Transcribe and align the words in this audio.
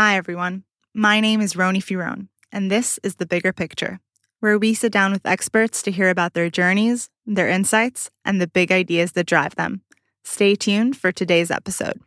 Hi, 0.00 0.16
everyone. 0.16 0.62
My 0.94 1.18
name 1.18 1.40
is 1.40 1.54
Roni 1.54 1.82
Firone, 1.82 2.28
and 2.52 2.70
this 2.70 3.00
is 3.02 3.16
The 3.16 3.26
Bigger 3.26 3.52
Picture, 3.52 3.98
where 4.38 4.56
we 4.56 4.72
sit 4.72 4.92
down 4.92 5.10
with 5.10 5.26
experts 5.26 5.82
to 5.82 5.90
hear 5.90 6.08
about 6.08 6.34
their 6.34 6.48
journeys, 6.48 7.10
their 7.26 7.48
insights, 7.48 8.08
and 8.24 8.40
the 8.40 8.46
big 8.46 8.70
ideas 8.70 9.10
that 9.14 9.26
drive 9.26 9.56
them. 9.56 9.82
Stay 10.22 10.54
tuned 10.54 10.96
for 10.96 11.10
today's 11.10 11.50
episode. 11.50 12.00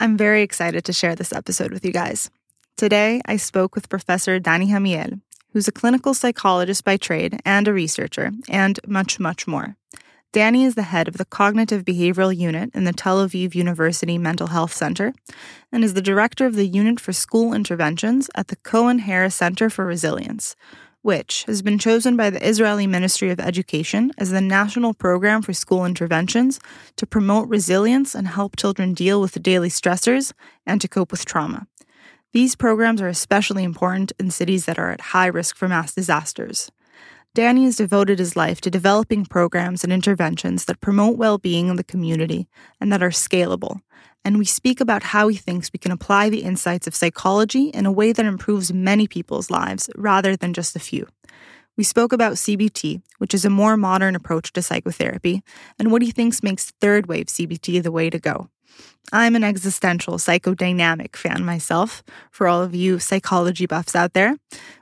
I'm 0.00 0.16
very 0.16 0.40
excited 0.40 0.86
to 0.86 0.94
share 0.94 1.14
this 1.14 1.34
episode 1.34 1.72
with 1.72 1.84
you 1.84 1.92
guys. 1.92 2.30
Today, 2.78 3.20
I 3.26 3.38
spoke 3.38 3.74
with 3.74 3.88
Professor 3.88 4.38
Danny 4.38 4.68
Hamiel, 4.68 5.20
who's 5.52 5.66
a 5.66 5.72
clinical 5.72 6.14
psychologist 6.14 6.84
by 6.84 6.96
trade 6.96 7.40
and 7.44 7.66
a 7.66 7.72
researcher, 7.72 8.30
and 8.48 8.78
much, 8.86 9.18
much 9.18 9.48
more. 9.48 9.74
Danny 10.30 10.62
is 10.62 10.76
the 10.76 10.84
head 10.84 11.08
of 11.08 11.16
the 11.16 11.24
Cognitive 11.24 11.84
Behavioral 11.84 12.36
Unit 12.36 12.70
in 12.74 12.84
the 12.84 12.92
Tel 12.92 13.26
Aviv 13.26 13.56
University 13.56 14.16
Mental 14.16 14.46
Health 14.46 14.72
Center 14.72 15.12
and 15.72 15.82
is 15.82 15.94
the 15.94 16.00
director 16.00 16.46
of 16.46 16.54
the 16.54 16.68
Unit 16.68 17.00
for 17.00 17.12
School 17.12 17.52
Interventions 17.52 18.30
at 18.36 18.46
the 18.46 18.54
Cohen 18.54 19.00
Harris 19.00 19.34
Center 19.34 19.68
for 19.68 19.84
Resilience, 19.84 20.54
which 21.02 21.42
has 21.48 21.62
been 21.62 21.80
chosen 21.80 22.16
by 22.16 22.30
the 22.30 22.48
Israeli 22.48 22.86
Ministry 22.86 23.30
of 23.30 23.40
Education 23.40 24.12
as 24.18 24.30
the 24.30 24.40
national 24.40 24.94
program 24.94 25.42
for 25.42 25.52
school 25.52 25.84
interventions 25.84 26.60
to 26.94 27.06
promote 27.06 27.48
resilience 27.48 28.14
and 28.14 28.28
help 28.28 28.54
children 28.54 28.94
deal 28.94 29.20
with 29.20 29.32
the 29.32 29.40
daily 29.40 29.68
stressors 29.68 30.32
and 30.64 30.80
to 30.80 30.86
cope 30.86 31.10
with 31.10 31.24
trauma. 31.24 31.66
These 32.32 32.56
programs 32.56 33.00
are 33.00 33.08
especially 33.08 33.64
important 33.64 34.12
in 34.18 34.30
cities 34.30 34.66
that 34.66 34.78
are 34.78 34.90
at 34.90 35.00
high 35.00 35.26
risk 35.26 35.56
for 35.56 35.66
mass 35.66 35.94
disasters. 35.94 36.70
Danny 37.34 37.64
has 37.64 37.76
devoted 37.76 38.18
his 38.18 38.36
life 38.36 38.60
to 38.62 38.70
developing 38.70 39.24
programs 39.24 39.84
and 39.84 39.92
interventions 39.92 40.64
that 40.64 40.80
promote 40.80 41.16
well 41.16 41.38
being 41.38 41.68
in 41.68 41.76
the 41.76 41.84
community 41.84 42.48
and 42.80 42.92
that 42.92 43.02
are 43.02 43.10
scalable. 43.10 43.80
And 44.24 44.38
we 44.38 44.44
speak 44.44 44.80
about 44.80 45.04
how 45.04 45.28
he 45.28 45.36
thinks 45.36 45.72
we 45.72 45.78
can 45.78 45.92
apply 45.92 46.28
the 46.28 46.42
insights 46.42 46.86
of 46.86 46.94
psychology 46.94 47.68
in 47.68 47.86
a 47.86 47.92
way 47.92 48.12
that 48.12 48.26
improves 48.26 48.72
many 48.72 49.06
people's 49.06 49.50
lives 49.50 49.88
rather 49.96 50.36
than 50.36 50.52
just 50.52 50.76
a 50.76 50.80
few. 50.80 51.06
We 51.76 51.84
spoke 51.84 52.12
about 52.12 52.34
CBT, 52.34 53.02
which 53.18 53.32
is 53.32 53.44
a 53.44 53.50
more 53.50 53.76
modern 53.76 54.16
approach 54.16 54.52
to 54.54 54.62
psychotherapy, 54.62 55.42
and 55.78 55.92
what 55.92 56.02
he 56.02 56.10
thinks 56.10 56.42
makes 56.42 56.72
third 56.80 57.06
wave 57.06 57.26
CBT 57.26 57.82
the 57.82 57.92
way 57.92 58.10
to 58.10 58.18
go. 58.18 58.50
I'm 59.12 59.34
an 59.36 59.44
existential 59.44 60.18
psychodynamic 60.18 61.16
fan 61.16 61.44
myself, 61.44 62.02
for 62.30 62.46
all 62.46 62.62
of 62.62 62.74
you 62.74 62.98
psychology 62.98 63.64
buffs 63.64 63.96
out 63.96 64.12
there, 64.12 64.36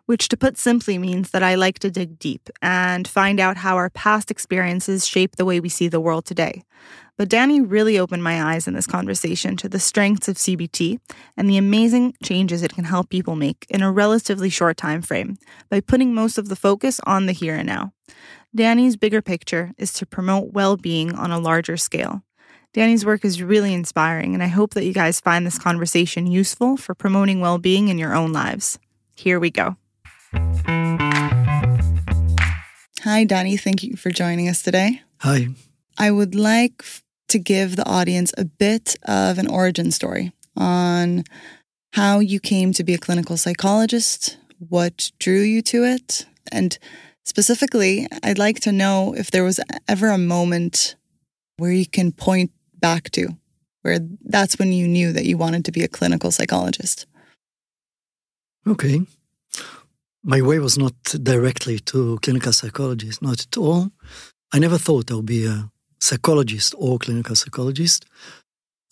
which 0.06 0.28
to 0.28 0.36
put 0.36 0.58
simply 0.58 0.98
means 0.98 1.30
that 1.30 1.44
I 1.44 1.54
like 1.54 1.78
to 1.80 1.90
dig 1.90 2.18
deep 2.18 2.50
and 2.60 3.06
find 3.06 3.38
out 3.38 3.58
how 3.58 3.76
our 3.76 3.90
past 3.90 4.30
experiences 4.30 5.06
shape 5.06 5.36
the 5.36 5.44
way 5.44 5.60
we 5.60 5.68
see 5.68 5.86
the 5.86 6.00
world 6.00 6.24
today. 6.24 6.64
But 7.16 7.28
Danny 7.28 7.60
really 7.60 7.98
opened 7.98 8.24
my 8.24 8.42
eyes 8.42 8.66
in 8.68 8.74
this 8.74 8.86
conversation 8.86 9.56
to 9.58 9.68
the 9.68 9.80
strengths 9.80 10.28
of 10.28 10.36
CBT 10.36 10.98
and 11.36 11.48
the 11.48 11.56
amazing 11.56 12.14
changes 12.22 12.62
it 12.62 12.74
can 12.74 12.84
help 12.84 13.08
people 13.08 13.36
make 13.36 13.64
in 13.70 13.80
a 13.80 13.92
relatively 13.92 14.50
short 14.50 14.76
time 14.76 15.02
frame 15.02 15.38
by 15.70 15.80
putting 15.80 16.14
most 16.14 16.36
of 16.36 16.48
the 16.48 16.56
focus 16.56 17.00
on 17.06 17.26
the 17.26 17.32
here 17.32 17.54
and 17.54 17.66
now. 17.66 17.92
Danny's 18.54 18.96
bigger 18.96 19.22
picture 19.22 19.72
is 19.78 19.92
to 19.94 20.06
promote 20.06 20.52
well-being 20.52 21.14
on 21.14 21.30
a 21.30 21.38
larger 21.38 21.76
scale. 21.76 22.22
Danny's 22.76 23.06
work 23.06 23.24
is 23.24 23.42
really 23.42 23.72
inspiring, 23.72 24.34
and 24.34 24.42
I 24.42 24.48
hope 24.48 24.74
that 24.74 24.84
you 24.84 24.92
guys 24.92 25.18
find 25.18 25.46
this 25.46 25.58
conversation 25.58 26.26
useful 26.26 26.76
for 26.76 26.94
promoting 26.94 27.40
well 27.40 27.56
being 27.56 27.88
in 27.88 27.96
your 27.96 28.14
own 28.14 28.34
lives. 28.34 28.78
Here 29.14 29.40
we 29.40 29.50
go. 29.50 29.76
Hi, 33.02 33.24
Danny. 33.24 33.56
Thank 33.56 33.82
you 33.82 33.96
for 33.96 34.10
joining 34.10 34.46
us 34.46 34.60
today. 34.60 35.00
Hi. 35.20 35.48
I 35.96 36.10
would 36.10 36.34
like 36.34 36.84
to 37.28 37.38
give 37.38 37.76
the 37.76 37.88
audience 37.88 38.34
a 38.36 38.44
bit 38.44 38.96
of 39.04 39.38
an 39.38 39.48
origin 39.48 39.90
story 39.90 40.32
on 40.54 41.24
how 41.94 42.18
you 42.18 42.38
came 42.38 42.74
to 42.74 42.84
be 42.84 42.92
a 42.92 42.98
clinical 42.98 43.38
psychologist, 43.38 44.36
what 44.58 45.12
drew 45.18 45.40
you 45.40 45.62
to 45.62 45.82
it, 45.84 46.26
and 46.52 46.78
specifically, 47.24 48.06
I'd 48.22 48.36
like 48.36 48.60
to 48.60 48.70
know 48.70 49.14
if 49.16 49.30
there 49.30 49.44
was 49.44 49.60
ever 49.88 50.10
a 50.10 50.18
moment 50.18 50.94
where 51.56 51.72
you 51.72 51.86
can 51.86 52.12
point 52.12 52.50
back 52.88 53.04
to, 53.16 53.24
where 53.82 53.98
that's 54.34 54.58
when 54.58 54.70
you 54.78 54.86
knew 54.96 55.08
that 55.12 55.26
you 55.28 55.36
wanted 55.44 55.62
to 55.64 55.72
be 55.76 55.82
a 55.84 55.94
clinical 55.98 56.30
psychologist? 56.30 57.06
Okay. 58.72 58.96
My 60.22 60.40
way 60.48 60.58
was 60.66 60.76
not 60.84 60.96
directly 61.32 61.76
to 61.90 61.98
clinical 62.24 62.52
psychologist, 62.60 63.16
not 63.22 63.38
at 63.46 63.56
all. 63.56 63.82
I 64.54 64.58
never 64.64 64.78
thought 64.78 65.10
I 65.10 65.14
would 65.14 65.32
be 65.38 65.46
a 65.46 65.58
psychologist 66.08 66.70
or 66.84 66.98
clinical 66.98 67.36
psychologist. 67.36 68.00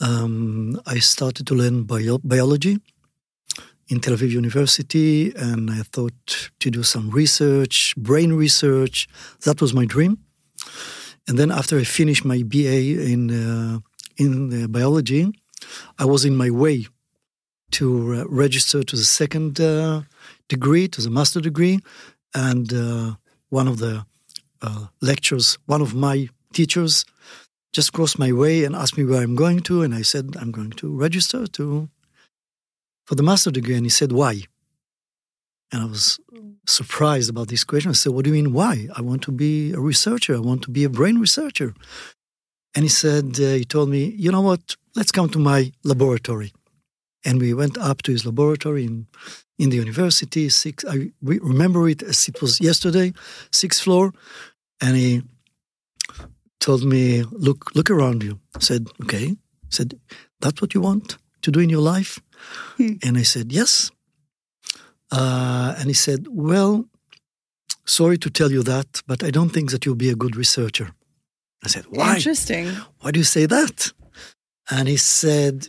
Um, 0.09 0.81
I 0.94 0.99
started 1.15 1.44
to 1.49 1.55
learn 1.55 1.76
bio- 1.84 2.25
biology 2.34 2.75
in 3.91 4.00
Tel 4.00 4.16
Aviv 4.16 4.31
University, 4.43 5.32
and 5.47 5.62
I 5.78 5.82
thought 5.94 6.50
to 6.62 6.69
do 6.71 6.82
some 6.82 7.06
research, 7.11 7.94
brain 7.97 8.32
research. 8.44 8.97
That 9.47 9.61
was 9.62 9.72
my 9.81 9.87
dream. 9.94 10.12
And 11.27 11.39
then 11.39 11.51
after 11.51 11.79
I 11.79 11.85
finished 11.85 12.25
my 12.25 12.43
BA 12.43 13.11
in 13.12 13.31
uh, 13.31 13.79
in 14.17 14.71
biology, 14.71 15.33
I 15.99 16.05
was 16.05 16.25
in 16.25 16.37
my 16.37 16.51
way 16.51 16.87
to 17.73 18.15
uh, 18.15 18.25
register 18.29 18.83
to 18.83 18.97
the 18.97 19.05
second 19.05 19.61
uh, 19.61 20.03
degree, 20.49 20.87
to 20.89 21.01
the 21.01 21.11
master 21.11 21.41
degree, 21.41 21.81
and 22.35 22.73
uh, 22.73 23.15
one 23.49 23.67
of 23.67 23.79
the 23.79 24.07
uh, 24.62 24.87
lectures, 25.01 25.59
one 25.67 25.81
of 25.81 25.95
my 25.95 26.29
teachers, 26.53 27.05
just 27.73 27.93
crossed 27.93 28.19
my 28.19 28.31
way 28.33 28.65
and 28.65 28.77
asked 28.77 28.97
me 28.97 29.05
where 29.05 29.23
I'm 29.23 29.35
going 29.35 29.61
to, 29.61 29.83
and 29.83 29.95
I 29.95 30.03
said 30.03 30.37
I'm 30.41 30.53
going 30.53 30.71
to 30.73 30.97
register 30.97 31.47
to 31.47 31.89
for 33.06 33.15
the 33.17 33.23
master 33.23 33.51
degree, 33.51 33.75
and 33.75 33.85
he 33.85 33.91
said 33.91 34.12
why. 34.12 34.43
And 35.75 35.83
I 35.83 35.87
was 35.87 36.21
surprised 36.69 37.29
about 37.29 37.49
this 37.49 37.65
question. 37.65 37.91
I 37.91 37.95
said, 37.95 38.12
What 38.12 38.25
do 38.25 38.31
you 38.31 38.37
mean, 38.41 38.53
why? 38.53 38.87
I 38.95 39.01
want 39.01 39.23
to 39.23 39.33
be 39.33 39.73
a 39.73 39.81
researcher. 39.81 40.37
I 40.37 40.39
want 40.39 40.62
to 40.62 40.71
be 40.71 40.85
a 40.85 40.89
brain 40.89 41.19
researcher. 41.19 41.75
And 42.77 42.85
he 42.85 42.89
said, 42.89 43.27
uh, 43.41 43.55
He 43.61 43.65
told 43.65 43.89
me, 43.89 44.15
You 44.17 44.31
know 44.31 44.41
what? 44.41 44.77
Let's 44.95 45.11
come 45.11 45.29
to 45.31 45.41
my 45.41 45.73
laboratory. 45.83 46.53
And 47.25 47.41
we 47.41 47.55
went 47.55 47.77
up 47.77 48.03
to 48.03 48.12
his 48.12 48.25
laboratory 48.25 48.85
in, 48.85 49.09
in 49.59 49.71
the 49.71 49.77
university. 49.77 50.49
Six, 50.49 50.85
I 50.85 51.11
remember 51.23 51.89
it 51.89 52.05
as 52.05 52.29
it 52.29 52.41
was 52.41 52.61
yesterday, 52.61 53.12
sixth 53.51 53.83
floor. 53.83 54.12
And 54.81 54.97
he 54.97 55.23
told 56.61 56.85
me, 56.85 57.25
Look, 57.33 57.75
look 57.75 57.91
around 57.91 58.23
you. 58.23 58.39
I 58.55 58.61
said, 58.61 58.87
Okay. 59.03 59.27
He 59.27 59.71
said, 59.71 59.99
That's 60.41 60.62
what 60.62 60.73
you 60.73 60.83
want 60.83 61.19
to 61.43 61.51
do 61.51 61.59
in 61.59 61.69
your 61.69 61.83
life? 61.95 62.21
Hmm. 62.77 62.93
And 63.03 63.19
I 63.19 63.25
said, 63.25 63.51
Yes. 63.51 63.91
Uh, 65.15 65.75
and 65.79 65.87
he 65.87 65.95
said, 65.95 66.27
Well, 66.29 66.85
sorry 67.85 68.19
to 68.19 68.31
tell 68.31 68.51
you 68.51 68.63
that, 68.65 69.03
but 69.07 69.23
I 69.23 69.31
don't 69.31 69.51
think 69.51 69.71
that 69.71 69.85
you'll 69.85 70.05
be 70.07 70.11
a 70.11 70.17
good 70.17 70.35
researcher. 70.37 70.91
I 71.65 71.69
said, 71.69 71.85
Why? 71.89 72.17
Interesting. 72.17 72.67
Why 73.01 73.11
do 73.13 73.21
you 73.21 73.25
say 73.25 73.47
that? 73.47 73.93
And 74.69 74.89
he 74.89 74.97
said, 74.97 75.69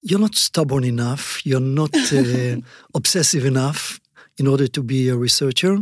You're 0.00 0.20
not 0.20 0.36
stubborn 0.36 0.84
enough. 0.84 1.44
You're 1.44 1.68
not 1.82 1.94
uh, 2.12 2.56
obsessive 2.94 3.44
enough 3.44 4.00
in 4.38 4.46
order 4.46 4.68
to 4.68 4.82
be 4.82 5.08
a 5.08 5.16
researcher. 5.16 5.78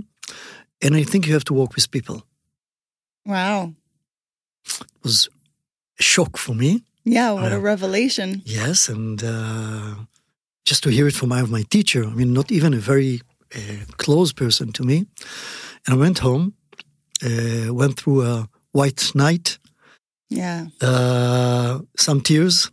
And 0.83 0.97
I 0.97 1.03
think 1.03 1.27
you 1.27 1.34
have 1.34 1.44
to 1.44 1.55
work 1.55 1.75
with 1.75 1.91
people. 1.91 2.22
Wow. 3.27 3.75
It 4.65 5.03
was 5.03 5.28
a 5.99 6.03
shock 6.03 6.39
for 6.39 6.55
me. 6.55 6.83
Yeah, 7.05 7.33
what 7.33 7.53
uh, 7.53 7.56
a 7.56 7.60
revelation. 7.60 8.43
Yes. 8.44 8.89
And 8.89 9.22
uh, 9.22 9.94
just 10.65 10.82
to 10.82 10.91
hear 10.91 11.06
it 11.06 11.15
from 11.15 11.28
my, 11.31 11.43
my 11.43 11.65
teacher, 11.71 12.04
I 12.04 12.15
mean, 12.15 12.32
not 12.32 12.50
even 12.53 12.75
a 12.75 12.78
very 12.78 13.21
uh, 13.54 13.84
close 13.97 14.33
person 14.33 14.72
to 14.72 14.84
me. 14.84 15.07
And 15.86 15.95
I 15.95 15.97
went 15.97 16.18
home, 16.18 16.54
uh, 17.24 17.74
went 17.74 17.98
through 17.98 18.22
a 18.22 18.48
white 18.72 19.12
night. 19.15 19.59
Yeah. 20.28 20.66
Uh, 20.80 21.80
some 21.97 22.21
tears. 22.21 22.71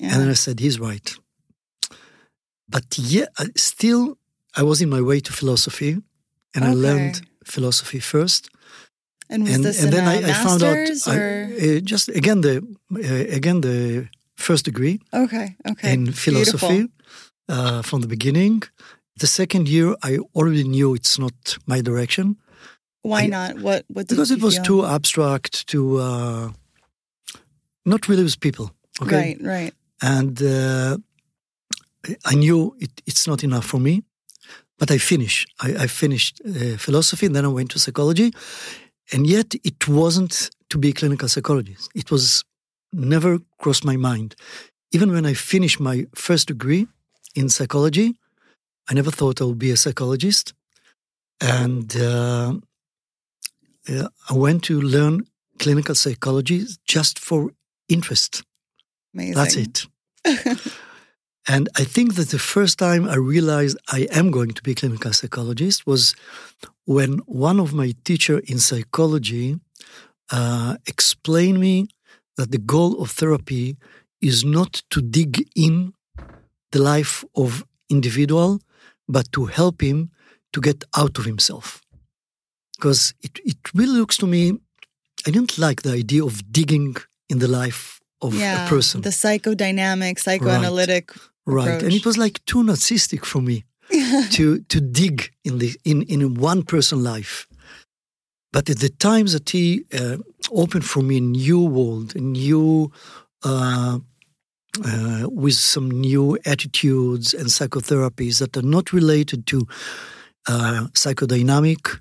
Yeah. 0.00 0.12
And 0.12 0.22
then 0.22 0.30
I 0.30 0.34
said, 0.34 0.60
he's 0.60 0.80
right. 0.80 1.14
But 2.68 2.84
yeah, 2.96 3.26
still, 3.56 4.16
I 4.56 4.62
was 4.62 4.80
in 4.80 4.88
my 4.88 5.00
way 5.00 5.20
to 5.20 5.32
philosophy 5.32 6.00
and 6.54 6.64
okay. 6.64 6.72
I 6.72 6.74
learned 6.74 7.22
philosophy 7.44 8.00
first. 8.00 8.50
And 9.28 9.42
was 9.44 9.54
and, 9.54 9.66
and 9.66 9.92
then 9.92 10.06
I, 10.06 10.30
I, 10.30 10.32
found 10.32 10.62
out 10.62 10.76
I, 11.06 11.76
uh, 11.76 11.80
just 11.80 12.08
again 12.10 12.42
the 12.42 12.62
uh, 12.94 13.34
again 13.34 13.62
the 13.62 14.08
first 14.36 14.64
degree. 14.64 15.00
Okay, 15.12 15.56
okay. 15.70 15.92
In 15.92 16.12
philosophy 16.12 16.88
uh, 17.48 17.82
from 17.82 18.00
the 18.00 18.08
beginning. 18.08 18.62
The 19.20 19.26
second 19.26 19.68
year, 19.68 19.94
I 20.02 20.18
already 20.34 20.64
knew 20.64 20.94
it's 20.94 21.18
not 21.18 21.56
my 21.66 21.80
direction. 21.80 22.36
Why 23.02 23.22
I, 23.22 23.26
not? 23.26 23.60
What? 23.60 23.84
What? 23.88 24.08
because 24.08 24.30
it 24.30 24.42
was 24.42 24.56
feel? 24.56 24.64
too 24.64 24.86
abstract. 24.86 25.66
To 25.68 25.98
uh, 25.98 26.50
not 27.84 28.08
really 28.08 28.24
with 28.24 28.40
people. 28.40 28.72
Okay. 29.02 29.16
Right. 29.16 29.38
Right. 29.40 29.74
And 30.02 30.42
uh, 30.42 30.98
I 32.24 32.34
knew 32.34 32.74
it, 32.80 32.90
it's 33.06 33.26
not 33.26 33.44
enough 33.44 33.64
for 33.64 33.78
me, 33.78 34.02
but 34.78 34.90
I 34.90 34.98
finished. 34.98 35.52
I, 35.60 35.84
I 35.84 35.86
finished 35.86 36.40
uh, 36.46 36.76
philosophy, 36.76 37.26
and 37.26 37.34
then 37.36 37.44
I 37.44 37.48
went 37.48 37.70
to 37.72 37.78
psychology, 37.78 38.32
and 39.12 39.26
yet 39.26 39.54
it 39.64 39.88
wasn't 39.88 40.50
to 40.70 40.78
be 40.78 40.90
a 40.90 40.92
clinical 40.92 41.28
psychologist. 41.28 41.90
It 41.94 42.10
was 42.10 42.44
never 42.94 43.40
crossed 43.58 43.84
my 43.84 43.96
mind. 43.96 44.34
Even 44.92 45.12
when 45.12 45.26
I 45.26 45.34
finished 45.34 45.80
my 45.80 46.06
first 46.14 46.48
degree 46.48 46.86
in 47.34 47.48
psychology, 47.48 48.14
I 48.88 48.94
never 48.94 49.10
thought 49.10 49.40
I 49.40 49.44
would 49.44 49.58
be 49.58 49.70
a 49.70 49.76
psychologist, 49.76 50.52
and 51.40 51.96
uh, 51.96 52.54
I 53.88 54.32
went 54.32 54.62
to 54.64 54.80
learn 54.80 55.26
clinical 55.58 55.94
psychology 55.94 56.64
just 56.86 57.18
for 57.18 57.50
interest. 57.88 58.42
Amazing. 59.14 59.34
That's 59.34 59.56
it. 59.56 59.86
and 61.48 61.68
I 61.76 61.84
think 61.84 62.14
that 62.14 62.30
the 62.30 62.38
first 62.38 62.78
time 62.78 63.08
I 63.08 63.16
realized 63.16 63.78
I 63.90 64.08
am 64.10 64.30
going 64.30 64.50
to 64.52 64.62
be 64.62 64.72
a 64.72 64.74
clinical 64.74 65.12
psychologist 65.12 65.86
was 65.86 66.14
when 66.86 67.18
one 67.26 67.60
of 67.60 67.72
my 67.72 67.94
teacher 68.04 68.40
in 68.40 68.58
psychology 68.58 69.58
uh, 70.30 70.76
explained 70.86 71.60
me 71.60 71.88
that 72.36 72.50
the 72.50 72.58
goal 72.58 73.00
of 73.00 73.10
therapy 73.10 73.76
is 74.20 74.44
not 74.44 74.82
to 74.90 75.00
dig 75.00 75.46
in 75.54 75.92
the 76.72 76.80
life 76.80 77.24
of 77.36 77.64
individual, 77.88 78.60
but 79.08 79.30
to 79.32 79.46
help 79.46 79.80
him 79.80 80.10
to 80.52 80.60
get 80.60 80.84
out 80.96 81.18
of 81.18 81.24
himself. 81.24 81.82
Because 82.76 83.14
it, 83.22 83.38
it 83.44 83.58
really 83.74 83.98
looks 83.98 84.16
to 84.18 84.26
me, 84.26 84.52
I 85.26 85.30
didn't 85.30 85.58
like 85.58 85.82
the 85.82 85.92
idea 85.92 86.24
of 86.24 86.52
digging 86.52 86.96
in 87.28 87.38
the 87.38 87.48
life 87.48 88.00
of 88.20 88.34
yeah, 88.34 88.66
a 88.66 88.68
person. 88.68 89.02
The 89.02 89.10
psychodynamic, 89.10 90.18
psychoanalytic. 90.18 91.12
Right. 91.46 91.68
right. 91.68 91.82
And 91.82 91.92
it 91.92 92.04
was 92.06 92.16
like 92.18 92.44
too 92.46 92.62
narcissistic 92.62 93.24
for 93.24 93.40
me 93.42 93.64
to 94.30 94.60
to 94.60 94.80
dig 94.80 95.30
in 95.44 95.58
the 95.58 95.76
in, 95.84 96.02
in 96.02 96.34
one 96.34 96.62
person 96.62 97.02
life. 97.02 97.46
But 98.54 98.70
at 98.70 98.78
the 98.78 98.88
time 98.88 99.26
that 99.26 99.50
he 99.50 99.84
uh, 99.92 100.18
opened 100.52 100.84
for 100.84 101.02
me 101.02 101.16
a 101.16 101.20
new 101.20 101.60
world, 101.64 102.14
a 102.14 102.20
new 102.20 102.92
uh, 103.42 103.98
uh, 104.84 105.28
with 105.28 105.54
some 105.54 105.90
new 105.90 106.38
attitudes 106.46 107.34
and 107.34 107.48
psychotherapies 107.48 108.38
that 108.38 108.56
are 108.56 108.62
not 108.76 108.92
related 108.92 109.48
to 109.48 109.66
uh, 110.46 110.86
psychodynamic, 110.92 111.98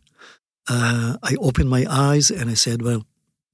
uh, 0.69 1.17
I 1.23 1.35
opened 1.39 1.71
my 1.71 1.87
eyes 1.89 2.29
and 2.29 2.51
I 2.51 2.53
said, 2.53 2.83
well, 2.83 3.03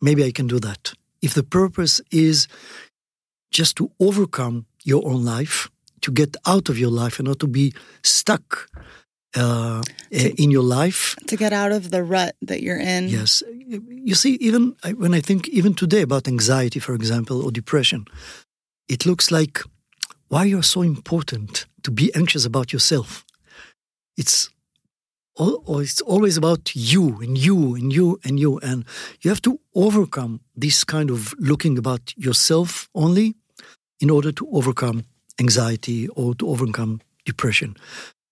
maybe 0.01 0.25
I 0.25 0.34
can 0.34 0.48
do 0.48 0.60
that. 0.60 0.92
If 1.22 1.34
the 1.34 1.44
purpose 1.44 2.01
is 2.12 2.50
just 3.50 3.78
to 3.78 3.90
overcome 4.01 4.66
your 4.84 5.07
own 5.07 5.24
life, 5.24 5.69
to 6.01 6.12
get 6.12 6.36
out 6.46 6.68
of 6.68 6.78
your 6.78 6.92
life 6.92 7.18
and 7.18 7.30
not 7.30 7.40
to 7.40 7.48
be 7.48 7.74
stuck 8.04 8.68
uh, 9.35 9.81
to, 10.11 10.41
in 10.41 10.51
your 10.51 10.63
life. 10.63 11.15
To 11.27 11.37
get 11.37 11.53
out 11.53 11.71
of 11.71 11.91
the 11.91 12.03
rut 12.03 12.35
that 12.41 12.61
you're 12.61 12.79
in. 12.79 13.09
Yes. 13.09 13.43
You 13.67 14.15
see, 14.15 14.35
even 14.35 14.75
when 14.95 15.13
I 15.13 15.21
think 15.21 15.47
even 15.49 15.73
today 15.73 16.01
about 16.01 16.27
anxiety, 16.27 16.79
for 16.79 16.93
example, 16.93 17.43
or 17.43 17.51
depression, 17.51 18.05
it 18.87 19.05
looks 19.05 19.29
like 19.31 19.61
why 20.29 20.45
you're 20.45 20.63
so 20.63 20.81
important 20.81 21.65
to 21.83 21.91
be 21.91 22.13
anxious 22.15 22.45
about 22.45 22.73
yourself. 22.73 23.25
It's 24.17 24.49
all, 25.35 25.79
it's 25.79 26.01
always 26.01 26.35
about 26.37 26.75
you 26.75 27.21
and 27.21 27.37
you 27.37 27.75
and 27.75 27.93
you 27.93 28.19
and 28.23 28.39
you, 28.39 28.59
and 28.59 28.85
you 29.21 29.29
have 29.29 29.41
to 29.43 29.59
overcome 29.73 30.41
this 30.55 30.83
kind 30.83 31.09
of 31.09 31.33
looking 31.39 31.77
about 31.77 32.13
yourself 32.17 32.89
only 32.93 33.35
in 33.99 34.09
order 34.09 34.31
to 34.31 34.47
overcome 34.51 35.05
anxiety 35.39 36.07
or 36.09 36.35
to 36.35 36.47
overcome 36.47 37.01
depression. 37.25 37.75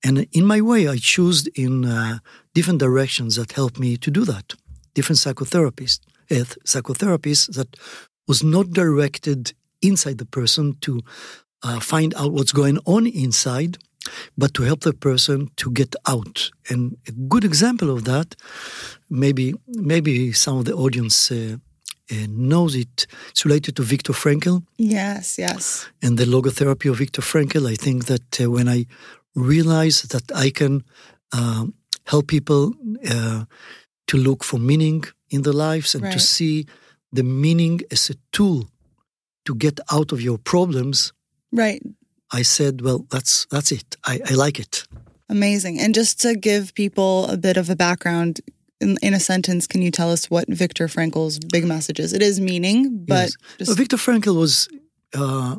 And 0.03 0.27
in 0.31 0.45
my 0.45 0.61
way, 0.61 0.87
I 0.87 0.97
chose 0.97 1.47
in 1.47 1.85
uh, 1.85 2.19
different 2.53 2.79
directions 2.79 3.35
that 3.35 3.53
helped 3.53 3.79
me 3.79 3.97
to 3.97 4.11
do 4.11 4.25
that. 4.25 4.53
Different 4.93 5.19
psychotherapists, 5.19 6.01
uh, 6.31 6.45
psychotherapists 6.65 7.53
that 7.55 7.75
was 8.27 8.43
not 8.43 8.71
directed 8.71 9.53
inside 9.81 10.17
the 10.17 10.25
person 10.25 10.75
to 10.81 11.01
uh, 11.63 11.79
find 11.79 12.13
out 12.15 12.31
what's 12.33 12.51
going 12.51 12.77
on 12.85 13.07
inside, 13.07 13.77
but 14.37 14.53
to 14.53 14.63
help 14.63 14.81
the 14.81 14.93
person 14.93 15.49
to 15.57 15.71
get 15.71 15.95
out. 16.07 16.51
And 16.69 16.97
a 17.07 17.11
good 17.11 17.43
example 17.43 17.89
of 17.89 18.03
that, 18.05 18.35
maybe 19.09 19.53
maybe 19.67 20.31
some 20.33 20.57
of 20.59 20.65
the 20.65 20.73
audience 20.73 21.31
uh, 21.31 21.57
uh, 22.11 22.27
knows 22.29 22.75
it. 22.75 23.07
It's 23.29 23.45
related 23.45 23.75
to 23.75 23.83
Viktor 23.83 24.13
Frankl. 24.13 24.63
Yes, 24.77 25.37
yes. 25.37 25.89
And 26.01 26.17
the 26.17 26.25
logotherapy 26.25 26.89
of 26.89 26.97
Viktor 26.97 27.21
Frankl. 27.21 27.69
I 27.69 27.75
think 27.75 28.05
that 28.05 28.41
uh, 28.41 28.49
when 28.49 28.69
I 28.69 28.85
realized 29.37 30.11
that 30.11 30.31
I 30.35 30.49
can 30.49 30.83
uh, 31.31 31.67
help 32.05 32.27
people 32.27 32.73
uh, 33.09 33.45
to 34.07 34.17
look 34.17 34.43
for 34.43 34.59
meaning 34.59 35.03
in 35.29 35.43
their 35.43 35.53
lives 35.53 35.95
and 35.95 36.03
right. 36.03 36.13
to 36.13 36.19
see 36.19 36.65
the 37.11 37.23
meaning 37.23 37.81
as 37.91 38.09
a 38.09 38.15
tool 38.31 38.69
to 39.45 39.55
get 39.55 39.79
out 39.91 40.11
of 40.11 40.21
your 40.21 40.37
problems. 40.37 41.13
Right. 41.51 41.81
I 42.31 42.41
said, 42.41 42.81
well, 42.81 43.05
that's 43.09 43.45
that's 43.51 43.71
it. 43.71 43.95
I, 44.05 44.19
I 44.29 44.33
like 44.33 44.59
it. 44.59 44.85
Amazing. 45.29 45.79
And 45.79 45.93
just 45.93 46.21
to 46.21 46.35
give 46.35 46.73
people 46.73 47.25
a 47.27 47.37
bit 47.37 47.57
of 47.57 47.69
a 47.69 47.75
background, 47.75 48.41
in, 48.79 48.97
in, 49.01 49.13
a 49.13 49.19
sentence, 49.19 49.67
can 49.67 49.81
you 49.81 49.91
tell 49.91 50.11
us 50.11 50.29
what 50.29 50.47
Viktor 50.47 50.87
Frankl's 50.87 51.39
big 51.39 51.65
message 51.65 51.99
is? 51.99 52.13
It 52.13 52.21
is 52.21 52.39
meaning, 52.39 53.05
but 53.05 53.13
yes. 53.13 53.37
just... 53.57 53.69
well, 53.69 53.75
Viktor 53.75 53.97
Frankl 53.97 54.37
was 54.37 54.69
uh, 55.15 55.55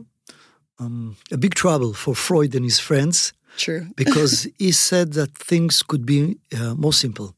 um, 0.79 1.17
a 1.33 1.37
big 1.37 1.55
trouble 1.55 1.93
for 1.95 2.15
Freud 2.15 2.55
and 2.55 2.65
his 2.65 2.79
friends. 2.79 3.33
True, 3.59 3.89
because 3.97 4.49
he 4.59 4.73
said 4.73 5.13
that 5.13 5.37
things 5.37 5.83
could 5.83 6.07
be 6.07 6.39
uh, 6.59 6.75
more 6.75 6.95
simple. 6.95 7.35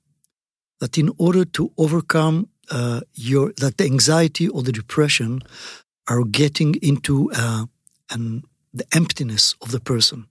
That 0.78 0.96
in 0.96 1.10
order 1.18 1.44
to 1.44 1.72
overcome 1.76 2.48
uh, 2.70 3.00
your 3.14 3.52
that 3.56 3.76
the 3.78 3.84
anxiety 3.84 4.48
or 4.48 4.62
the 4.62 4.72
depression 4.72 5.42
are 6.06 6.24
getting 6.24 6.76
into 6.82 7.30
uh, 7.32 7.64
an, 8.10 8.42
the 8.72 8.86
emptiness 8.94 9.56
of 9.62 9.70
the 9.70 9.80
person, 9.80 10.26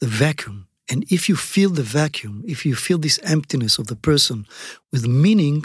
the 0.00 0.06
vacuum. 0.06 0.66
And 0.90 1.04
if 1.10 1.28
you 1.28 1.36
feel 1.36 1.70
the 1.70 1.82
vacuum, 1.82 2.42
if 2.46 2.64
you 2.64 2.74
feel 2.74 2.98
this 2.98 3.18
emptiness 3.22 3.78
of 3.78 3.86
the 3.88 3.96
person 3.96 4.46
with 4.90 5.06
meaning, 5.06 5.64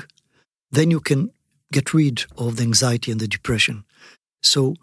then 0.71 0.91
you 0.91 0.99
can 0.99 1.31
get 1.71 1.93
rid 1.93 2.25
of 2.37 2.57
the 2.57 2.63
anxiety 2.63 3.11
and 3.11 3.21
the 3.21 3.27
depression. 3.27 3.85
So 4.41 4.75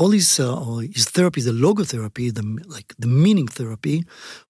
all 0.00 0.12
his, 0.12 0.40
uh, 0.40 0.76
his 0.94 1.04
therapy, 1.04 1.42
the 1.42 1.52
logotherapy, 1.52 2.32
the, 2.32 2.42
like 2.66 2.94
the 2.98 3.06
meaning 3.06 3.46
therapy, 3.46 4.04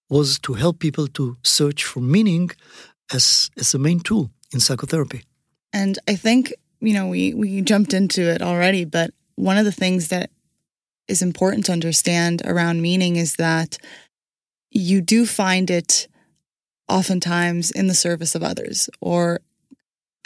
was 0.08 0.38
to 0.38 0.54
help 0.54 0.78
people 0.78 1.08
to 1.08 1.36
search 1.42 1.84
for 1.84 2.00
meaning 2.00 2.50
as, 3.12 3.50
as 3.58 3.74
a 3.74 3.78
main 3.78 3.98
tool 3.98 4.30
in 4.52 4.60
psychotherapy. 4.60 5.24
And 5.72 5.98
I 6.06 6.14
think, 6.14 6.54
you 6.80 6.94
know, 6.94 7.08
we, 7.08 7.34
we 7.34 7.62
jumped 7.62 7.92
into 7.92 8.22
it 8.22 8.42
already, 8.42 8.84
but 8.84 9.10
one 9.34 9.58
of 9.58 9.64
the 9.64 9.72
things 9.72 10.08
that 10.08 10.30
is 11.08 11.20
important 11.20 11.66
to 11.66 11.72
understand 11.72 12.42
around 12.44 12.80
meaning 12.80 13.16
is 13.16 13.34
that 13.34 13.76
you 14.70 15.00
do 15.00 15.26
find 15.26 15.68
it 15.68 16.06
oftentimes 16.88 17.72
in 17.72 17.88
the 17.88 17.94
service 17.94 18.36
of 18.36 18.44
others 18.44 18.88
or 19.00 19.40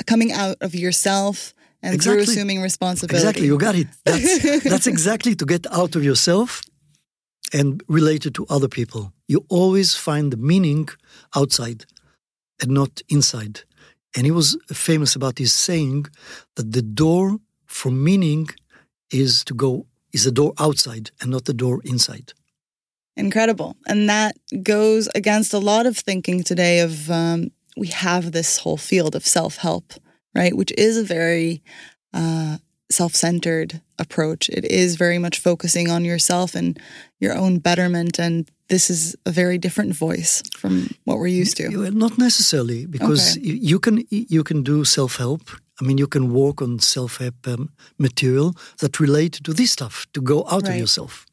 coming 0.06 0.32
out 0.32 0.56
of 0.60 0.74
yourself 0.74 1.54
and 1.84 1.94
exactly. 1.94 2.24
through 2.24 2.32
assuming 2.32 2.62
responsibility. 2.62 3.16
Exactly, 3.22 3.46
you 3.46 3.58
got 3.58 3.74
it. 3.82 3.88
That's, 4.04 4.64
that's 4.72 4.86
exactly 4.86 5.34
to 5.36 5.44
get 5.44 5.64
out 5.70 5.96
of 5.96 6.02
yourself 6.02 6.62
and 7.52 7.82
related 7.88 8.34
to 8.36 8.46
other 8.48 8.68
people. 8.68 9.12
You 9.28 9.44
always 9.48 9.94
find 9.94 10.32
the 10.32 10.36
meaning 10.52 10.88
outside 11.36 11.84
and 12.60 12.70
not 12.70 13.02
inside. 13.08 13.60
And 14.16 14.24
he 14.24 14.32
was 14.40 14.56
famous 14.72 15.14
about 15.14 15.38
his 15.38 15.52
saying 15.52 16.06
that 16.56 16.72
the 16.72 16.82
door 16.82 17.38
for 17.66 17.90
meaning 17.90 18.48
is 19.10 19.44
to 19.44 19.54
go 19.54 19.86
is 20.12 20.24
the 20.24 20.32
door 20.32 20.52
outside 20.58 21.10
and 21.20 21.30
not 21.30 21.44
the 21.44 21.58
door 21.64 21.80
inside. 21.84 22.32
Incredible. 23.16 23.76
And 23.86 24.08
that 24.08 24.36
goes 24.62 25.08
against 25.14 25.52
a 25.52 25.58
lot 25.58 25.86
of 25.86 25.96
thinking 25.98 26.44
today 26.44 26.80
of 26.80 27.10
um, 27.10 27.50
we 27.76 27.88
have 27.88 28.32
this 28.32 28.58
whole 28.58 28.76
field 28.76 29.14
of 29.16 29.26
self 29.26 29.56
help, 29.56 29.94
right? 30.34 30.56
Which 30.56 30.72
is 30.76 30.96
a 30.96 31.04
very 31.04 31.62
uh, 32.12 32.58
self 32.90 33.14
centered 33.14 33.80
approach. 33.98 34.48
It 34.48 34.64
is 34.64 34.96
very 34.96 35.18
much 35.18 35.38
focusing 35.38 35.90
on 35.90 36.04
yourself 36.04 36.54
and 36.54 36.78
your 37.20 37.34
own 37.36 37.58
betterment. 37.58 38.18
And 38.18 38.50
this 38.68 38.90
is 38.90 39.16
a 39.26 39.30
very 39.30 39.58
different 39.58 39.94
voice 39.94 40.42
from 40.56 40.88
what 41.04 41.18
we're 41.18 41.40
used 41.42 41.56
to. 41.58 41.90
Not 41.90 42.18
necessarily, 42.18 42.86
because 42.86 43.36
okay. 43.36 43.50
you 43.70 43.78
can 43.78 44.04
you 44.10 44.42
can 44.44 44.62
do 44.62 44.84
self 44.84 45.16
help. 45.16 45.42
I 45.80 45.84
mean, 45.84 45.98
you 45.98 46.06
can 46.06 46.32
work 46.32 46.62
on 46.62 46.78
self 46.78 47.18
help 47.18 47.46
um, 47.46 47.68
material 47.98 48.54
that 48.78 49.00
relate 49.00 49.44
to 49.44 49.52
this 49.52 49.70
stuff 49.72 50.06
to 50.12 50.20
go 50.20 50.44
out 50.46 50.62
right. 50.62 50.70
of 50.70 50.76
yourself. 50.76 51.26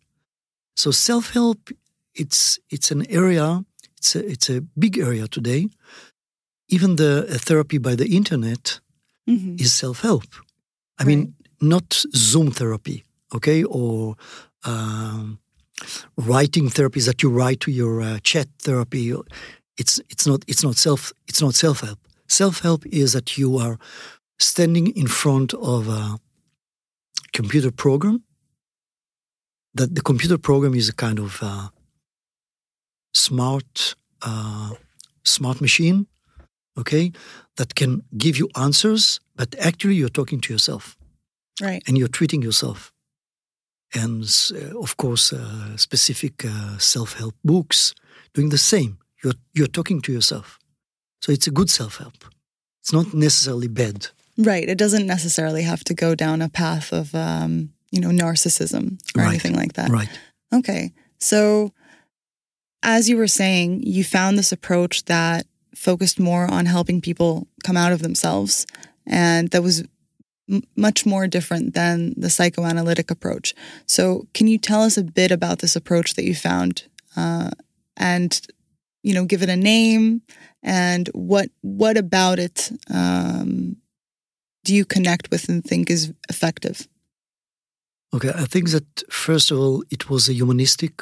So 0.75 0.91
self 0.91 1.33
help, 1.33 1.69
it's 2.13 2.59
it's 2.69 2.91
an 2.91 3.05
area. 3.09 3.63
It's 3.97 4.15
a, 4.15 4.19
it's 4.25 4.49
a 4.49 4.61
big 4.61 4.97
area 4.97 5.27
today. 5.27 5.69
Even 6.67 6.95
the 6.95 7.27
uh, 7.29 7.37
therapy 7.37 7.77
by 7.77 7.95
the 7.95 8.07
internet 8.07 8.80
mm-hmm. 9.29 9.55
is 9.59 9.73
self 9.73 10.01
help. 10.01 10.25
I 10.99 11.03
right. 11.03 11.07
mean, 11.07 11.33
not 11.59 12.03
Zoom 12.15 12.51
therapy, 12.51 13.03
okay, 13.33 13.63
or 13.63 14.15
um, 14.63 15.39
writing 16.17 16.69
therapies 16.69 17.05
that 17.05 17.23
you 17.23 17.29
write 17.29 17.59
to 17.61 17.71
your 17.71 18.01
uh, 18.01 18.19
chat 18.23 18.47
therapy. 18.59 19.13
It's 19.77 19.99
it's 20.09 20.27
not 20.27 20.43
it's 20.47 20.63
not 20.63 20.75
self 20.75 21.13
it's 21.27 21.41
not 21.41 21.55
self 21.55 21.81
help. 21.81 21.99
Self 22.27 22.59
help 22.59 22.85
is 22.85 23.13
that 23.13 23.37
you 23.37 23.57
are 23.57 23.77
standing 24.39 24.87
in 24.87 25.07
front 25.07 25.53
of 25.53 25.87
a 25.87 26.17
computer 27.33 27.71
program. 27.71 28.23
That 29.73 29.95
the 29.95 30.01
computer 30.01 30.37
program 30.37 30.75
is 30.75 30.89
a 30.89 30.93
kind 30.93 31.19
of 31.19 31.39
uh, 31.41 31.69
smart 33.13 33.95
uh, 34.21 34.71
smart 35.23 35.61
machine, 35.61 36.07
okay, 36.77 37.11
that 37.57 37.75
can 37.75 38.03
give 38.17 38.37
you 38.37 38.49
answers, 38.55 39.19
but 39.35 39.55
actually 39.59 39.95
you're 39.95 40.09
talking 40.09 40.41
to 40.41 40.53
yourself, 40.53 40.97
right, 41.61 41.83
and 41.87 41.97
you're 41.97 42.07
treating 42.07 42.41
yourself. 42.41 42.91
And 43.93 44.23
uh, 44.55 44.79
of 44.79 44.95
course 44.95 45.33
uh, 45.33 45.75
specific 45.75 46.45
uh, 46.45 46.77
self-help 46.77 47.35
books 47.43 47.93
doing 48.33 48.49
the 48.49 48.57
same. 48.57 48.97
You're 49.23 49.35
you're 49.53 49.67
talking 49.67 50.01
to 50.01 50.13
yourself. 50.13 50.59
So 51.21 51.31
it's 51.31 51.47
a 51.47 51.51
good 51.51 51.69
self-help. 51.69 52.25
It's 52.79 52.93
not 52.93 53.13
necessarily 53.13 53.67
bad. 53.67 54.07
Right. 54.37 54.67
It 54.67 54.77
doesn't 54.77 55.05
necessarily 55.05 55.63
have 55.63 55.83
to 55.83 55.93
go 55.93 56.15
down 56.15 56.41
a 56.41 56.49
path 56.49 56.93
of 56.93 57.13
um, 57.13 57.73
you 57.91 57.99
know 57.99 58.09
narcissism 58.09 58.97
or 59.15 59.23
right. 59.23 59.29
anything 59.29 59.55
like 59.55 59.73
that. 59.73 59.89
Right. 59.89 60.09
Okay. 60.53 60.93
So 61.19 61.71
as 62.81 63.09
you 63.09 63.17
were 63.17 63.27
saying 63.27 63.83
you 63.83 64.03
found 64.03 64.37
this 64.37 64.51
approach 64.51 65.05
that 65.05 65.45
focused 65.75 66.19
more 66.19 66.45
on 66.45 66.65
helping 66.65 67.01
people 67.01 67.47
come 67.63 67.77
out 67.77 67.91
of 67.91 68.01
themselves 68.01 68.65
and 69.05 69.49
that 69.49 69.63
was 69.63 69.83
much 70.75 71.05
more 71.05 71.27
different 71.27 71.73
than 71.73 72.13
the 72.17 72.29
psychoanalytic 72.29 73.09
approach. 73.09 73.53
So, 73.85 74.27
can 74.33 74.47
you 74.47 74.57
tell 74.57 74.81
us 74.81 74.97
a 74.97 75.03
bit 75.03 75.31
about 75.31 75.59
this 75.59 75.75
approach 75.75 76.15
that 76.15 76.25
you 76.25 76.35
found, 76.35 76.83
uh, 77.15 77.51
and 77.97 78.39
you 79.03 79.13
know, 79.13 79.25
give 79.25 79.43
it 79.43 79.49
a 79.49 79.55
name, 79.55 80.21
and 80.61 81.09
what 81.13 81.49
what 81.61 81.97
about 81.97 82.39
it 82.39 82.71
um, 82.89 83.77
do 84.63 84.75
you 84.75 84.85
connect 84.85 85.31
with 85.31 85.49
and 85.49 85.63
think 85.63 85.89
is 85.89 86.13
effective? 86.29 86.87
Okay, 88.13 88.31
I 88.35 88.45
think 88.45 88.69
that 88.71 89.03
first 89.09 89.51
of 89.51 89.57
all, 89.57 89.83
it 89.89 90.09
was 90.09 90.27
a 90.27 90.33
humanistic 90.33 91.01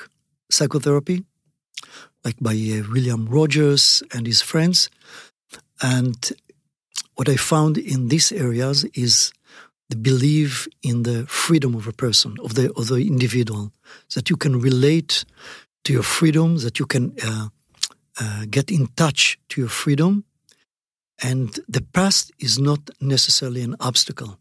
psychotherapy, 0.52 1.24
like 2.24 2.38
by 2.40 2.54
uh, 2.54 2.84
William 2.92 3.28
Rogers 3.28 4.04
and 4.14 4.28
his 4.28 4.42
friends, 4.42 4.90
and 5.82 6.32
what 7.16 7.30
I 7.30 7.36
found 7.36 7.78
in 7.78 8.10
these 8.10 8.32
areas 8.32 8.86
is 8.94 9.32
the 9.90 9.96
belief 9.96 10.68
in 10.82 11.04
the 11.04 11.26
freedom 11.28 11.76
of 11.76 11.88
a 11.88 11.94
person, 11.94 12.38
of 12.44 12.54
the 12.54 12.72
of 12.74 12.88
the 12.88 13.08
individual, 13.08 13.72
that 14.14 14.30
you 14.30 14.38
can 14.38 14.60
relate 14.60 15.26
to 15.84 15.94
your 15.94 16.04
freedom, 16.04 16.58
that 16.58 16.80
you 16.80 16.86
can 16.86 17.16
uh, 17.24 17.48
uh, 18.20 18.46
get 18.50 18.72
in 18.72 18.88
touch 18.96 19.40
to 19.50 19.62
your 19.62 19.70
freedom, 19.70 20.24
and 21.22 21.60
the 21.68 21.82
past 21.82 22.32
is 22.40 22.60
not 22.60 22.90
necessarily 23.02 23.62
an 23.62 23.76
obstacle. 23.80 24.40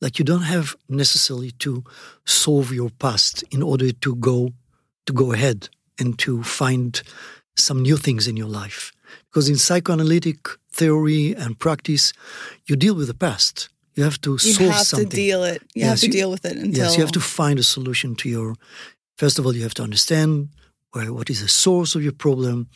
Like 0.00 0.18
you 0.18 0.24
don't 0.24 0.42
have 0.42 0.74
necessarily 0.88 1.52
to 1.60 1.84
solve 2.24 2.72
your 2.72 2.90
past 2.90 3.44
in 3.50 3.62
order 3.62 3.92
to 3.92 4.16
go 4.16 4.50
to 5.06 5.12
go 5.12 5.32
ahead 5.32 5.68
and 5.98 6.18
to 6.20 6.42
find 6.42 7.02
some 7.56 7.82
new 7.82 7.96
things 7.96 8.26
in 8.26 8.36
your 8.36 8.48
life. 8.48 8.92
Because 9.30 9.48
in 9.48 9.56
psychoanalytic 9.56 10.48
theory 10.70 11.34
and 11.34 11.58
practice, 11.58 12.12
you 12.66 12.76
deal 12.76 12.94
with 12.94 13.08
the 13.08 13.14
past 13.14 13.68
you 13.94 14.04
have 14.04 14.20
to 14.22 14.32
you 14.32 14.38
solve 14.38 14.70
have 14.70 14.86
something. 14.86 15.10
to 15.10 15.16
deal 15.16 15.44
it. 15.44 15.62
You 15.74 15.82
yes, 15.82 15.90
have 15.90 16.00
to 16.00 16.06
you, 16.06 16.12
deal 16.12 16.30
with 16.30 16.44
it 16.44 16.56
until. 16.56 16.84
Yes, 16.84 16.96
you 16.96 17.02
have 17.02 17.12
to 17.12 17.20
find 17.20 17.58
a 17.58 17.62
solution 17.62 18.14
to 18.16 18.28
your. 18.28 18.54
First 19.18 19.38
of 19.38 19.46
all, 19.46 19.54
you 19.54 19.62
have 19.62 19.74
to 19.74 19.82
understand 19.82 20.48
where, 20.92 21.12
what 21.12 21.30
is 21.30 21.40
the 21.40 21.48
source 21.48 21.94
of 21.94 22.02
your 22.02 22.12
problem, 22.12 22.68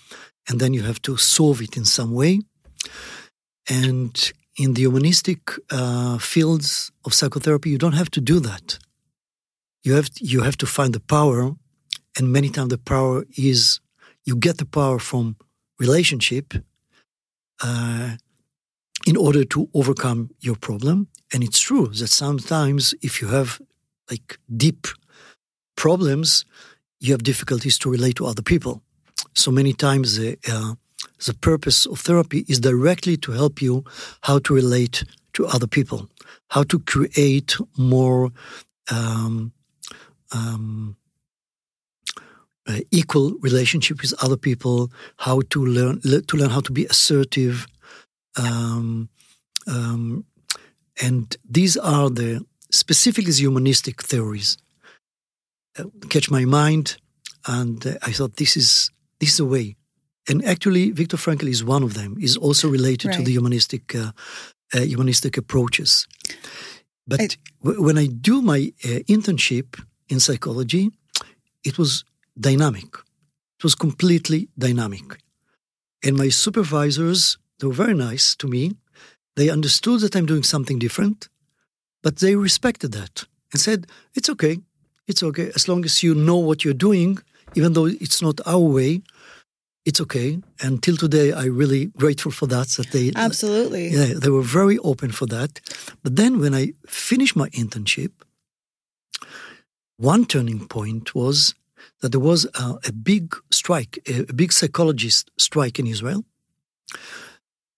and 0.48 0.60
then 0.60 0.74
you 0.74 0.82
have 0.82 1.00
to 1.02 1.16
solve 1.16 1.62
it 1.62 1.76
in 1.76 1.84
some 1.84 2.12
way. 2.12 2.40
And 3.68 4.32
in 4.56 4.74
the 4.74 4.82
humanistic 4.82 5.40
uh, 5.70 6.18
fields 6.18 6.92
of 7.04 7.14
psychotherapy, 7.14 7.70
you 7.70 7.78
don't 7.78 7.94
have 7.94 8.10
to 8.10 8.20
do 8.20 8.40
that. 8.40 8.78
You 9.82 9.94
have 9.94 10.10
you 10.20 10.42
have 10.42 10.56
to 10.58 10.66
find 10.66 10.92
the 10.92 11.00
power, 11.00 11.54
and 12.16 12.32
many 12.32 12.48
times 12.48 12.70
the 12.70 12.78
power 12.78 13.24
is 13.36 13.80
you 14.24 14.36
get 14.36 14.58
the 14.58 14.66
power 14.66 14.98
from 14.98 15.36
relationship. 15.78 16.54
Uh, 17.62 18.16
in 19.06 19.16
order 19.16 19.44
to 19.44 19.68
overcome 19.72 20.30
your 20.40 20.56
problem. 20.56 21.08
And 21.32 21.44
it's 21.44 21.60
true 21.60 21.86
that 21.86 22.08
sometimes 22.08 22.94
if 23.02 23.22
you 23.22 23.28
have 23.28 23.60
like 24.10 24.38
deep 24.54 24.88
problems, 25.76 26.44
you 26.98 27.12
have 27.12 27.22
difficulties 27.22 27.78
to 27.78 27.90
relate 27.90 28.16
to 28.16 28.26
other 28.26 28.42
people. 28.42 28.82
So 29.34 29.50
many 29.50 29.72
times 29.72 30.16
the, 30.16 30.38
uh, 30.50 30.74
the 31.24 31.34
purpose 31.34 31.86
of 31.86 32.00
therapy 32.00 32.44
is 32.48 32.58
directly 32.60 33.16
to 33.18 33.32
help 33.32 33.62
you 33.62 33.84
how 34.22 34.40
to 34.40 34.54
relate 34.54 35.04
to 35.34 35.46
other 35.46 35.66
people, 35.66 36.08
how 36.48 36.64
to 36.64 36.78
create 36.80 37.56
more 37.76 38.32
um, 38.90 39.52
um, 40.32 40.96
uh, 42.66 42.80
equal 42.90 43.36
relationship 43.40 44.02
with 44.02 44.14
other 44.22 44.36
people, 44.36 44.90
how 45.18 45.40
to 45.50 45.64
learn 45.64 46.00
to 46.00 46.36
learn 46.36 46.50
how 46.50 46.60
to 46.60 46.72
be 46.72 46.86
assertive, 46.86 47.66
um, 48.36 49.08
um, 49.66 50.24
and 51.02 51.36
these 51.48 51.76
are 51.76 52.10
the 52.10 52.44
specifically 52.70 53.32
humanistic 53.32 54.02
theories. 54.02 54.56
Uh, 55.78 55.84
catch 56.08 56.30
my 56.30 56.44
mind, 56.44 56.96
and 57.46 57.86
uh, 57.86 57.94
I 58.02 58.12
thought 58.12 58.36
this 58.36 58.56
is 58.56 58.90
this 59.20 59.34
is 59.34 59.40
a 59.40 59.44
way. 59.44 59.76
And 60.28 60.44
actually, 60.44 60.90
Viktor 60.90 61.16
Frankl 61.16 61.48
is 61.48 61.62
one 61.62 61.84
of 61.84 61.94
them. 61.94 62.16
Is 62.20 62.36
also 62.36 62.68
related 62.68 63.08
right. 63.08 63.18
to 63.18 63.22
the 63.22 63.32
humanistic 63.32 63.94
uh, 63.94 64.12
uh 64.74 64.80
humanistic 64.80 65.36
approaches. 65.36 66.06
But 67.06 67.20
I, 67.20 67.28
when 67.62 67.98
I 67.98 68.06
do 68.06 68.42
my 68.42 68.72
uh, 68.84 69.00
internship 69.06 69.80
in 70.08 70.18
psychology, 70.18 70.90
it 71.62 71.78
was 71.78 72.04
dynamic. 72.38 72.94
It 73.58 73.64
was 73.64 73.74
completely 73.74 74.48
dynamic, 74.58 75.18
and 76.04 76.16
my 76.16 76.28
supervisors 76.28 77.38
they 77.58 77.66
were 77.66 77.72
very 77.84 77.94
nice 77.94 78.36
to 78.36 78.46
me. 78.46 78.72
They 79.36 79.48
understood 79.50 80.00
that 80.00 80.16
I'm 80.16 80.26
doing 80.26 80.42
something 80.42 80.78
different, 80.78 81.28
but 82.02 82.18
they 82.18 82.36
respected 82.36 82.92
that 82.92 83.24
and 83.52 83.60
said, 83.60 83.86
It's 84.14 84.30
okay. 84.30 84.58
It's 85.06 85.22
okay. 85.22 85.50
As 85.54 85.68
long 85.68 85.84
as 85.84 86.02
you 86.02 86.14
know 86.14 86.36
what 86.36 86.64
you're 86.64 86.74
doing, 86.74 87.18
even 87.54 87.72
though 87.72 87.86
it's 87.86 88.20
not 88.20 88.40
our 88.46 88.58
way, 88.58 89.02
it's 89.84 90.00
okay. 90.00 90.40
And 90.60 90.82
till 90.82 90.96
today, 90.96 91.32
I'm 91.32 91.56
really 91.56 91.86
grateful 91.86 92.32
for 92.32 92.46
that. 92.48 92.68
That 92.70 92.90
they 92.90 93.12
absolutely, 93.14 93.88
yeah, 93.88 94.14
they 94.14 94.30
were 94.30 94.42
very 94.42 94.78
open 94.78 95.12
for 95.12 95.26
that. 95.26 95.60
But 96.02 96.16
then, 96.16 96.40
when 96.40 96.54
I 96.54 96.72
finished 96.86 97.36
my 97.36 97.48
internship, 97.50 98.10
one 99.96 100.26
turning 100.26 100.66
point 100.66 101.14
was 101.14 101.54
that 102.00 102.12
there 102.12 102.20
was 102.20 102.46
a, 102.54 102.78
a 102.86 102.92
big 102.92 103.34
strike, 103.50 103.98
a, 104.08 104.26
a 104.28 104.32
big 104.32 104.52
psychologist 104.52 105.30
strike 105.38 105.78
in 105.78 105.86
Israel, 105.86 106.24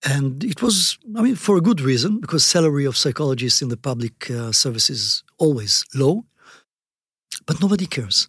and 0.05 0.45
it 0.45 0.63
was, 0.63 0.99
I 1.17 1.23
mean, 1.23 1.35
for 1.35 1.57
a 1.57 1.61
good 1.61 1.81
reason, 1.81 2.21
because 2.21 2.47
salary 2.47 2.85
of 2.85 2.97
psychologists 2.97 3.63
in 3.63 3.69
the 3.69 3.77
public 3.77 4.31
uh, 4.31 4.53
service 4.53 4.91
is 4.91 5.25
always 5.39 5.85
low. 5.95 6.25
But 7.47 7.61
nobody 7.61 7.87
cares. 7.87 8.29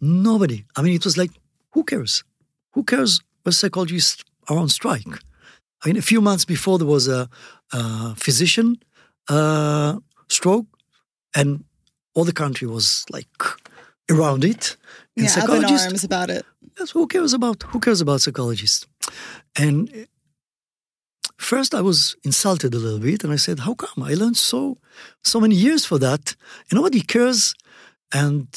nobody. 0.00 0.64
I 0.76 0.82
mean, 0.82 0.94
it 0.94 1.04
was 1.04 1.16
like, 1.16 1.32
who 1.72 1.82
cares? 1.82 2.22
Who 2.72 2.84
cares 2.84 3.20
when 3.42 3.52
psychologists 3.52 4.24
are 4.48 4.58
on 4.58 4.68
strike? 4.68 5.06
I 5.82 5.88
mean, 5.88 5.96
a 5.96 6.02
few 6.02 6.20
months 6.20 6.44
before 6.44 6.78
there 6.78 6.86
was 6.86 7.08
a, 7.08 7.28
a 7.72 8.14
physician 8.14 8.76
uh, 9.28 9.98
stroke, 10.28 10.66
and 11.34 11.64
all 12.14 12.24
the 12.24 12.32
country 12.32 12.66
was 12.68 13.04
like 13.10 13.28
around 14.10 14.44
it. 14.44 14.76
And 15.16 15.26
yeah, 15.26 15.44
up 15.44 15.50
in 15.50 15.64
arms 15.64 16.04
about 16.04 16.30
it. 16.30 16.44
Yes, 16.78 16.90
who 16.90 17.06
cares 17.06 17.32
about 17.32 17.62
who 17.64 17.80
cares 17.80 18.00
about 18.00 18.20
psychologists? 18.20 18.86
And 19.56 20.06
First, 21.38 21.72
I 21.72 21.80
was 21.80 22.16
insulted 22.24 22.74
a 22.74 22.78
little 22.78 22.98
bit, 22.98 23.22
and 23.24 23.32
I 23.32 23.36
said, 23.36 23.60
"How 23.60 23.74
come? 23.74 24.02
I 24.02 24.14
learned 24.14 24.36
so 24.36 24.78
so 25.22 25.40
many 25.40 25.54
years 25.54 25.84
for 25.84 25.98
that, 25.98 26.36
and 26.68 26.76
nobody 26.78 27.00
cares." 27.00 27.54
And 28.12 28.48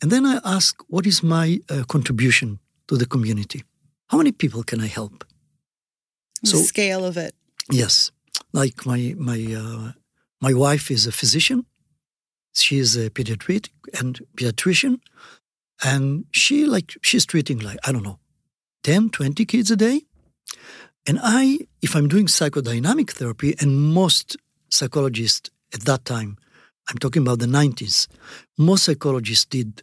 and 0.00 0.10
then 0.12 0.24
I 0.24 0.40
asked, 0.44 0.84
"What 0.88 1.06
is 1.06 1.22
my 1.22 1.58
uh, 1.68 1.82
contribution 1.88 2.60
to 2.86 2.96
the 2.96 3.06
community? 3.06 3.64
How 4.06 4.18
many 4.18 4.32
people 4.32 4.62
can 4.62 4.80
I 4.80 4.86
help?" 4.86 5.24
The 6.42 6.50
so 6.50 6.58
scale 6.58 7.04
of 7.04 7.16
it. 7.16 7.34
Yes, 7.70 8.12
like 8.52 8.86
my 8.86 9.14
my 9.18 9.40
uh, 9.62 9.92
my 10.40 10.54
wife 10.54 10.92
is 10.92 11.06
a 11.06 11.12
physician. 11.12 11.66
She 12.60 12.78
is 12.78 12.96
a 12.96 13.10
pediatric 13.10 13.68
and 13.98 14.20
pediatrician, 14.36 15.00
and 15.82 16.24
she 16.32 16.66
like 16.66 16.96
she's 17.02 17.26
treating 17.26 17.58
like 17.58 17.78
I 17.84 17.92
don't 17.92 18.04
know, 18.04 18.18
10, 18.84 19.10
20 19.10 19.44
kids 19.44 19.70
a 19.70 19.76
day 19.76 20.02
and 21.08 21.18
I, 21.22 21.60
if 21.80 21.96
I'm 21.96 22.06
doing 22.06 22.26
psychodynamic 22.26 23.12
therapy, 23.12 23.54
and 23.60 23.94
most 23.94 24.36
psychologists 24.68 25.50
at 25.72 25.80
that 25.86 26.04
time, 26.04 26.36
I'm 26.90 26.98
talking 26.98 27.22
about 27.22 27.38
the 27.38 27.46
90s, 27.46 28.08
most 28.58 28.84
psychologists 28.84 29.46
did 29.46 29.82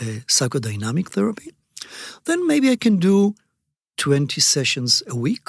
uh, 0.00 0.04
psychodynamic 0.26 1.10
therapy, 1.10 1.52
then 2.24 2.44
maybe 2.48 2.70
I 2.70 2.76
can 2.76 2.96
do 2.96 3.36
20 3.98 4.40
sessions 4.40 5.00
a 5.06 5.14
week. 5.14 5.48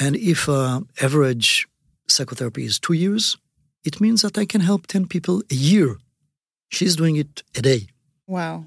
And 0.00 0.16
if 0.16 0.48
uh, 0.48 0.80
average 1.02 1.68
psychotherapy 2.08 2.64
is 2.64 2.78
two 2.78 2.94
years, 2.94 3.36
it 3.84 4.00
means 4.00 4.22
that 4.22 4.38
I 4.38 4.46
can 4.46 4.60
help 4.60 4.86
10 4.86 5.06
people 5.06 5.42
a 5.50 5.54
year. 5.54 5.98
She's 6.68 6.96
doing 6.96 7.16
it 7.16 7.42
a 7.56 7.62
day. 7.62 7.88
Wow. 8.26 8.66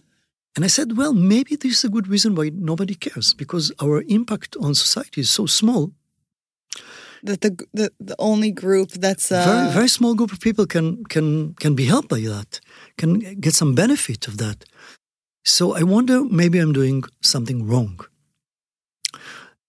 And 0.55 0.63
I 0.63 0.67
said, 0.67 0.97
well, 0.97 1.13
maybe 1.13 1.55
this 1.55 1.77
is 1.77 1.83
a 1.83 1.89
good 1.89 2.07
reason 2.07 2.35
why 2.35 2.51
nobody 2.53 2.95
cares 2.95 3.33
because 3.33 3.71
our 3.81 4.03
impact 4.07 4.55
on 4.59 4.75
society 4.75 5.21
is 5.21 5.29
so 5.29 5.45
small. 5.45 5.91
That 7.23 7.39
the, 7.39 7.51
the 7.73 7.89
the 8.01 8.15
only 8.19 8.51
group 8.51 8.91
that's 8.91 9.31
uh... 9.31 9.45
very 9.45 9.71
very 9.71 9.87
small 9.87 10.13
group 10.13 10.33
of 10.33 10.39
people 10.41 10.65
can 10.65 11.05
can 11.05 11.53
can 11.53 11.73
be 11.73 11.85
helped 11.85 12.09
by 12.09 12.19
that, 12.19 12.59
can 12.97 13.19
get 13.39 13.53
some 13.55 13.73
benefit 13.73 14.27
of 14.27 14.37
that. 14.37 14.65
So 15.45 15.73
I 15.73 15.83
wonder 15.83 16.23
maybe 16.23 16.59
I'm 16.59 16.73
doing 16.73 17.03
something 17.21 17.65
wrong. 17.65 18.05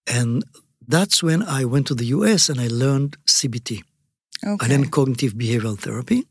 And 0.06 0.42
that's 0.86 1.22
when 1.22 1.42
I 1.42 1.64
went 1.64 1.86
to 1.86 1.94
the 1.94 2.06
US 2.06 2.48
and 2.48 2.60
I 2.60 2.68
learned 2.68 3.16
CBT, 3.26 3.82
okay. 4.44 4.64
and 4.64 4.70
then 4.70 4.90
cognitive 4.90 5.34
behavioral 5.34 5.78
therapy, 5.78 6.24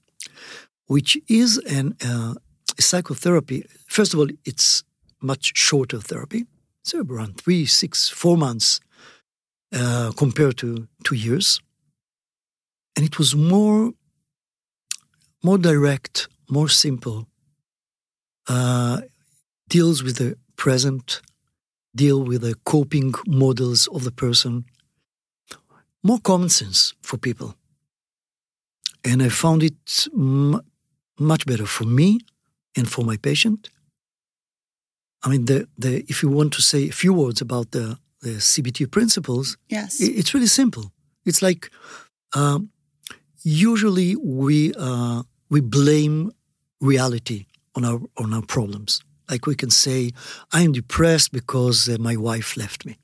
which 0.88 1.18
is 1.28 1.58
an 1.60 1.96
uh, 2.06 2.34
psychotherapy. 2.80 3.66
First 3.88 4.14
of 4.14 4.20
all, 4.20 4.28
it's 4.46 4.84
much 5.22 5.52
shorter 5.56 6.00
therapy, 6.00 6.46
so 6.84 7.04
around 7.10 7.40
three, 7.40 7.66
six, 7.66 8.10
four 8.10 8.38
months 8.38 8.80
uh, 9.74 10.12
compared 10.18 10.58
to 10.58 10.88
two 11.04 11.16
years, 11.16 11.60
and 12.96 13.06
it 13.06 13.18
was 13.18 13.36
more, 13.36 13.94
more 15.42 15.58
direct, 15.58 16.28
more 16.50 16.70
simple. 16.70 17.28
Uh, 18.48 19.02
deals 19.70 20.04
with 20.04 20.18
the 20.18 20.36
present, 20.58 21.22
deal 21.96 22.22
with 22.22 22.42
the 22.42 22.56
coping 22.66 23.14
models 23.26 23.88
of 23.88 24.04
the 24.04 24.12
person, 24.12 24.66
more 26.04 26.20
common 26.20 26.50
sense 26.50 26.94
for 27.02 27.18
people. 27.18 27.56
And 29.04 29.22
I 29.22 29.30
found 29.30 29.64
it 29.64 30.08
m- 30.14 30.62
much 31.20 31.46
better 31.46 31.66
for 31.66 31.86
me 31.86 32.20
and 32.76 32.90
for 32.90 33.04
my 33.04 33.18
patient. 33.18 33.70
I 35.24 35.30
mean, 35.30 35.46
the, 35.46 35.68
the, 35.78 36.04
if 36.08 36.22
you 36.24 36.30
want 36.30 36.54
to 36.54 36.62
say 36.62 36.90
a 36.90 36.92
few 36.92 37.14
words 37.14 37.42
about 37.42 37.72
the, 37.72 37.98
the 38.22 38.40
CBT 38.40 38.92
principles, 38.92 39.58
yes, 39.70 40.00
it's 40.02 40.34
really 40.34 40.48
simple. 40.48 40.92
It's 41.26 41.42
like 41.42 41.70
um, 42.34 42.70
usually 43.44 44.16
we 44.16 44.74
uh, 44.78 45.24
we 45.50 45.62
blame 45.62 46.32
reality 46.82 47.46
on 47.76 47.86
our 47.86 48.02
on 48.18 48.34
our 48.34 48.42
problems. 48.42 49.02
Like 49.30 49.46
we 49.46 49.56
can 49.56 49.70
say, 49.70 50.12
I 50.52 50.62
am 50.62 50.74
depressed 50.74 51.32
because 51.32 51.88
uh, 51.88 51.98
my 52.00 52.18
wife 52.18 52.58
left 52.58 52.86
me. 52.86 52.98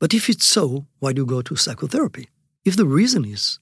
But 0.00 0.12
if 0.14 0.28
it's 0.28 0.46
so, 0.46 0.86
why 0.98 1.12
do 1.12 1.22
you 1.22 1.26
go 1.26 1.42
to 1.42 1.56
psychotherapy? 1.56 2.28
If 2.64 2.76
the 2.76 2.86
reason 2.86 3.24
is 3.24 3.60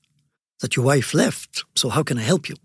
that 0.61 0.77
your 0.77 0.85
wife 0.85 1.15
left, 1.15 1.65
so 1.75 1.89
how 1.89 2.03
can 2.03 2.19
I 2.19 2.23
help 2.23 2.49
you? 2.49 2.57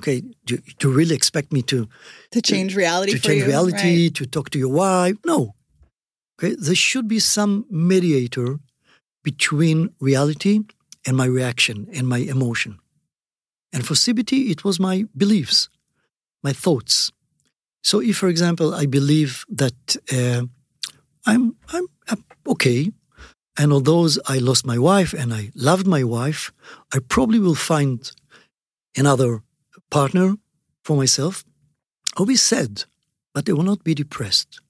Okay, 0.00 0.22
do, 0.46 0.56
do 0.78 0.88
you 0.88 0.94
really 0.94 1.14
expect 1.14 1.52
me 1.52 1.62
to 1.62 1.88
to 2.30 2.40
change 2.42 2.74
reality? 2.74 3.12
To 3.12 3.18
change 3.18 3.42
you, 3.42 3.48
reality, 3.48 4.04
right? 4.04 4.14
to 4.14 4.26
talk 4.26 4.50
to 4.50 4.58
your 4.58 4.72
wife? 4.72 5.16
No. 5.26 5.54
Okay, 6.38 6.56
there 6.58 6.74
should 6.74 7.06
be 7.06 7.18
some 7.18 7.66
mediator 7.70 8.58
between 9.22 9.90
reality 10.00 10.60
and 11.06 11.16
my 11.16 11.26
reaction 11.26 11.86
and 11.92 12.08
my 12.08 12.18
emotion. 12.18 12.78
And 13.72 13.86
for 13.86 13.94
CBT, 13.94 14.50
it 14.50 14.64
was 14.64 14.80
my 14.80 15.04
beliefs, 15.14 15.68
my 16.42 16.54
thoughts, 16.54 17.12
so, 17.82 18.00
if, 18.00 18.18
for 18.18 18.28
example, 18.28 18.74
I 18.74 18.86
believe 18.86 19.44
that 19.48 19.96
uh, 20.12 20.42
I'm 21.26 21.56
I'm 21.72 21.86
okay, 22.46 22.92
and 23.60 23.74
although 23.74 24.08
I 24.26 24.38
lost 24.38 24.64
my 24.64 24.78
wife 24.78 25.12
and 25.12 25.34
I 25.34 25.50
loved 25.54 25.86
my 25.86 26.02
wife, 26.02 26.50
I 26.94 26.98
probably 26.98 27.38
will 27.38 27.54
find 27.72 28.10
another 28.96 29.42
partner 29.90 30.36
for 30.82 30.96
myself. 30.96 31.44
I'll 32.16 32.24
be 32.24 32.36
sad, 32.36 32.84
but 33.34 33.46
I 33.46 33.52
will 33.52 33.70
not 33.72 33.84
be 33.84 33.94
depressed. 33.94 34.62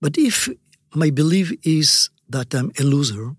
But 0.00 0.18
if 0.18 0.48
my 0.92 1.10
belief 1.10 1.52
is 1.62 2.10
that 2.28 2.52
I'm 2.52 2.72
a 2.80 2.82
loser, 2.82 3.36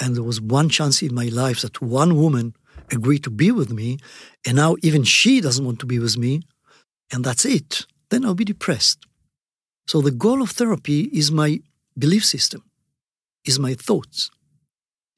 and 0.00 0.14
there 0.14 0.30
was 0.30 0.40
one 0.40 0.68
chance 0.68 1.02
in 1.02 1.12
my 1.12 1.26
life 1.26 1.60
that 1.62 1.82
one 1.82 2.14
woman 2.16 2.54
agreed 2.92 3.24
to 3.24 3.30
be 3.30 3.50
with 3.50 3.72
me, 3.72 3.98
and 4.46 4.54
now 4.54 4.76
even 4.82 5.02
she 5.02 5.40
doesn't 5.40 5.66
want 5.66 5.80
to 5.80 5.86
be 5.86 5.98
with 5.98 6.16
me, 6.16 6.42
and 7.12 7.24
that's 7.24 7.44
it, 7.44 7.86
then 8.10 8.24
I'll 8.24 8.36
be 8.36 8.44
depressed. 8.44 9.04
So 9.88 10.00
the 10.00 10.12
goal 10.12 10.42
of 10.42 10.50
therapy 10.50 11.10
is 11.12 11.32
my 11.32 11.60
belief 11.98 12.24
system, 12.24 12.62
is 13.44 13.58
my 13.58 13.74
thoughts. 13.74 14.30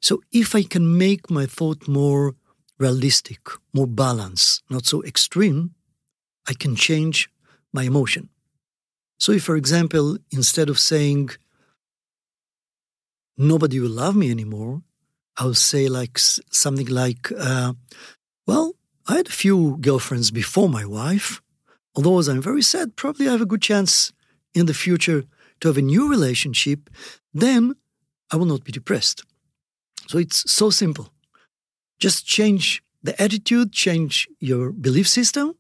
So 0.00 0.20
if 0.32 0.54
I 0.54 0.62
can 0.62 0.98
make 0.98 1.30
my 1.30 1.46
thought 1.46 1.88
more 1.88 2.34
realistic, 2.78 3.40
more 3.72 3.86
balanced, 3.86 4.62
not 4.68 4.86
so 4.86 5.02
extreme, 5.02 5.74
I 6.48 6.54
can 6.54 6.76
change 6.76 7.28
my 7.72 7.84
emotion. 7.84 8.28
So 9.18 9.32
if, 9.32 9.44
for 9.44 9.56
example, 9.56 10.18
instead 10.30 10.68
of 10.68 10.78
saying, 10.78 11.30
nobody 13.36 13.80
will 13.80 13.90
love 13.90 14.16
me 14.16 14.30
anymore, 14.30 14.82
I'll 15.38 15.54
say 15.54 15.88
like 15.88 16.18
something 16.18 16.86
like, 16.86 17.32
uh, 17.38 17.72
well, 18.46 18.74
I 19.06 19.16
had 19.16 19.28
a 19.28 19.32
few 19.44 19.78
girlfriends 19.80 20.30
before 20.30 20.68
my 20.68 20.84
wife, 20.84 21.42
although 21.94 22.18
as 22.18 22.28
I'm 22.28 22.42
very 22.42 22.62
sad, 22.62 22.96
probably 22.96 23.28
I 23.28 23.32
have 23.32 23.42
a 23.42 23.46
good 23.46 23.62
chance 23.62 24.12
in 24.54 24.66
the 24.66 24.74
future 24.74 25.24
to 25.60 25.68
have 25.68 25.78
a 25.78 25.82
new 25.82 26.08
relationship, 26.10 26.90
then 27.32 27.74
I 28.32 28.36
will 28.36 28.46
not 28.46 28.64
be 28.64 28.72
depressed. 28.72 29.24
So 30.08 30.18
it's 30.18 30.50
so 30.50 30.70
simple. 30.70 31.12
Just 31.98 32.26
change 32.26 32.82
the 33.02 33.20
attitude, 33.20 33.72
change 33.72 34.28
your 34.40 34.72
belief 34.72 35.08
system, 35.08 35.54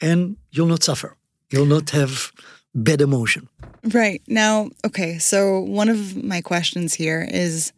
and 0.00 0.36
you'll 0.50 0.66
not 0.66 0.82
suffer. 0.82 1.16
You'll 1.50 1.66
not 1.66 1.90
have 1.90 2.32
bad 2.74 3.00
emotion. 3.00 3.48
Right. 3.84 4.22
Now, 4.26 4.70
okay, 4.84 5.18
so 5.18 5.60
one 5.60 5.88
of 5.88 6.22
my 6.22 6.40
questions 6.40 6.94
here 6.94 7.26
is 7.30 7.72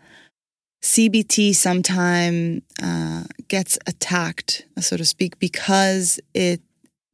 CBT 0.83 1.55
sometime 1.55 2.63
uh, 2.83 3.25
gets 3.49 3.79
attacked, 3.87 4.67
so 4.79 4.97
to 4.97 5.05
speak, 5.05 5.39
because 5.39 6.21
it 6.35 6.61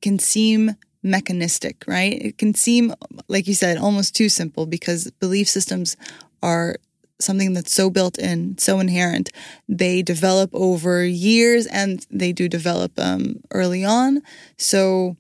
can 0.03 0.19
seem 0.19 0.77
mechanistic, 1.03 1.85
right? 1.87 2.13
It 2.13 2.39
can 2.39 2.55
seem, 2.55 2.95
like 3.29 3.47
you 3.47 3.55
said, 3.55 3.79
almost 3.79 4.15
too 4.15 4.29
simple 4.29 4.67
because 4.67 5.11
belief 5.13 5.49
systems 5.49 5.97
are 6.43 6.77
something 7.25 7.53
that's 7.53 7.73
so 7.73 7.91
built 7.91 8.19
in, 8.19 8.59
so 8.59 8.79
inherent. 8.81 9.31
They 9.69 10.03
develop 10.03 10.51
over 10.53 11.05
years 11.05 11.67
and 11.67 12.07
they 12.11 12.33
do 12.33 12.49
develop 12.49 12.93
um, 12.99 13.41
early 13.51 13.85
on. 13.85 14.23
So, 14.59 15.17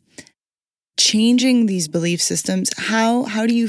changing 0.97 1.67
these 1.67 1.88
belief 1.88 2.23
systems, 2.23 2.71
how 2.77 3.25
how 3.25 3.47
do 3.47 3.55
you 3.55 3.69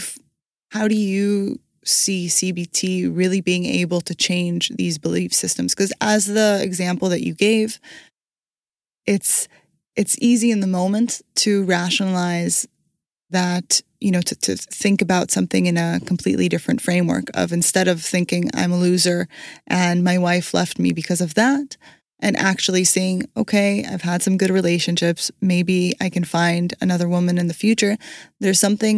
how 0.71 0.88
do 0.88 0.95
you 0.95 1.60
see 1.84 2.28
CBT 2.28 3.15
really 3.15 3.41
being 3.41 3.65
able 3.65 4.02
to 4.02 4.15
change 4.15 4.69
these 4.69 4.98
belief 4.98 5.34
systems? 5.34 5.74
Because 5.74 5.93
as 6.02 6.26
the 6.26 6.60
example 6.62 7.10
that 7.10 7.26
you 7.26 7.34
gave, 7.34 7.80
it's 9.06 9.48
it's 9.95 10.17
easy 10.19 10.52
in 10.52 10.60
the 10.60 10.67
moment 10.67 11.21
to 11.36 11.63
rationalize 11.63 12.67
that 13.30 13.82
you 14.05 14.11
know 14.11 14.21
to, 14.21 14.35
to 14.35 14.55
think 14.55 15.01
about 15.01 15.31
something 15.31 15.65
in 15.65 15.77
a 15.77 15.99
completely 16.05 16.47
different 16.47 16.79
framework 16.79 17.25
of 17.33 17.51
instead 17.51 17.87
of 17.87 18.01
thinking 18.01 18.43
i'm 18.53 18.71
a 18.71 18.77
loser 18.87 19.27
and 19.67 20.03
my 20.03 20.17
wife 20.17 20.53
left 20.53 20.77
me 20.79 20.91
because 21.01 21.21
of 21.21 21.33
that 21.33 21.75
and 22.19 22.37
actually 22.37 22.83
seeing 22.83 23.23
okay 23.35 23.83
i've 23.91 24.01
had 24.11 24.21
some 24.21 24.37
good 24.37 24.53
relationships. 24.61 25.31
Maybe 25.41 25.79
i 26.05 26.09
can 26.15 26.23
find 26.23 26.67
another 26.85 27.07
woman 27.15 27.37
in 27.37 27.47
the 27.47 27.59
future. 27.65 27.97
There's 28.39 28.59
something 28.67 28.97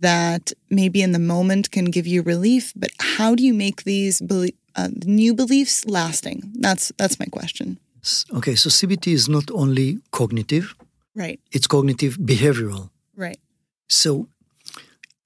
that 0.00 0.44
maybe 0.80 1.00
in 1.06 1.12
the 1.12 1.26
moment 1.34 1.70
can 1.76 1.86
give 1.96 2.06
you 2.06 2.22
relief 2.22 2.72
but 2.82 2.90
how 3.16 3.34
do 3.34 3.42
you 3.48 3.54
make 3.54 3.78
these 3.84 4.20
belie- 4.20 4.58
uh, 4.76 4.88
new 5.04 5.34
beliefs 5.34 5.84
lasting? 5.86 6.38
That's 6.64 6.92
that's 6.96 7.18
my 7.18 7.26
question. 7.26 7.78
Okay, 8.38 8.56
so 8.56 8.68
CBT 8.68 9.12
is 9.12 9.28
not 9.28 9.50
only 9.50 9.98
cognitive, 10.10 10.74
right? 11.14 11.38
It's 11.52 11.66
cognitive 11.66 12.16
behavioral, 12.16 12.90
right? 13.16 13.38
So 13.88 14.28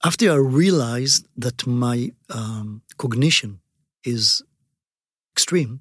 after 0.06 0.30
I 0.30 0.36
realized 0.36 1.26
that 1.36 1.66
my 1.66 2.12
um, 2.30 2.82
cognition 2.96 3.60
is 4.04 4.42
extreme, 5.34 5.80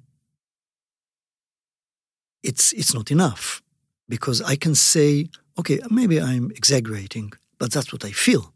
it's 2.42 2.72
it's 2.72 2.92
not 2.98 3.10
enough 3.10 3.62
because 4.08 4.38
I 4.52 4.56
can 4.56 4.74
say, 4.74 5.28
okay, 5.58 5.78
maybe 5.90 6.16
I'm 6.20 6.50
exaggerating, 6.60 7.28
but 7.60 7.70
that's 7.72 7.92
what 7.92 8.04
I 8.04 8.12
feel. 8.24 8.52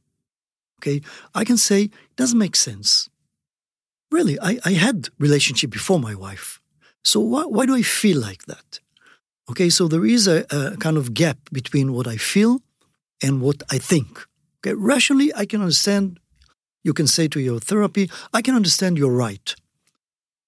Okay, 0.79 0.99
I 1.41 1.45
can 1.45 1.59
say 1.69 1.81
it 1.85 2.17
doesn't 2.17 2.45
make 2.47 2.57
sense. 2.57 3.09
Really, 4.11 4.37
I, 4.51 4.53
I 4.65 4.73
had 4.87 5.09
relationship 5.19 5.71
before 5.71 6.01
my 6.01 6.15
wife. 6.27 6.61
So 7.05 7.21
why, 7.21 7.45
why 7.55 7.65
do 7.67 7.75
I 7.77 7.83
feel 7.83 8.19
like 8.29 8.45
that? 8.47 8.81
Okay, 9.51 9.71
so 9.71 9.89
there 9.89 10.07
is 10.17 10.27
a, 10.27 10.39
a 10.51 10.77
kind 10.79 10.97
of 10.97 11.15
gap 11.15 11.39
between 11.53 11.93
what 11.93 12.07
I 12.09 12.17
feel 12.17 12.61
and 13.23 13.41
what 13.41 13.63
I 13.71 13.79
think. 13.79 14.27
Okay, 14.61 14.75
rationally, 14.75 15.33
I 15.35 15.47
can 15.47 15.61
understand. 15.61 16.19
You 16.83 16.93
can 16.93 17.07
say 17.07 17.29
to 17.29 17.41
your 17.41 17.61
therapy, 17.61 18.11
I 18.33 18.43
can 18.43 18.55
understand 18.55 18.99
you're 18.99 19.11
right. 19.11 19.55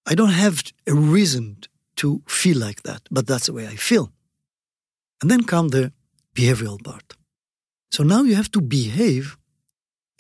I 0.07 0.15
don't 0.15 0.31
have 0.31 0.63
a 0.87 0.95
reason 0.95 1.57
to 1.97 2.23
feel 2.27 2.59
like 2.59 2.83
that, 2.83 3.03
but 3.11 3.27
that's 3.27 3.47
the 3.47 3.53
way 3.53 3.67
I 3.67 3.77
feel. 3.77 4.13
And 5.21 5.31
then 5.31 5.45
come 5.45 5.69
the 5.69 5.93
behavioral 6.35 6.83
part. 6.83 7.15
So 7.91 8.03
now 8.03 8.23
you 8.23 8.35
have 8.35 8.51
to 8.53 8.61
behave 8.61 9.37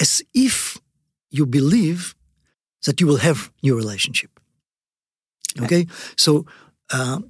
as 0.00 0.22
if 0.34 0.78
you 1.30 1.46
believe 1.46 2.14
that 2.84 3.00
you 3.00 3.06
will 3.06 3.18
have 3.18 3.50
new 3.62 3.76
relationship. 3.76 4.30
Okay, 5.60 5.86
so 6.16 6.46
uh, 6.92 7.20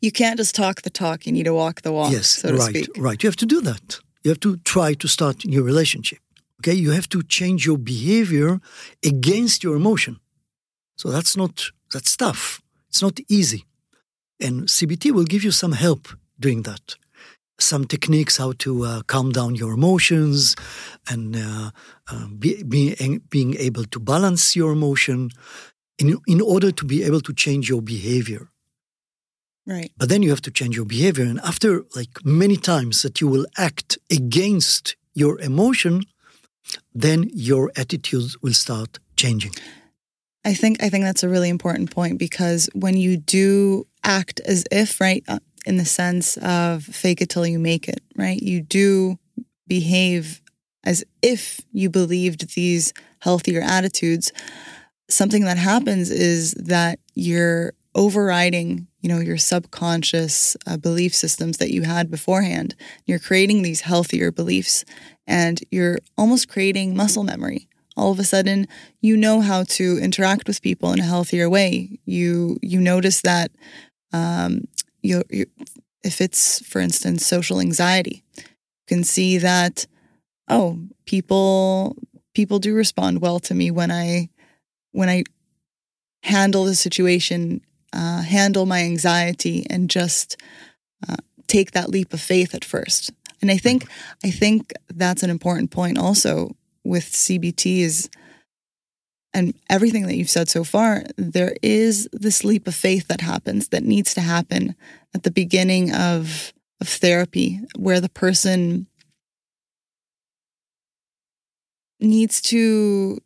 you 0.00 0.12
can't 0.12 0.38
just 0.38 0.54
talk 0.54 0.82
the 0.82 0.90
talk; 0.90 1.26
you 1.26 1.32
need 1.32 1.44
to 1.44 1.54
walk 1.54 1.82
the 1.82 1.92
walk. 1.92 2.12
Yes, 2.12 2.28
so 2.28 2.48
to 2.48 2.56
right, 2.56 2.76
speak. 2.76 2.90
right. 2.96 3.22
You 3.22 3.28
have 3.28 3.36
to 3.36 3.46
do 3.46 3.60
that. 3.62 4.00
You 4.26 4.30
have 4.30 4.40
to 4.40 4.56
try 4.64 4.94
to 4.94 5.06
start 5.06 5.44
a 5.44 5.48
new 5.48 5.62
relationship. 5.62 6.18
Okay, 6.58 6.74
you 6.74 6.90
have 6.90 7.08
to 7.10 7.22
change 7.22 7.64
your 7.64 7.78
behavior 7.78 8.58
against 9.04 9.62
your 9.62 9.76
emotion. 9.76 10.18
So 10.96 11.10
that's 11.10 11.36
not 11.36 11.70
that's 11.92 12.16
tough. 12.16 12.60
It's 12.88 13.00
not 13.00 13.20
easy, 13.28 13.66
and 14.40 14.66
CBT 14.66 15.12
will 15.12 15.28
give 15.32 15.44
you 15.44 15.52
some 15.52 15.74
help 15.74 16.08
doing 16.40 16.62
that. 16.62 16.96
Some 17.60 17.84
techniques 17.84 18.36
how 18.38 18.50
to 18.64 18.70
uh, 18.84 19.02
calm 19.06 19.30
down 19.30 19.54
your 19.54 19.72
emotions 19.74 20.56
and 21.08 21.36
uh, 21.36 21.70
uh, 22.10 22.26
be, 22.36 22.64
be, 22.64 22.96
being 23.30 23.54
able 23.58 23.84
to 23.84 24.00
balance 24.00 24.56
your 24.56 24.72
emotion 24.72 25.30
in, 26.00 26.18
in 26.26 26.40
order 26.40 26.72
to 26.72 26.84
be 26.84 27.04
able 27.04 27.20
to 27.20 27.32
change 27.32 27.68
your 27.68 27.80
behavior. 27.80 28.50
Right. 29.66 29.90
But 29.96 30.08
then 30.08 30.22
you 30.22 30.30
have 30.30 30.42
to 30.42 30.50
change 30.50 30.76
your 30.76 30.84
behavior. 30.84 31.24
And 31.24 31.40
after 31.40 31.84
like 31.94 32.24
many 32.24 32.56
times 32.56 33.02
that 33.02 33.20
you 33.20 33.28
will 33.28 33.46
act 33.58 33.98
against 34.10 34.96
your 35.14 35.40
emotion, 35.40 36.04
then 36.94 37.28
your 37.34 37.72
attitudes 37.76 38.40
will 38.42 38.54
start 38.54 38.98
changing. 39.16 39.52
I 40.44 40.54
think 40.54 40.82
I 40.82 40.88
think 40.88 41.04
that's 41.04 41.24
a 41.24 41.28
really 41.28 41.48
important 41.48 41.90
point 41.90 42.18
because 42.18 42.68
when 42.74 42.96
you 42.96 43.16
do 43.16 43.86
act 44.04 44.40
as 44.40 44.64
if, 44.70 45.00
right, 45.00 45.24
uh, 45.26 45.40
in 45.64 45.76
the 45.78 45.84
sense 45.84 46.36
of 46.36 46.84
fake 46.84 47.20
it 47.20 47.28
till 47.28 47.46
you 47.46 47.58
make 47.58 47.88
it, 47.88 48.00
right? 48.14 48.40
You 48.40 48.60
do 48.60 49.18
behave 49.66 50.40
as 50.84 51.04
if 51.22 51.60
you 51.72 51.90
believed 51.90 52.54
these 52.54 52.92
healthier 53.18 53.60
attitudes 53.60 54.30
something 55.08 55.44
that 55.44 55.58
happens 55.58 56.10
is 56.10 56.52
that 56.54 56.98
you're 57.14 57.72
overriding 57.96 58.86
you 59.00 59.08
know 59.08 59.18
your 59.18 59.38
subconscious 59.38 60.56
uh, 60.66 60.76
belief 60.76 61.14
systems 61.14 61.56
that 61.58 61.72
you 61.72 61.82
had 61.82 62.10
beforehand. 62.10 62.76
You're 63.06 63.18
creating 63.18 63.62
these 63.62 63.80
healthier 63.80 64.30
beliefs 64.30 64.84
and 65.26 65.60
you're 65.72 65.98
almost 66.16 66.48
creating 66.48 66.94
muscle 66.94 67.24
memory. 67.24 67.68
All 67.96 68.12
of 68.12 68.20
a 68.20 68.24
sudden 68.24 68.68
you 69.00 69.16
know 69.16 69.40
how 69.40 69.64
to 69.64 69.98
interact 69.98 70.46
with 70.46 70.62
people 70.62 70.92
in 70.92 71.00
a 71.00 71.04
healthier 71.04 71.50
way. 71.50 71.98
You 72.04 72.58
you 72.62 72.80
notice 72.80 73.22
that 73.22 73.50
um, 74.12 74.68
you 75.02 75.24
if 76.04 76.20
it's 76.20 76.64
for 76.64 76.80
instance 76.80 77.26
social 77.26 77.58
anxiety 77.58 78.22
you 78.36 78.44
can 78.86 79.02
see 79.02 79.38
that 79.38 79.86
oh 80.48 80.78
people 81.06 81.96
people 82.34 82.60
do 82.60 82.74
respond 82.74 83.20
well 83.20 83.40
to 83.40 83.54
me 83.54 83.72
when 83.72 83.90
i 83.90 84.28
when 84.96 85.10
I 85.10 85.24
handle 86.22 86.64
the 86.64 86.74
situation, 86.74 87.60
uh, 87.92 88.22
handle 88.22 88.66
my 88.66 88.80
anxiety, 88.80 89.66
and 89.70 89.90
just 89.90 90.36
uh, 91.08 91.16
take 91.46 91.72
that 91.72 91.90
leap 91.90 92.12
of 92.12 92.20
faith 92.20 92.54
at 92.54 92.64
first. 92.64 93.10
And 93.40 93.50
I 93.50 93.56
think 93.56 93.86
I 94.24 94.30
think 94.30 94.72
that's 94.88 95.22
an 95.22 95.30
important 95.30 95.70
point 95.70 95.98
also 95.98 96.56
with 96.84 97.04
CBT 97.04 97.80
is 97.80 98.08
and 99.34 99.54
everything 99.68 100.06
that 100.06 100.16
you've 100.16 100.30
said 100.30 100.48
so 100.48 100.64
far, 100.64 101.04
there 101.16 101.54
is 101.62 102.08
this 102.10 102.42
leap 102.42 102.66
of 102.66 102.74
faith 102.74 103.08
that 103.08 103.20
happens 103.20 103.68
that 103.68 103.82
needs 103.82 104.14
to 104.14 104.22
happen 104.22 104.74
at 105.14 105.24
the 105.24 105.30
beginning 105.30 105.94
of 105.94 106.52
of 106.80 106.88
therapy 106.88 107.60
where 107.76 108.00
the 108.00 108.08
person 108.08 108.86
needs 112.00 112.40
to 112.42 113.18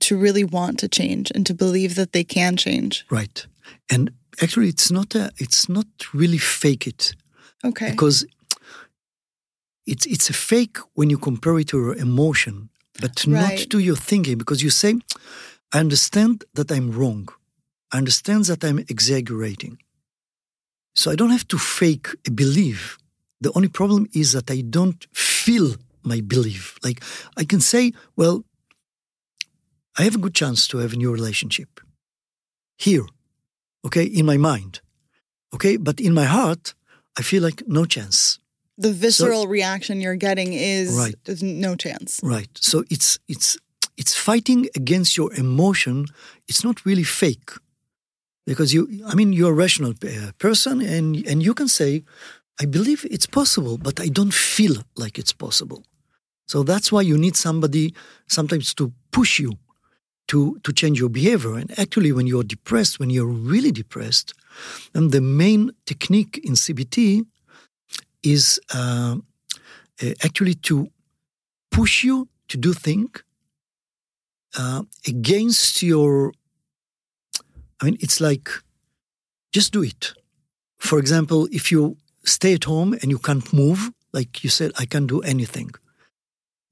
to 0.00 0.16
really 0.18 0.44
want 0.44 0.78
to 0.78 0.88
change 0.88 1.30
and 1.34 1.46
to 1.46 1.54
believe 1.54 1.94
that 1.94 2.12
they 2.12 2.24
can 2.24 2.56
change. 2.56 3.06
Right. 3.10 3.46
And 3.90 4.10
actually 4.42 4.68
it's 4.68 4.90
not 4.90 5.14
a 5.14 5.30
it's 5.38 5.68
not 5.68 5.86
really 6.12 6.38
fake 6.38 6.86
it. 6.86 7.14
Okay. 7.64 7.90
Because 7.90 8.26
it's 9.86 10.06
it's 10.06 10.30
a 10.30 10.32
fake 10.32 10.78
when 10.94 11.10
you 11.10 11.18
compare 11.18 11.58
it 11.58 11.68
to 11.68 11.78
your 11.78 11.96
emotion, 11.96 12.68
but 13.00 13.24
Right. 13.26 13.58
not 13.58 13.70
to 13.70 13.78
your 13.78 13.96
thinking 13.96 14.38
because 14.38 14.62
you 14.62 14.70
say, 14.70 14.94
I 15.74 15.78
understand 15.80 16.44
that 16.54 16.70
I'm 16.70 16.90
wrong. 16.90 17.28
I 17.92 17.98
understand 17.98 18.44
that 18.46 18.64
I'm 18.64 18.78
exaggerating. 18.78 19.78
So 20.94 21.10
I 21.10 21.16
don't 21.16 21.30
have 21.30 21.46
to 21.48 21.58
fake 21.58 22.08
a 22.26 22.30
belief. 22.30 22.98
The 23.40 23.52
only 23.54 23.68
problem 23.68 24.06
is 24.12 24.32
that 24.32 24.50
I 24.50 24.62
don't 24.62 25.06
feel 25.12 25.76
my 26.02 26.20
belief. 26.20 26.78
Like 26.84 27.02
I 27.36 27.44
can 27.44 27.60
say, 27.60 27.92
well, 28.16 28.44
I 29.98 30.02
have 30.04 30.14
a 30.16 30.18
good 30.18 30.34
chance 30.34 30.66
to 30.68 30.78
have 30.78 30.92
a 30.92 30.96
new 30.96 31.12
relationship 31.12 31.80
here, 32.78 33.06
okay, 33.86 34.04
in 34.04 34.26
my 34.26 34.36
mind, 34.36 34.80
okay, 35.54 35.76
but 35.76 36.00
in 36.00 36.12
my 36.14 36.24
heart, 36.24 36.74
I 37.18 37.22
feel 37.22 37.42
like 37.42 37.62
no 37.66 37.84
chance. 37.84 38.38
The 38.76 38.92
visceral 38.92 39.46
reaction 39.46 40.00
you're 40.00 40.16
getting 40.28 40.52
is 40.52 40.88
Right. 40.96 41.14
there's 41.24 41.42
no 41.42 41.76
chance. 41.76 42.20
Right. 42.22 42.50
So 42.60 42.84
it's 42.90 43.18
it's 43.28 43.56
it's 43.96 44.14
fighting 44.16 44.66
against 44.74 45.16
your 45.16 45.32
emotion. 45.34 46.06
It's 46.48 46.62
not 46.64 46.84
really 46.84 47.04
fake, 47.04 47.50
because 48.46 48.74
you. 48.74 48.88
I 49.06 49.14
mean, 49.14 49.32
you're 49.32 49.52
a 49.52 49.62
rational 49.64 49.92
uh, 50.02 50.32
person, 50.38 50.80
and 50.80 51.24
and 51.30 51.42
you 51.42 51.54
can 51.54 51.68
say, 51.68 52.02
"I 52.62 52.66
believe 52.66 53.06
it's 53.10 53.26
possible, 53.26 53.78
but 53.78 54.00
I 54.00 54.08
don't 54.08 54.34
feel 54.34 54.74
like 54.96 55.20
it's 55.20 55.32
possible." 55.32 55.82
So 56.46 56.62
that's 56.64 56.90
why 56.92 57.02
you 57.02 57.16
need 57.16 57.36
somebody 57.36 57.94
sometimes 58.26 58.74
to 58.74 58.92
push 59.10 59.38
you 59.38 59.52
to 60.28 60.58
to 60.62 60.72
change 60.72 60.98
your 60.98 61.10
behavior. 61.10 61.54
And 61.54 61.78
actually, 61.78 62.12
when 62.12 62.26
you're 62.26 62.44
depressed, 62.44 62.98
when 62.98 63.10
you're 63.10 63.26
really 63.26 63.72
depressed, 63.72 64.32
and 64.94 65.12
the 65.12 65.20
main 65.20 65.72
technique 65.86 66.40
in 66.44 66.54
CBT 66.54 67.26
is 68.22 68.60
uh, 68.74 69.16
uh, 70.02 70.10
actually 70.24 70.54
to 70.54 70.88
push 71.70 72.04
you 72.04 72.28
to 72.48 72.56
do 72.56 72.72
things 72.72 73.22
uh, 74.58 74.82
against 75.06 75.82
your. 75.82 76.32
I 77.80 77.86
mean, 77.86 77.96
it's 78.00 78.20
like 78.20 78.48
just 79.52 79.72
do 79.72 79.82
it. 79.82 80.14
For 80.78 80.98
example, 80.98 81.48
if 81.50 81.70
you 81.70 81.96
stay 82.24 82.54
at 82.54 82.64
home 82.64 82.92
and 82.94 83.10
you 83.10 83.18
can't 83.18 83.52
move, 83.52 83.90
like 84.12 84.42
you 84.44 84.50
said, 84.50 84.72
I 84.78 84.86
can't 84.86 85.06
do 85.06 85.20
anything. 85.20 85.70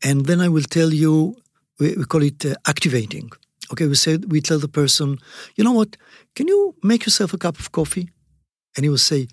And 0.03 0.27
then 0.27 0.41
I 0.41 0.49
will 0.49 0.65
tell 0.65 0.93
you, 0.93 1.37
we, 1.83 1.97
we 1.97 2.05
call 2.05 2.23
it 2.23 2.47
uh, 2.47 2.55
activating. 2.67 3.31
Okay, 3.71 3.87
we 3.87 3.95
said 3.95 4.31
we 4.31 4.41
tell 4.41 4.59
the 4.59 4.69
person, 4.69 5.19
you 5.57 5.65
know 5.65 5.73
what? 5.81 5.97
Can 6.37 6.47
you 6.49 6.75
make 6.83 7.05
yourself 7.07 7.35
a 7.35 7.39
cup 7.39 7.59
of 7.59 7.73
coffee? 7.73 8.09
And 8.75 8.85
he 8.85 8.91
will 8.91 8.99
say, 9.13 9.29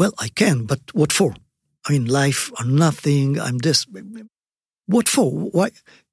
well, 0.00 0.12
I 0.18 0.28
can, 0.28 0.64
but 0.64 0.80
what 0.92 1.12
for? 1.12 1.34
I 1.86 1.92
mean, 1.92 2.06
life 2.06 2.50
or 2.58 2.64
nothing. 2.64 3.38
I'm 3.38 3.58
this. 3.58 3.86
What 4.86 5.08
for? 5.08 5.30
Why? 5.30 5.70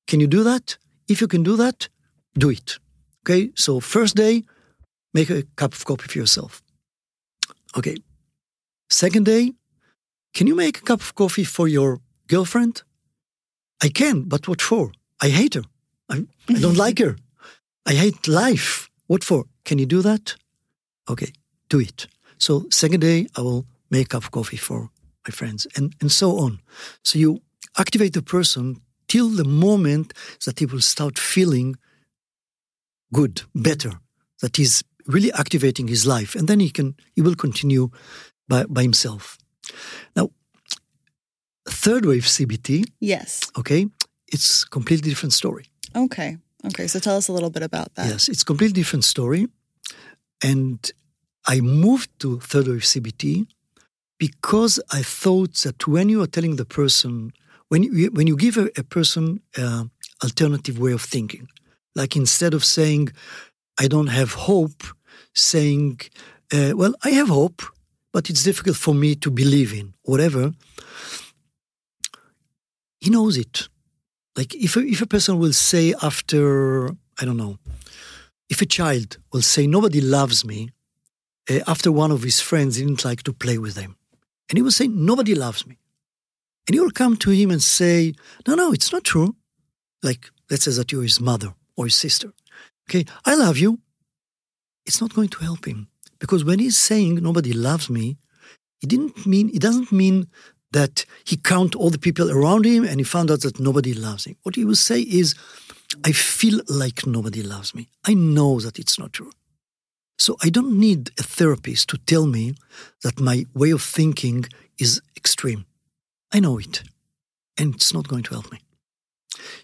Can 0.08 0.20
you 0.20 0.28
do 0.28 0.44
that? 0.44 0.78
If 1.08 1.22
you 1.22 1.28
can 1.28 1.44
do 1.44 1.56
that, 1.58 1.90
do 2.34 2.50
it. 2.50 2.80
Okay. 3.24 3.52
So 3.56 3.80
first 3.80 4.16
day, 4.16 4.44
make 5.14 5.30
a 5.30 5.44
cup 5.56 5.74
of 5.74 5.86
coffee 5.86 6.08
for 6.08 6.20
yourself. 6.20 6.62
Okay. 7.78 7.98
Second 8.90 9.26
day, 9.26 9.54
can 10.34 10.48
you 10.48 10.56
make 10.56 10.78
a 10.80 10.82
cup 10.82 11.02
of 11.02 11.16
coffee 11.16 11.46
for 11.46 11.68
your 11.68 12.00
girlfriend? 12.28 12.84
I 13.84 13.90
can, 13.90 14.24
but 14.24 14.48
what 14.48 14.62
for? 14.62 14.92
I 15.22 15.30
hate 15.30 15.54
her. 15.56 15.64
I, 16.10 16.26
I 16.50 16.54
don't 16.60 16.78
like 16.78 17.00
her. 17.00 17.16
I 17.86 17.94
hate 17.94 18.28
life. 18.28 18.90
What 19.08 19.24
for? 19.24 19.46
Can 19.66 19.78
you 19.80 19.86
do 19.86 20.02
that? 20.02 20.36
Okay, 21.10 21.32
do 21.70 21.80
it. 21.80 22.08
So 22.38 22.66
second 22.70 23.02
day, 23.02 23.28
I 23.38 23.42
will 23.42 23.66
make 23.90 24.06
a 24.06 24.10
cup 24.10 24.24
of 24.24 24.32
coffee 24.32 24.58
for 24.58 24.90
my 25.28 25.32
friends, 25.32 25.68
and, 25.76 25.94
and 26.02 26.12
so 26.12 26.38
on. 26.40 26.60
So 27.04 27.20
you 27.20 27.42
activate 27.78 28.14
the 28.14 28.22
person 28.24 28.82
till 29.08 29.30
the 29.30 29.44
moment 29.44 30.14
that 30.46 30.60
he 30.60 30.66
will 30.66 30.82
start 30.82 31.20
feeling 31.20 31.76
good, 33.14 33.42
better, 33.54 33.92
that 34.42 34.58
he's 34.58 34.84
really 35.06 35.32
activating 35.34 35.88
his 35.88 36.06
life, 36.06 36.36
and 36.36 36.48
then 36.48 36.60
he 36.60 36.70
can 36.72 36.96
he 37.16 37.22
will 37.22 37.36
continue 37.36 37.90
by, 38.48 38.64
by 38.66 38.82
himself. 38.82 39.38
Now, 40.16 40.30
third 41.70 42.06
wave 42.06 42.24
CBT, 42.26 42.86
Yes. 43.00 43.52
okay, 43.58 43.88
it's 44.32 44.64
completely 44.66 45.10
different 45.10 45.34
story. 45.34 45.66
Okay. 45.96 46.38
Okay. 46.66 46.88
So 46.88 47.00
tell 47.00 47.18
us 47.18 47.28
a 47.28 47.34
little 47.34 47.50
bit 47.50 47.64
about 47.64 47.94
that. 47.96 48.08
Yes, 48.08 48.28
it's 48.30 48.44
completely 48.44 48.74
different 48.82 49.04
story. 49.04 49.48
And 50.44 50.92
I 51.46 51.60
moved 51.62 52.10
to 52.20 52.40
third 52.40 52.68
wave 52.68 52.82
CBT 52.82 53.48
because 54.18 54.80
I 54.92 55.02
thought 55.02 55.56
that 55.64 55.88
when 55.88 56.10
you 56.10 56.22
are 56.22 56.28
telling 56.28 56.56
the 56.56 56.66
person, 56.66 57.34
when 57.70 57.84
you, 57.84 58.12
when 58.12 58.28
you 58.28 58.38
give 58.38 58.58
a, 58.58 58.70
a 58.78 58.84
person 58.84 59.42
uh, 59.58 59.86
alternative 60.24 60.80
way 60.80 60.94
of 60.94 61.02
thinking, 61.02 61.48
like 61.96 62.16
instead 62.16 62.54
of 62.54 62.64
saying, 62.64 63.10
I 63.80 63.88
don't 63.88 64.08
have 64.08 64.34
hope, 64.34 64.84
saying, 65.34 66.00
uh, 66.54 66.74
well, 66.76 66.94
I 67.04 67.12
have 67.12 67.30
hope, 67.30 67.62
but 68.12 68.30
it's 68.30 68.44
difficult 68.44 68.78
for 68.78 68.94
me 68.94 69.16
to 69.16 69.32
believe 69.32 69.74
in, 69.74 69.94
whatever, 70.04 70.54
he 73.00 73.10
knows 73.10 73.38
it. 73.38 73.68
Like 74.36 74.56
if 74.56 74.76
a, 74.76 74.80
if 74.80 75.02
a 75.02 75.08
person 75.08 75.40
will 75.40 75.54
say 75.54 75.94
after, 76.02 76.90
I 77.20 77.26
don't 77.26 77.38
know, 77.38 77.58
if 78.50 78.62
a 78.62 78.66
child 78.66 79.18
will 79.32 79.42
say, 79.42 79.68
nobody 79.68 80.02
loves 80.02 80.46
me, 80.46 80.72
uh, 81.50 81.60
after 81.68 81.92
one 81.92 82.12
of 82.12 82.24
his 82.24 82.40
friends 82.40 82.78
didn't 82.78 83.06
like 83.06 83.24
to 83.24 83.34
play 83.34 83.58
with 83.58 83.78
him. 83.78 83.98
And 84.50 84.58
he 84.58 84.62
will 84.62 84.72
say, 84.72 84.88
nobody 84.88 85.36
loves 85.36 85.66
me. 85.66 85.78
And 86.68 86.76
you 86.76 86.84
will 86.84 86.92
come 86.92 87.18
to 87.18 87.32
him 87.32 87.50
and 87.52 87.64
say, 87.64 88.14
no, 88.48 88.56
no, 88.56 88.72
it's 88.72 88.92
not 88.92 89.04
true. 89.04 89.36
Like, 90.04 90.30
let's 90.50 90.66
say 90.66 90.72
that 90.72 90.92
you're 90.92 91.04
his 91.04 91.20
mother 91.20 91.54
or 91.76 91.86
his 91.86 91.96
sister. 91.96 92.34
Okay, 92.90 93.06
I 93.26 93.36
love 93.36 93.58
you. 93.58 93.80
It's 94.86 95.02
not 95.02 95.14
going 95.14 95.30
to 95.30 95.40
help 95.40 95.66
him. 95.66 95.88
Because 96.20 96.44
when 96.44 96.60
he's 96.60 96.78
saying 96.78 97.16
nobody 97.16 97.54
loves 97.54 97.90
me, 97.90 98.18
it 98.82 98.90
didn't 98.90 99.26
mean 99.26 99.50
it 99.54 99.62
doesn't 99.62 99.92
mean 99.92 100.28
that 100.72 101.06
he 101.24 101.38
count 101.38 101.76
all 101.76 101.90
the 101.90 102.00
people 102.00 102.32
around 102.32 102.66
him 102.66 102.84
and 102.86 103.00
he 103.00 103.04
found 103.04 103.30
out 103.30 103.42
that 103.42 103.60
nobody 103.60 103.94
loves 103.94 104.26
him. 104.26 104.36
What 104.44 104.56
he 104.56 104.66
will 104.66 104.76
say 104.76 105.02
is, 105.02 105.36
I 106.06 106.12
feel 106.12 106.62
like 106.68 107.06
nobody 107.06 107.44
loves 107.44 107.76
me. 107.76 107.90
I 108.06 108.14
know 108.14 108.60
that 108.62 108.80
it's 108.80 108.98
not 108.98 109.14
true. 109.14 109.32
So 110.18 110.38
I 110.42 110.50
don't 110.50 110.80
need 110.80 111.10
a 111.20 111.24
therapist 111.24 111.90
to 111.90 111.98
tell 111.98 112.28
me 112.28 112.54
that 113.04 113.20
my 113.20 113.46
way 113.54 113.72
of 113.72 113.82
thinking 113.82 114.46
is 114.78 115.02
extreme. 115.18 115.66
I 116.32 116.40
know 116.40 116.60
it, 116.60 116.84
and 117.58 117.76
it's 117.76 117.94
not 117.94 118.08
going 118.08 118.24
to 118.24 118.36
help 118.36 118.52
me. 118.52 118.60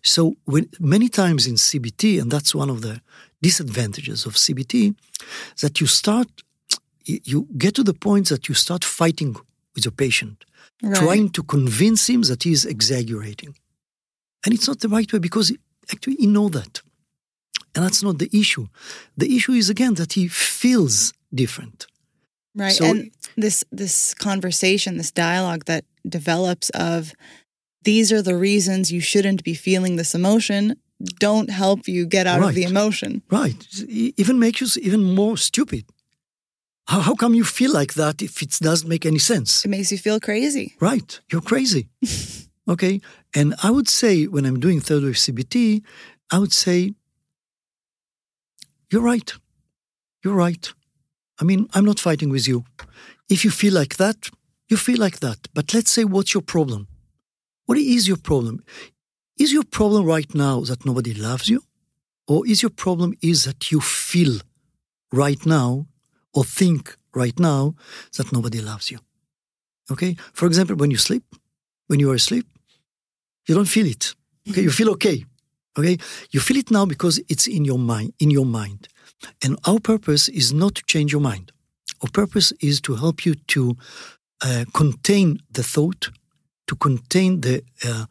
So 0.01 0.35
when, 0.45 0.69
many 0.79 1.09
times 1.09 1.47
in 1.47 1.55
CBT, 1.55 2.19
and 2.19 2.31
that's 2.31 2.55
one 2.55 2.69
of 2.69 2.81
the 2.81 3.01
disadvantages 3.41 4.25
of 4.25 4.33
CBT, 4.33 4.95
that 5.61 5.79
you 5.79 5.87
start, 5.87 6.27
you 7.05 7.47
get 7.57 7.75
to 7.75 7.83
the 7.83 7.93
point 7.93 8.29
that 8.29 8.49
you 8.49 8.55
start 8.55 8.83
fighting 8.83 9.35
with 9.75 9.85
your 9.85 9.91
patient, 9.91 10.43
right. 10.83 10.95
trying 10.95 11.29
to 11.29 11.43
convince 11.43 12.07
him 12.07 12.21
that 12.23 12.43
he 12.43 12.51
is 12.51 12.65
exaggerating. 12.65 13.55
And 14.45 14.53
it's 14.53 14.67
not 14.67 14.79
the 14.79 14.89
right 14.89 15.11
way 15.11 15.19
because 15.19 15.51
actually 15.91 16.15
he 16.15 16.27
know 16.27 16.49
that. 16.49 16.81
And 17.75 17.83
that's 17.83 18.01
not 18.01 18.17
the 18.17 18.29
issue. 18.33 18.67
The 19.17 19.35
issue 19.35 19.53
is 19.53 19.69
again 19.69 19.95
that 19.95 20.13
he 20.13 20.27
feels 20.27 21.13
different. 21.33 21.87
Right. 22.55 22.73
So, 22.73 22.85
and 22.85 23.11
this 23.35 23.63
this 23.71 24.13
conversation, 24.15 24.97
this 24.97 25.11
dialogue 25.11 25.65
that 25.65 25.85
develops 26.07 26.69
of 26.71 27.13
these 27.83 28.11
are 28.11 28.21
the 28.21 28.35
reasons 28.35 28.91
you 28.91 28.99
shouldn't 28.99 29.43
be 29.43 29.53
feeling 29.53 29.95
this 29.95 30.15
emotion 30.15 30.75
don't 31.19 31.49
help 31.49 31.87
you 31.87 32.05
get 32.05 32.25
out 32.27 32.41
right. 32.41 32.49
of 32.49 32.55
the 32.55 32.63
emotion. 32.63 33.21
Right. 33.29 33.55
Even 33.87 34.39
makes 34.39 34.61
you 34.61 34.81
even 34.81 35.03
more 35.03 35.37
stupid. 35.37 35.85
How, 36.87 37.01
how 37.01 37.15
come 37.15 37.33
you 37.33 37.43
feel 37.43 37.73
like 37.73 37.95
that 37.95 38.21
if 38.21 38.41
it 38.41 38.57
doesn't 38.61 38.87
make 38.87 39.05
any 39.05 39.19
sense? 39.19 39.65
It 39.65 39.69
makes 39.69 39.91
you 39.91 39.97
feel 39.97 40.19
crazy. 40.19 40.75
Right. 40.79 41.19
You're 41.31 41.41
crazy. 41.41 41.89
okay. 42.69 43.01
And 43.35 43.55
I 43.61 43.71
would 43.71 43.89
say 43.89 44.25
when 44.25 44.45
I'm 44.45 44.59
doing 44.59 44.79
third 44.79 45.03
wave 45.03 45.15
CBT, 45.15 45.83
I 46.31 46.39
would 46.39 46.53
say, 46.53 46.93
you're 48.89 49.01
right. 49.01 49.33
You're 50.23 50.35
right. 50.35 50.73
I 51.39 51.43
mean, 51.43 51.67
I'm 51.73 51.85
not 51.85 51.99
fighting 51.99 52.29
with 52.29 52.47
you. 52.47 52.63
If 53.29 53.43
you 53.43 53.51
feel 53.51 53.73
like 53.73 53.97
that, 53.97 54.29
you 54.69 54.77
feel 54.77 54.97
like 54.97 55.19
that. 55.19 55.47
But 55.53 55.73
let's 55.73 55.91
say, 55.91 56.05
what's 56.05 56.33
your 56.33 56.41
problem? 56.41 56.87
What 57.65 57.77
is 57.77 58.07
your 58.07 58.17
problem? 58.17 58.63
Is 59.37 59.51
your 59.51 59.63
problem 59.63 60.05
right 60.05 60.33
now 60.33 60.61
that 60.61 60.85
nobody 60.85 61.13
loves 61.13 61.49
you? 61.49 61.63
Or 62.27 62.47
is 62.47 62.61
your 62.61 62.69
problem 62.69 63.13
is 63.21 63.43
that 63.43 63.71
you 63.71 63.81
feel 63.81 64.39
right 65.11 65.45
now 65.45 65.87
or 66.37 66.43
think 66.43 66.95
right 67.15 67.39
now 67.39 67.73
that 68.17 68.31
nobody 68.31 68.61
loves 68.61 68.91
you? 68.91 68.99
Okay? 69.89 70.15
For 70.33 70.45
example, 70.45 70.75
when 70.75 70.91
you 70.91 70.97
sleep, 70.97 71.23
when 71.87 71.99
you 71.99 72.11
are 72.11 72.15
asleep, 72.15 72.45
you 73.47 73.55
don't 73.55 73.73
feel 73.75 73.87
it. 73.87 74.13
Okay? 74.49 74.61
You 74.61 74.71
feel 74.71 74.91
okay. 74.91 75.25
Okay? 75.79 75.97
You 76.29 76.39
feel 76.39 76.57
it 76.57 76.69
now 76.69 76.85
because 76.85 77.19
it's 77.27 77.47
in 77.47 77.65
your 77.65 77.79
mind, 77.79 78.13
in 78.19 78.29
your 78.29 78.45
mind. 78.45 78.87
And 79.43 79.57
our 79.65 79.79
purpose 79.79 80.29
is 80.29 80.53
not 80.53 80.75
to 80.75 80.83
change 80.85 81.11
your 81.11 81.21
mind. 81.21 81.51
Our 82.03 82.11
purpose 82.11 82.53
is 82.59 82.81
to 82.81 82.95
help 82.95 83.25
you 83.25 83.33
to 83.55 83.75
uh, 84.41 84.65
contain 84.73 85.39
the 85.49 85.63
thought, 85.63 86.11
to 86.67 86.75
contain 86.75 87.41
the 87.41 87.63
uh, 87.83 88.05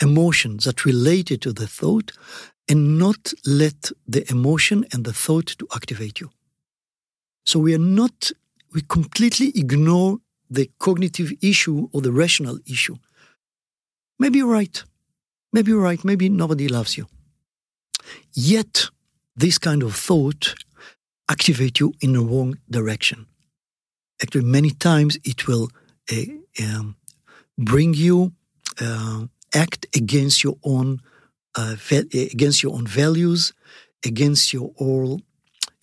emotions 0.00 0.64
that 0.64 0.84
related 0.84 1.42
to 1.42 1.52
the 1.52 1.66
thought, 1.66 2.12
and 2.68 2.96
not 2.98 3.32
let 3.44 3.90
the 4.06 4.22
emotion 4.30 4.84
and 4.92 5.04
the 5.04 5.12
thought 5.12 5.56
to 5.58 5.66
activate 5.74 6.20
you. 6.20 6.30
So 7.44 7.58
we 7.58 7.74
are 7.74 7.78
not, 7.78 8.30
we 8.74 8.82
completely 8.82 9.52
ignore 9.54 10.18
the 10.50 10.70
cognitive 10.78 11.32
issue 11.40 11.88
or 11.92 12.00
the 12.00 12.12
rational 12.12 12.58
issue. 12.66 12.96
Maybe 14.18 14.38
you're 14.38 14.46
right. 14.46 14.82
Maybe 15.52 15.70
you're 15.70 15.80
right. 15.80 16.04
Maybe 16.04 16.28
nobody 16.28 16.68
loves 16.68 16.96
you. 16.96 17.06
Yet, 18.32 18.88
this 19.36 19.58
kind 19.58 19.82
of 19.82 19.94
thought 19.94 20.54
activate 21.30 21.80
you 21.80 21.94
in 22.00 22.12
the 22.12 22.20
wrong 22.20 22.58
direction. 22.70 23.26
Actually, 24.22 24.44
many 24.44 24.70
times 24.70 25.18
it 25.24 25.46
will 25.46 25.70
uh, 26.10 26.16
um, 26.62 26.96
bring 27.58 27.94
you 27.94 28.32
uh, 28.80 29.26
act 29.54 29.86
against 29.96 30.44
your 30.44 30.56
own 30.62 31.00
uh, 31.54 31.76
against 32.14 32.62
your 32.62 32.72
own 32.74 32.86
values, 32.86 33.52
against 34.06 34.52
your 34.54 34.72
all, 34.76 35.20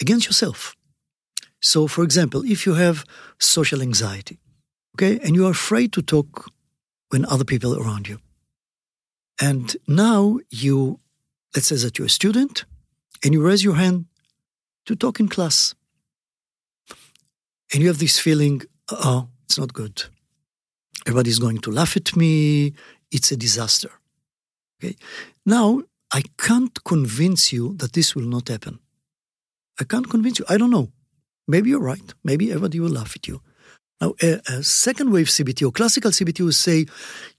against 0.01 0.25
yourself. 0.25 0.75
So, 1.61 1.87
for 1.87 2.03
example, 2.03 2.43
if 2.45 2.65
you 2.65 2.75
have 2.75 3.05
social 3.39 3.81
anxiety, 3.81 4.39
okay, 4.95 5.19
and 5.23 5.35
you 5.35 5.45
are 5.45 5.51
afraid 5.51 5.91
to 5.93 6.01
talk 6.01 6.51
when 7.09 7.25
other 7.25 7.45
people 7.45 7.73
are 7.75 7.81
around 7.81 8.07
you, 8.07 8.19
and 9.41 9.75
now 9.87 10.39
you, 10.49 10.99
let's 11.55 11.67
say 11.67 11.77
that 11.77 11.97
you're 11.97 12.07
a 12.07 12.09
student, 12.09 12.65
and 13.23 13.33
you 13.33 13.41
raise 13.45 13.63
your 13.63 13.75
hand 13.75 14.05
to 14.85 14.95
talk 14.95 15.19
in 15.19 15.27
class, 15.27 15.75
and 17.73 17.81
you 17.81 17.87
have 17.87 17.99
this 17.99 18.19
feeling, 18.19 18.61
oh, 18.89 19.27
it's 19.45 19.57
not 19.59 19.73
good. 19.73 20.03
Everybody's 21.05 21.39
going 21.39 21.59
to 21.59 21.71
laugh 21.71 21.95
at 21.95 22.15
me. 22.15 22.73
It's 23.11 23.31
a 23.31 23.37
disaster. 23.37 23.91
Okay. 24.77 24.95
Now, 25.45 25.83
I 26.11 26.23
can't 26.37 26.83
convince 26.83 27.53
you 27.53 27.75
that 27.77 27.93
this 27.93 28.15
will 28.15 28.25
not 28.25 28.47
happen. 28.47 28.79
I 29.79 29.83
can't 29.83 30.09
convince 30.09 30.39
you. 30.39 30.45
I 30.49 30.57
don't 30.57 30.71
know. 30.71 30.91
Maybe 31.49 31.71
you're 31.71 31.81
right. 31.93 32.13
Maybe 32.23 32.51
everybody 32.51 32.79
will 32.79 32.91
laugh 32.91 33.15
at 33.15 33.27
you. 33.27 33.41
Now, 33.99 34.13
a, 34.21 34.39
a, 34.47 34.63
second 34.63 35.11
wave 35.11 35.27
CBT 35.27 35.65
or 35.67 35.71
classical 35.71 36.11
CBT 36.11 36.39
will 36.41 36.53
say, 36.53 36.85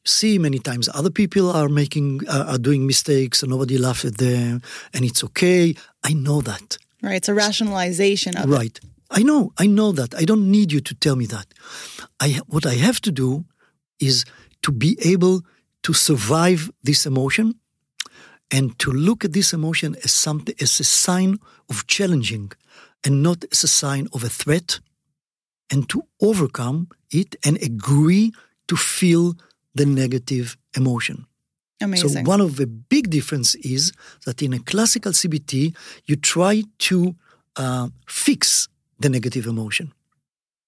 see, 0.05 0.37
many 0.39 0.59
times 0.59 0.91
other 0.93 1.09
people 1.09 1.51
are 1.51 1.69
making, 1.69 2.21
uh, 2.29 2.45
are 2.49 2.59
doing 2.59 2.87
mistakes 2.87 3.43
and 3.43 3.51
nobody 3.51 3.79
laughs 3.79 4.05
at 4.05 4.19
them 4.19 4.61
and 4.93 5.05
it's 5.05 5.25
okay. 5.25 5.75
I 6.03 6.13
know 6.13 6.43
that. 6.43 6.77
Right. 7.03 7.15
It's 7.15 7.29
a 7.29 7.35
rationalization 7.35 8.37
of 8.37 8.51
right. 8.51 8.77
It. 8.77 8.81
I 9.11 9.23
know. 9.23 9.53
I 9.59 9.67
know 9.67 9.93
that. 9.93 10.15
I 10.15 10.25
don't 10.25 10.51
need 10.51 10.71
you 10.73 10.81
to 10.81 10.95
tell 10.95 11.17
me 11.17 11.27
that. 11.27 11.47
I, 12.19 12.41
what 12.49 12.67
I 12.67 12.75
have 12.75 13.01
to 13.03 13.13
do 13.13 13.45
is 14.01 14.25
to 14.63 14.73
be 14.73 14.99
able 15.05 15.43
to 15.85 15.93
survive 15.95 16.71
this 16.83 17.07
emotion 17.07 17.55
and 18.51 18.79
to 18.81 18.91
look 18.91 19.25
at 19.25 19.33
this 19.33 19.53
emotion 19.53 19.97
as 20.05 20.13
something 20.13 20.55
as 20.61 20.81
a 20.81 20.85
sign 20.85 21.39
of 21.71 21.87
challenging 21.87 22.53
and 23.05 23.23
not 23.23 23.45
as 23.53 23.65
a 23.65 23.69
sign 23.69 24.09
of 24.13 24.25
a 24.25 24.29
threat 24.29 24.81
and 25.71 25.89
to 25.89 26.03
overcome 26.21 26.89
it 27.11 27.37
and 27.45 27.57
agree 27.63 28.33
to 28.69 28.77
feel 28.77 29.35
the 29.75 29.87
negative 29.87 30.57
emotion. 30.77 31.27
Amazing. 31.81 32.25
So 32.25 32.31
one 32.31 32.41
of 32.41 32.57
the 32.57 32.67
big 32.67 33.09
difference 33.11 33.55
is 33.57 33.93
that 34.27 34.43
in 34.43 34.53
a 34.53 34.59
classical 34.59 35.13
CBT, 35.13 35.75
you 36.05 36.17
try 36.17 36.65
to 36.79 37.15
uh, 37.57 37.89
fix 38.07 38.69
the 38.99 39.09
negative 39.09 39.47
emotion. 39.47 39.93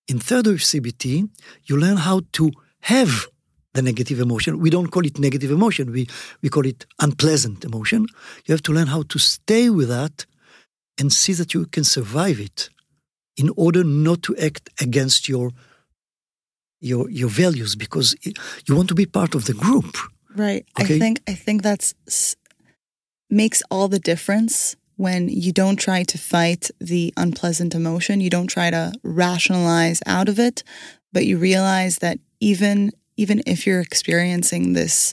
In 0.09 0.19
third 0.19 0.47
wave 0.47 0.59
CBT, 0.59 1.29
you 1.65 1.77
learn 1.77 1.99
how 1.99 2.23
to 2.33 2.51
have 2.81 3.29
the 3.75 3.83
negative 3.83 4.21
emotion. 4.21 4.59
We 4.59 4.71
don't 4.71 4.89
call 4.89 5.07
it 5.07 5.19
negative 5.19 5.51
emotion. 5.51 5.93
We, 5.93 6.09
we 6.43 6.49
call 6.49 6.67
it 6.67 6.87
unpleasant 7.01 7.65
emotion. 7.65 8.07
You 8.47 8.53
have 8.53 8.63
to 8.63 8.73
learn 8.73 8.89
how 8.89 9.03
to 9.03 9.19
stay 9.19 9.71
with 9.71 9.89
that 9.89 10.27
and 11.03 11.13
see 11.13 11.33
that 11.33 11.53
you 11.53 11.67
can 11.67 11.83
survive 11.83 12.39
it 12.39 12.71
in 13.37 13.51
order 13.57 13.83
not 13.83 14.23
to 14.23 14.37
act 14.49 14.71
against 14.87 15.29
your 15.29 15.51
your 16.91 17.11
your 17.11 17.31
values 17.43 17.73
because 17.85 18.09
you 18.67 18.77
want 18.77 18.89
to 18.89 18.95
be 18.95 19.07
part 19.19 19.35
of 19.35 19.43
the 19.49 19.57
group. 19.65 19.97
Right. 20.37 20.65
Okay? 20.81 20.95
I 20.95 20.99
think 21.03 21.17
I 21.33 21.35
think 21.45 21.63
that's 21.63 21.95
makes 23.29 23.61
all 23.73 23.89
the 23.89 24.05
difference 24.13 24.77
when 24.97 25.29
you 25.29 25.53
don't 25.53 25.81
try 25.89 26.05
to 26.05 26.19
fight 26.19 26.71
the 26.93 27.13
unpleasant 27.17 27.75
emotion, 27.75 28.21
you 28.21 28.31
don't 28.31 28.53
try 28.59 28.71
to 28.71 28.93
rationalize 29.03 30.01
out 30.07 30.29
of 30.29 30.39
it, 30.39 30.63
but 31.13 31.27
you 31.27 31.37
realize 31.39 31.99
that 31.99 32.19
even 32.39 32.93
even 33.17 33.43
if 33.45 33.67
you're 33.67 33.87
experiencing 33.91 34.73
this 34.73 35.13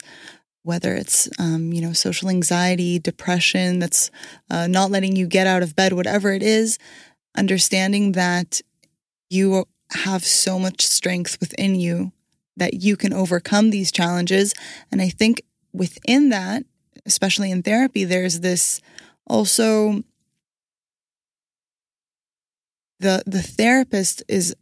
whether 0.70 0.94
it's 0.94 1.28
um, 1.40 1.74
you 1.74 1.82
know 1.82 1.94
social 1.94 2.30
anxiety 2.30 3.00
depression 3.00 3.80
that's 3.80 4.12
uh, 4.52 4.68
not 4.68 4.92
letting 4.92 5.16
you 5.16 5.26
get 5.26 5.48
out 5.48 5.64
of 5.64 5.76
bed 5.76 5.94
whatever 5.94 6.32
it 6.32 6.44
is 6.44 6.78
understanding 7.36 8.12
that 8.12 8.62
you 9.32 9.66
have 10.06 10.24
so 10.24 10.60
much 10.60 10.86
strength 10.86 11.38
within 11.40 11.74
you 11.74 12.12
that 12.56 12.76
you 12.76 12.96
can 12.96 13.14
overcome 13.14 13.72
these 13.72 13.92
challenges. 13.92 14.54
And 14.92 15.02
i 15.02 15.10
think 15.10 15.42
within 15.74 16.30
that 16.30 16.64
especially 17.06 17.50
in 17.50 17.64
therapy 17.64 18.04
there's 18.04 18.42
this 18.42 18.80
also 19.26 20.04
the 23.00 23.24
the 23.26 23.42
therapist 23.42 24.24
is 24.28 24.56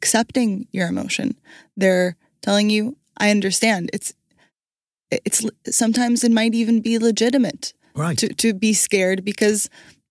accepting 0.00 0.68
your 0.70 0.88
emotion. 0.88 1.36
They're 1.76 2.16
telling 2.40 2.70
you 2.70 2.96
i 3.16 3.30
understand. 3.30 3.90
It's 3.92 4.12
it's 5.24 5.44
sometimes 5.66 6.24
it 6.24 6.32
might 6.32 6.54
even 6.54 6.80
be 6.80 6.98
legitimate 6.98 7.72
right. 7.94 8.18
to, 8.18 8.28
to 8.28 8.54
be 8.54 8.72
scared 8.72 9.24
because 9.24 9.68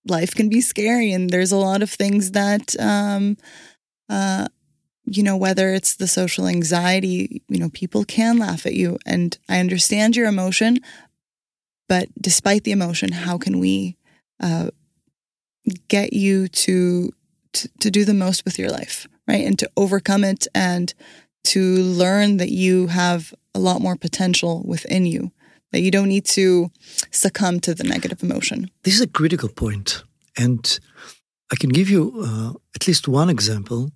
life 0.07 0.33
can 0.33 0.49
be 0.49 0.61
scary 0.61 1.11
and 1.11 1.29
there's 1.29 1.51
a 1.51 1.57
lot 1.57 1.81
of 1.81 1.89
things 1.89 2.31
that 2.31 2.79
um, 2.79 3.37
uh, 4.09 4.47
you 5.05 5.23
know 5.23 5.37
whether 5.37 5.73
it's 5.73 5.95
the 5.95 6.07
social 6.07 6.47
anxiety 6.47 7.41
you 7.47 7.59
know 7.59 7.69
people 7.69 8.03
can 8.05 8.37
laugh 8.37 8.65
at 8.65 8.73
you 8.73 8.97
and 9.05 9.37
i 9.49 9.59
understand 9.59 10.15
your 10.15 10.27
emotion 10.27 10.77
but 11.89 12.07
despite 12.19 12.63
the 12.63 12.71
emotion 12.71 13.11
how 13.11 13.37
can 13.37 13.59
we 13.59 13.97
uh, 14.41 14.69
get 15.87 16.13
you 16.13 16.47
to, 16.47 17.11
to 17.53 17.69
to 17.79 17.91
do 17.91 18.05
the 18.05 18.13
most 18.13 18.45
with 18.45 18.57
your 18.57 18.69
life 18.69 19.07
right 19.27 19.45
and 19.45 19.59
to 19.59 19.69
overcome 19.75 20.23
it 20.23 20.47
and 20.55 20.93
to 21.45 21.59
learn 21.83 22.37
that 22.37 22.51
you 22.51 22.87
have 22.87 23.33
a 23.53 23.59
lot 23.59 23.81
more 23.81 23.95
potential 23.95 24.63
within 24.65 25.05
you, 25.05 25.31
that 25.71 25.81
you 25.81 25.91
don't 25.91 26.07
need 26.07 26.25
to 26.25 26.71
succumb 27.11 27.59
to 27.59 27.73
the 27.73 27.83
negative 27.83 28.23
emotion. 28.23 28.69
This 28.83 28.95
is 28.95 29.01
a 29.01 29.07
critical 29.07 29.49
point. 29.49 30.03
And 30.37 30.79
I 31.51 31.55
can 31.55 31.69
give 31.69 31.89
you 31.89 32.13
uh, 32.23 32.53
at 32.75 32.87
least 32.87 33.07
one 33.07 33.29
example 33.29 33.91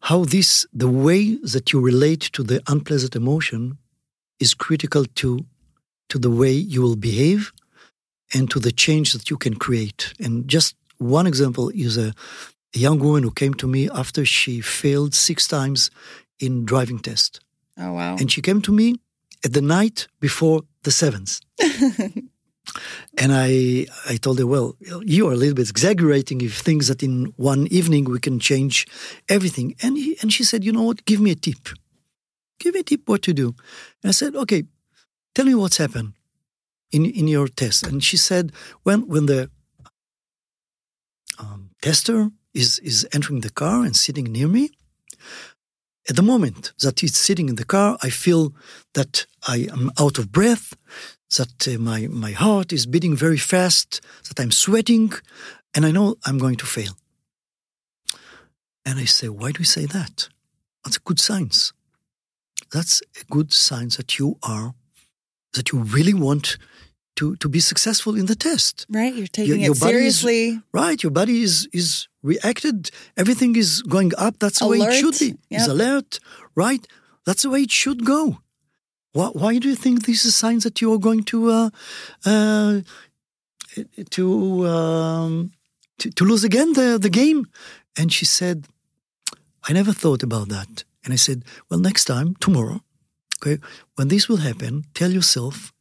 how 0.00 0.24
this, 0.24 0.66
the 0.70 0.88
way 0.88 1.36
that 1.36 1.72
you 1.72 1.80
relate 1.80 2.20
to 2.32 2.42
the 2.42 2.62
unpleasant 2.68 3.16
emotion, 3.16 3.78
is 4.38 4.52
critical 4.52 5.06
to, 5.06 5.46
to 6.10 6.18
the 6.18 6.30
way 6.30 6.52
you 6.52 6.82
will 6.82 6.96
behave 6.96 7.52
and 8.34 8.50
to 8.50 8.58
the 8.60 8.72
change 8.72 9.14
that 9.14 9.30
you 9.30 9.38
can 9.38 9.54
create. 9.54 10.12
And 10.20 10.46
just 10.46 10.76
one 10.98 11.26
example 11.26 11.70
is 11.70 11.96
a, 11.96 12.12
a 12.74 12.78
young 12.78 12.98
woman 12.98 13.22
who 13.22 13.30
came 13.30 13.54
to 13.54 13.66
me 13.66 13.88
after 13.88 14.26
she 14.26 14.60
failed 14.60 15.14
six 15.14 15.48
times 15.48 15.90
in 16.38 16.64
driving 16.64 16.98
test. 16.98 17.40
Oh 17.78 17.92
wow! 17.92 18.16
And 18.16 18.30
she 18.30 18.42
came 18.42 18.60
to 18.62 18.72
me 18.72 18.96
at 19.44 19.52
the 19.52 19.62
night 19.62 20.08
before 20.20 20.62
the 20.82 20.90
seventh. 20.90 21.40
and 23.18 23.32
I 23.32 23.86
I 24.08 24.16
told 24.16 24.38
her, 24.38 24.46
well, 24.46 24.76
you 25.04 25.28
are 25.28 25.32
a 25.32 25.36
little 25.36 25.54
bit 25.54 25.70
exaggerating 25.70 26.40
if 26.40 26.58
things 26.58 26.88
that 26.88 27.02
in 27.02 27.32
one 27.36 27.66
evening 27.70 28.04
we 28.04 28.20
can 28.20 28.38
change 28.38 28.86
everything. 29.28 29.74
And 29.82 29.96
he, 29.96 30.16
and 30.22 30.32
she 30.32 30.44
said, 30.44 30.64
you 30.64 30.72
know 30.72 30.82
what? 30.82 31.04
Give 31.04 31.20
me 31.20 31.30
a 31.30 31.36
tip. 31.36 31.68
Give 32.58 32.74
me 32.74 32.80
a 32.80 32.84
tip 32.84 33.08
what 33.08 33.22
to 33.22 33.32
do. 33.32 33.54
And 34.02 34.08
I 34.08 34.12
said, 34.12 34.34
okay, 34.36 34.64
tell 35.34 35.44
me 35.44 35.54
what's 35.54 35.78
happened 35.78 36.14
in 36.90 37.04
in 37.04 37.28
your 37.28 37.48
test. 37.48 37.86
And 37.86 38.02
she 38.02 38.16
said, 38.16 38.52
when 38.82 39.08
when 39.08 39.26
the 39.26 39.50
um, 41.38 41.70
tester 41.82 42.30
is 42.52 42.78
is 42.78 43.06
entering 43.12 43.40
the 43.40 43.52
car 43.52 43.84
and 43.84 43.96
sitting 43.96 44.32
near 44.32 44.48
me, 44.48 44.70
at 46.08 46.16
the 46.16 46.22
moment 46.22 46.72
that 46.82 47.00
he's 47.00 47.16
sitting 47.16 47.48
in 47.48 47.54
the 47.56 47.64
car, 47.64 47.96
I 48.02 48.10
feel 48.10 48.54
that 48.92 49.26
I 49.46 49.68
am 49.72 49.90
out 49.98 50.18
of 50.18 50.32
breath, 50.32 50.74
that 51.36 51.66
uh, 51.66 51.78
my, 51.78 52.06
my 52.08 52.32
heart 52.32 52.72
is 52.72 52.86
beating 52.86 53.16
very 53.16 53.38
fast, 53.38 54.00
that 54.28 54.40
I'm 54.40 54.50
sweating, 54.50 55.12
and 55.74 55.86
I 55.86 55.90
know 55.90 56.16
I'm 56.26 56.38
going 56.38 56.56
to 56.56 56.66
fail. 56.66 56.92
And 58.84 58.98
I 58.98 59.06
say, 59.06 59.28
why 59.28 59.52
do 59.52 59.60
you 59.60 59.64
say 59.64 59.86
that? 59.86 60.28
That's 60.84 60.98
a 60.98 61.00
good 61.00 61.18
signs. 61.18 61.72
That's 62.70 63.02
a 63.20 63.24
good 63.24 63.52
sign 63.52 63.88
that 63.96 64.18
you 64.18 64.38
are, 64.42 64.74
that 65.54 65.72
you 65.72 65.78
really 65.78 66.14
want 66.14 66.58
to, 67.16 67.36
to 67.36 67.48
be 67.48 67.60
successful 67.60 68.16
in 68.16 68.26
the 68.26 68.34
test. 68.34 68.86
Right, 68.88 69.14
you're 69.14 69.26
taking 69.26 69.60
your, 69.60 69.64
your 69.66 69.72
it 69.72 69.78
seriously. 69.78 70.48
Is, 70.48 70.58
right, 70.72 71.02
your 71.02 71.12
body 71.12 71.42
is 71.42 71.68
is 71.72 72.08
reacted. 72.22 72.90
Everything 73.16 73.56
is 73.56 73.82
going 73.82 74.12
up. 74.18 74.38
That's 74.38 74.58
the 74.58 74.66
alert. 74.66 74.80
way 74.80 74.86
it 74.86 75.00
should 75.00 75.18
be. 75.18 75.26
Yep. 75.26 75.60
It's 75.60 75.68
alert, 75.68 76.20
right? 76.54 76.86
That's 77.26 77.42
the 77.42 77.50
way 77.50 77.62
it 77.62 77.70
should 77.70 78.04
go. 78.04 78.38
Why, 79.12 79.28
why 79.28 79.58
do 79.58 79.68
you 79.68 79.76
think 79.76 80.04
these 80.04 80.26
are 80.26 80.32
signs 80.32 80.64
that 80.64 80.80
you 80.80 80.92
are 80.92 80.98
going 80.98 81.22
to 81.24 81.50
uh, 81.50 81.70
uh, 82.26 82.80
to, 84.10 84.66
um, 84.66 85.52
to 85.98 86.10
to 86.10 86.24
lose 86.24 86.44
again 86.44 86.72
the 86.72 86.98
the 86.98 87.10
game? 87.10 87.46
And 87.96 88.12
she 88.12 88.24
said, 88.24 88.66
I 89.68 89.72
never 89.72 89.92
thought 89.92 90.22
about 90.22 90.48
that. 90.48 90.84
And 91.04 91.12
I 91.12 91.16
said, 91.16 91.44
well, 91.68 91.78
next 91.78 92.06
time, 92.06 92.34
tomorrow, 92.40 92.80
okay, 93.38 93.60
when 93.94 94.08
this 94.08 94.28
will 94.28 94.38
happen, 94.38 94.84
tell 94.94 95.12
yourself 95.12 95.72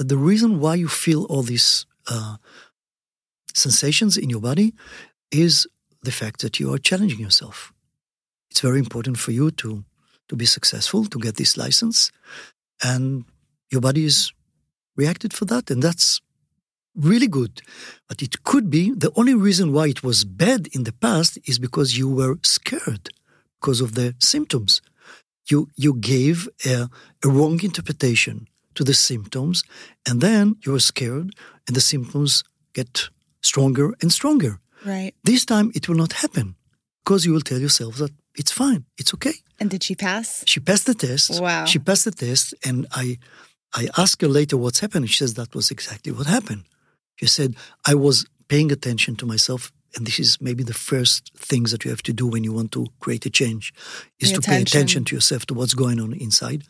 that 0.00 0.08
the 0.08 0.16
reason 0.16 0.60
why 0.60 0.74
you 0.76 0.88
feel 0.88 1.24
all 1.24 1.42
these 1.42 1.84
uh, 2.08 2.36
sensations 3.52 4.16
in 4.16 4.30
your 4.30 4.40
body 4.40 4.72
is 5.30 5.66
the 6.02 6.10
fact 6.10 6.40
that 6.40 6.58
you 6.58 6.72
are 6.72 6.78
challenging 6.78 7.20
yourself. 7.20 7.70
It's 8.50 8.60
very 8.60 8.78
important 8.78 9.18
for 9.18 9.32
you 9.32 9.50
to, 9.50 9.84
to 10.30 10.36
be 10.36 10.46
successful, 10.46 11.04
to 11.04 11.18
get 11.18 11.36
this 11.36 11.58
license, 11.58 12.10
and 12.82 13.26
your 13.70 13.82
body 13.82 14.06
is 14.06 14.32
reacted 14.96 15.34
for 15.34 15.44
that, 15.44 15.70
and 15.70 15.82
that's 15.82 16.22
really 16.96 17.28
good. 17.28 17.60
But 18.08 18.22
it 18.22 18.42
could 18.42 18.70
be 18.70 18.92
the 18.92 19.12
only 19.16 19.34
reason 19.34 19.70
why 19.70 19.88
it 19.88 20.02
was 20.02 20.24
bad 20.24 20.68
in 20.72 20.84
the 20.84 20.94
past 20.94 21.38
is 21.44 21.58
because 21.58 21.98
you 21.98 22.08
were 22.08 22.38
scared 22.42 23.10
because 23.60 23.82
of 23.82 23.96
the 23.96 24.14
symptoms. 24.18 24.80
You, 25.50 25.68
you 25.76 25.92
gave 25.92 26.48
a, 26.64 26.88
a 27.22 27.28
wrong 27.28 27.62
interpretation 27.62 28.46
to 28.74 28.84
the 28.84 28.94
symptoms, 28.94 29.64
and 30.08 30.20
then 30.20 30.56
you're 30.64 30.80
scared, 30.80 31.34
and 31.66 31.76
the 31.76 31.80
symptoms 31.80 32.44
get 32.72 33.08
stronger 33.42 33.94
and 34.00 34.12
stronger. 34.12 34.60
Right. 34.84 35.12
This 35.24 35.44
time 35.44 35.72
it 35.74 35.88
will 35.88 35.96
not 35.96 36.12
happen 36.14 36.54
because 37.04 37.24
you 37.26 37.32
will 37.32 37.40
tell 37.40 37.58
yourself 37.58 37.96
that 37.96 38.12
it's 38.34 38.52
fine, 38.52 38.84
it's 38.96 39.12
okay. 39.14 39.34
And 39.58 39.68
did 39.68 39.82
she 39.82 39.94
pass? 39.94 40.42
She 40.46 40.60
passed 40.60 40.86
the 40.86 40.94
test. 40.94 41.40
Wow. 41.40 41.64
She 41.66 41.78
passed 41.78 42.04
the 42.04 42.12
test, 42.12 42.54
and 42.64 42.86
I, 42.92 43.18
I 43.74 43.88
asked 43.98 44.22
her 44.22 44.28
later 44.28 44.56
what's 44.56 44.80
happened. 44.80 45.10
She 45.10 45.16
says 45.16 45.34
that 45.34 45.54
was 45.54 45.70
exactly 45.70 46.12
what 46.12 46.26
happened. 46.26 46.64
She 47.16 47.26
said 47.26 47.56
I 47.86 47.94
was 47.94 48.26
paying 48.48 48.72
attention 48.72 49.16
to 49.16 49.26
myself, 49.26 49.72
and 49.96 50.06
this 50.06 50.18
is 50.18 50.40
maybe 50.40 50.62
the 50.62 50.74
first 50.74 51.32
things 51.36 51.72
that 51.72 51.84
you 51.84 51.90
have 51.90 52.02
to 52.04 52.12
do 52.12 52.26
when 52.26 52.44
you 52.44 52.52
want 52.52 52.72
to 52.72 52.86
create 53.00 53.26
a 53.26 53.30
change, 53.30 53.74
is 54.18 54.30
pay 54.30 54.34
to 54.34 54.38
attention. 54.38 54.54
pay 54.54 54.62
attention 54.62 55.04
to 55.04 55.14
yourself 55.14 55.46
to 55.46 55.54
what's 55.54 55.74
going 55.74 56.00
on 56.00 56.14
inside. 56.14 56.64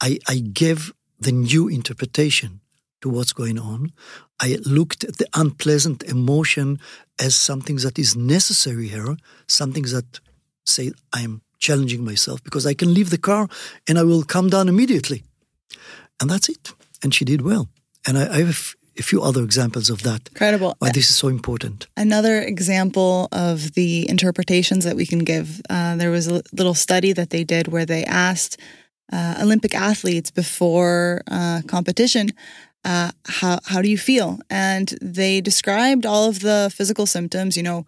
I, 0.00 0.18
I 0.28 0.36
gave 0.38 0.92
the 1.20 1.32
new 1.32 1.68
interpretation 1.68 2.60
to 3.02 3.08
what's 3.08 3.32
going 3.32 3.58
on. 3.58 3.92
I 4.40 4.58
looked 4.64 5.04
at 5.04 5.16
the 5.16 5.28
unpleasant 5.34 6.02
emotion 6.02 6.78
as 7.18 7.34
something 7.34 7.76
that 7.76 7.98
is 7.98 8.16
necessary 8.16 8.88
here, 8.88 9.16
something 9.46 9.84
that 9.84 10.20
say 10.64 10.92
I 11.12 11.22
am 11.22 11.42
challenging 11.58 12.04
myself 12.04 12.42
because 12.42 12.66
I 12.66 12.74
can 12.74 12.94
leave 12.94 13.10
the 13.10 13.18
car 13.18 13.48
and 13.86 13.98
I 13.98 14.02
will 14.02 14.22
come 14.22 14.48
down 14.48 14.68
immediately. 14.68 15.22
And 16.20 16.30
that's 16.30 16.48
it. 16.48 16.72
And 17.02 17.14
she 17.14 17.24
did 17.24 17.42
well. 17.42 17.68
And 18.06 18.18
I, 18.18 18.34
I 18.34 18.38
have 18.44 18.74
a 18.98 19.02
few 19.02 19.22
other 19.22 19.42
examples 19.42 19.90
of 19.90 20.02
that. 20.02 20.28
Incredible. 20.28 20.74
Why 20.78 20.90
this 20.90 21.08
is 21.08 21.16
so 21.16 21.28
important. 21.28 21.86
Another 21.96 22.40
example 22.40 23.28
of 23.32 23.72
the 23.74 24.08
interpretations 24.08 24.84
that 24.84 24.96
we 24.96 25.06
can 25.06 25.20
give. 25.20 25.60
Uh, 25.70 25.96
there 25.96 26.10
was 26.10 26.26
a 26.26 26.42
little 26.52 26.74
study 26.74 27.12
that 27.12 27.30
they 27.30 27.44
did 27.44 27.68
where 27.68 27.86
they 27.86 28.04
asked 28.04 28.58
uh, 29.12 29.36
Olympic 29.40 29.74
athletes 29.74 30.30
before 30.30 31.22
uh, 31.30 31.62
competition 31.66 32.30
uh, 32.84 33.10
how 33.26 33.58
how 33.66 33.82
do 33.82 33.90
you 33.90 33.98
feel? 33.98 34.38
And 34.48 34.88
they 35.02 35.40
described 35.40 36.06
all 36.06 36.28
of 36.28 36.40
the 36.40 36.72
physical 36.74 37.06
symptoms. 37.06 37.56
You 37.56 37.62
know, 37.62 37.86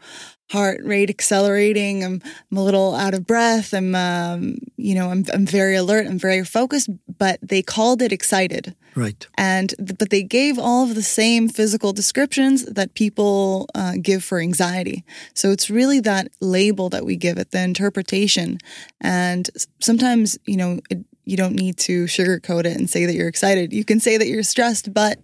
heart 0.51 0.81
rate 0.85 1.09
accelerating. 1.09 2.05
I'm, 2.05 2.21
I'm 2.51 2.59
a 2.59 2.63
little 2.63 2.95
out 2.95 3.15
of 3.15 3.27
breath. 3.27 3.73
I'm 3.73 3.95
um, 3.95 4.59
you 4.77 4.95
know 4.95 5.11
I'm 5.11 5.25
I'm 5.33 5.47
very 5.47 5.77
alert. 5.77 6.07
I'm 6.07 6.19
very 6.19 6.45
focused. 6.45 6.91
But 7.19 7.39
they 7.43 7.63
called 7.63 8.03
it 8.03 8.13
excited. 8.13 8.75
Right. 8.95 9.27
And 9.39 9.75
but 9.79 10.11
they 10.11 10.23
gave 10.23 10.59
all 10.59 10.85
of 10.85 10.95
the 10.95 11.03
same 11.03 11.49
physical 11.49 11.95
descriptions 11.95 12.67
that 12.67 12.93
people 12.93 13.71
uh, 13.75 13.95
give 14.01 14.23
for 14.23 14.41
anxiety. 14.41 15.05
So 15.33 15.53
it's 15.53 15.71
really 15.71 16.01
that 16.01 16.29
label 16.41 16.91
that 16.91 17.07
we 17.07 17.17
give 17.17 17.39
it, 17.39 17.51
the 17.51 17.63
interpretation. 17.63 18.59
And 19.01 19.49
sometimes 19.81 20.39
you 20.45 20.59
know. 20.59 20.81
It, 20.91 20.99
you 21.25 21.37
don't 21.37 21.55
need 21.55 21.77
to 21.79 22.05
sugarcoat 22.07 22.65
it 22.67 22.77
and 22.77 22.89
say 22.91 23.07
that 23.07 23.15
you're 23.15 23.29
excited. 23.29 23.73
You 23.73 23.85
can 23.85 24.01
say 24.01 24.17
that 24.19 24.27
you're 24.27 24.43
stressed, 24.43 24.93
but 24.93 25.19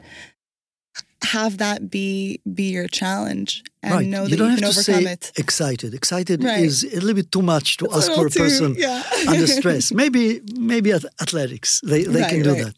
have 1.23 1.59
that 1.59 1.91
be 1.91 2.41
be 2.55 2.71
your 2.71 2.87
challenge 2.87 3.65
and 3.83 3.93
right. 3.93 4.07
know 4.07 4.23
you 4.23 4.31
that 4.31 4.37
don't 4.37 4.47
you 4.47 4.51
have 4.53 4.61
can 4.61 4.73
to 4.73 4.79
overcome 4.81 5.05
say 5.05 5.13
it. 5.13 5.33
excited. 5.37 5.93
Excited 5.93 6.45
Right. 6.45 6.65
is 6.65 6.85
a 6.85 7.01
little 7.01 7.15
bit 7.15 7.33
too 7.33 7.43
much 7.43 7.77
to 7.79 7.87
It's 7.87 7.97
ask 7.97 8.09
little 8.09 8.23
for 8.25 8.27
a 8.29 8.31
too- 8.31 8.39
person 8.41 8.75
yeah. 8.79 9.03
under 9.29 9.47
stress. 9.49 9.93
Maybe 9.93 10.41
maybe 10.57 10.93
at 10.93 11.05
athletics 11.21 11.81
they, 11.85 12.05
they 12.05 12.23
can 12.29 12.43
do 12.43 12.53
right. 12.53 12.65
that, 12.67 12.75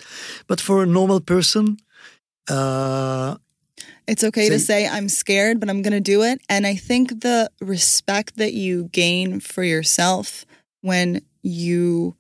but 0.47 0.59
for 0.61 0.83
a 0.83 0.87
normal 0.87 1.21
person, 1.21 1.77
uh, 2.49 3.37
It's 4.07 4.25
okay 4.25 4.49
to 4.49 4.59
Say- 4.59 4.85
say 4.85 4.89
I'm 4.89 5.09
scared, 5.09 5.61
but 5.61 5.69
I'm 5.69 5.83
going 5.83 5.93
to 5.93 6.01
do 6.15 6.23
it. 6.23 6.41
And 6.49 6.67
I 6.67 6.75
think 6.75 7.21
the 7.21 7.51
respect 7.61 8.37
that 8.37 8.55
you 8.55 8.89
gain 8.93 9.41
for 9.41 9.63
yourself 9.63 10.47
when 10.81 11.21
you 11.43 12.17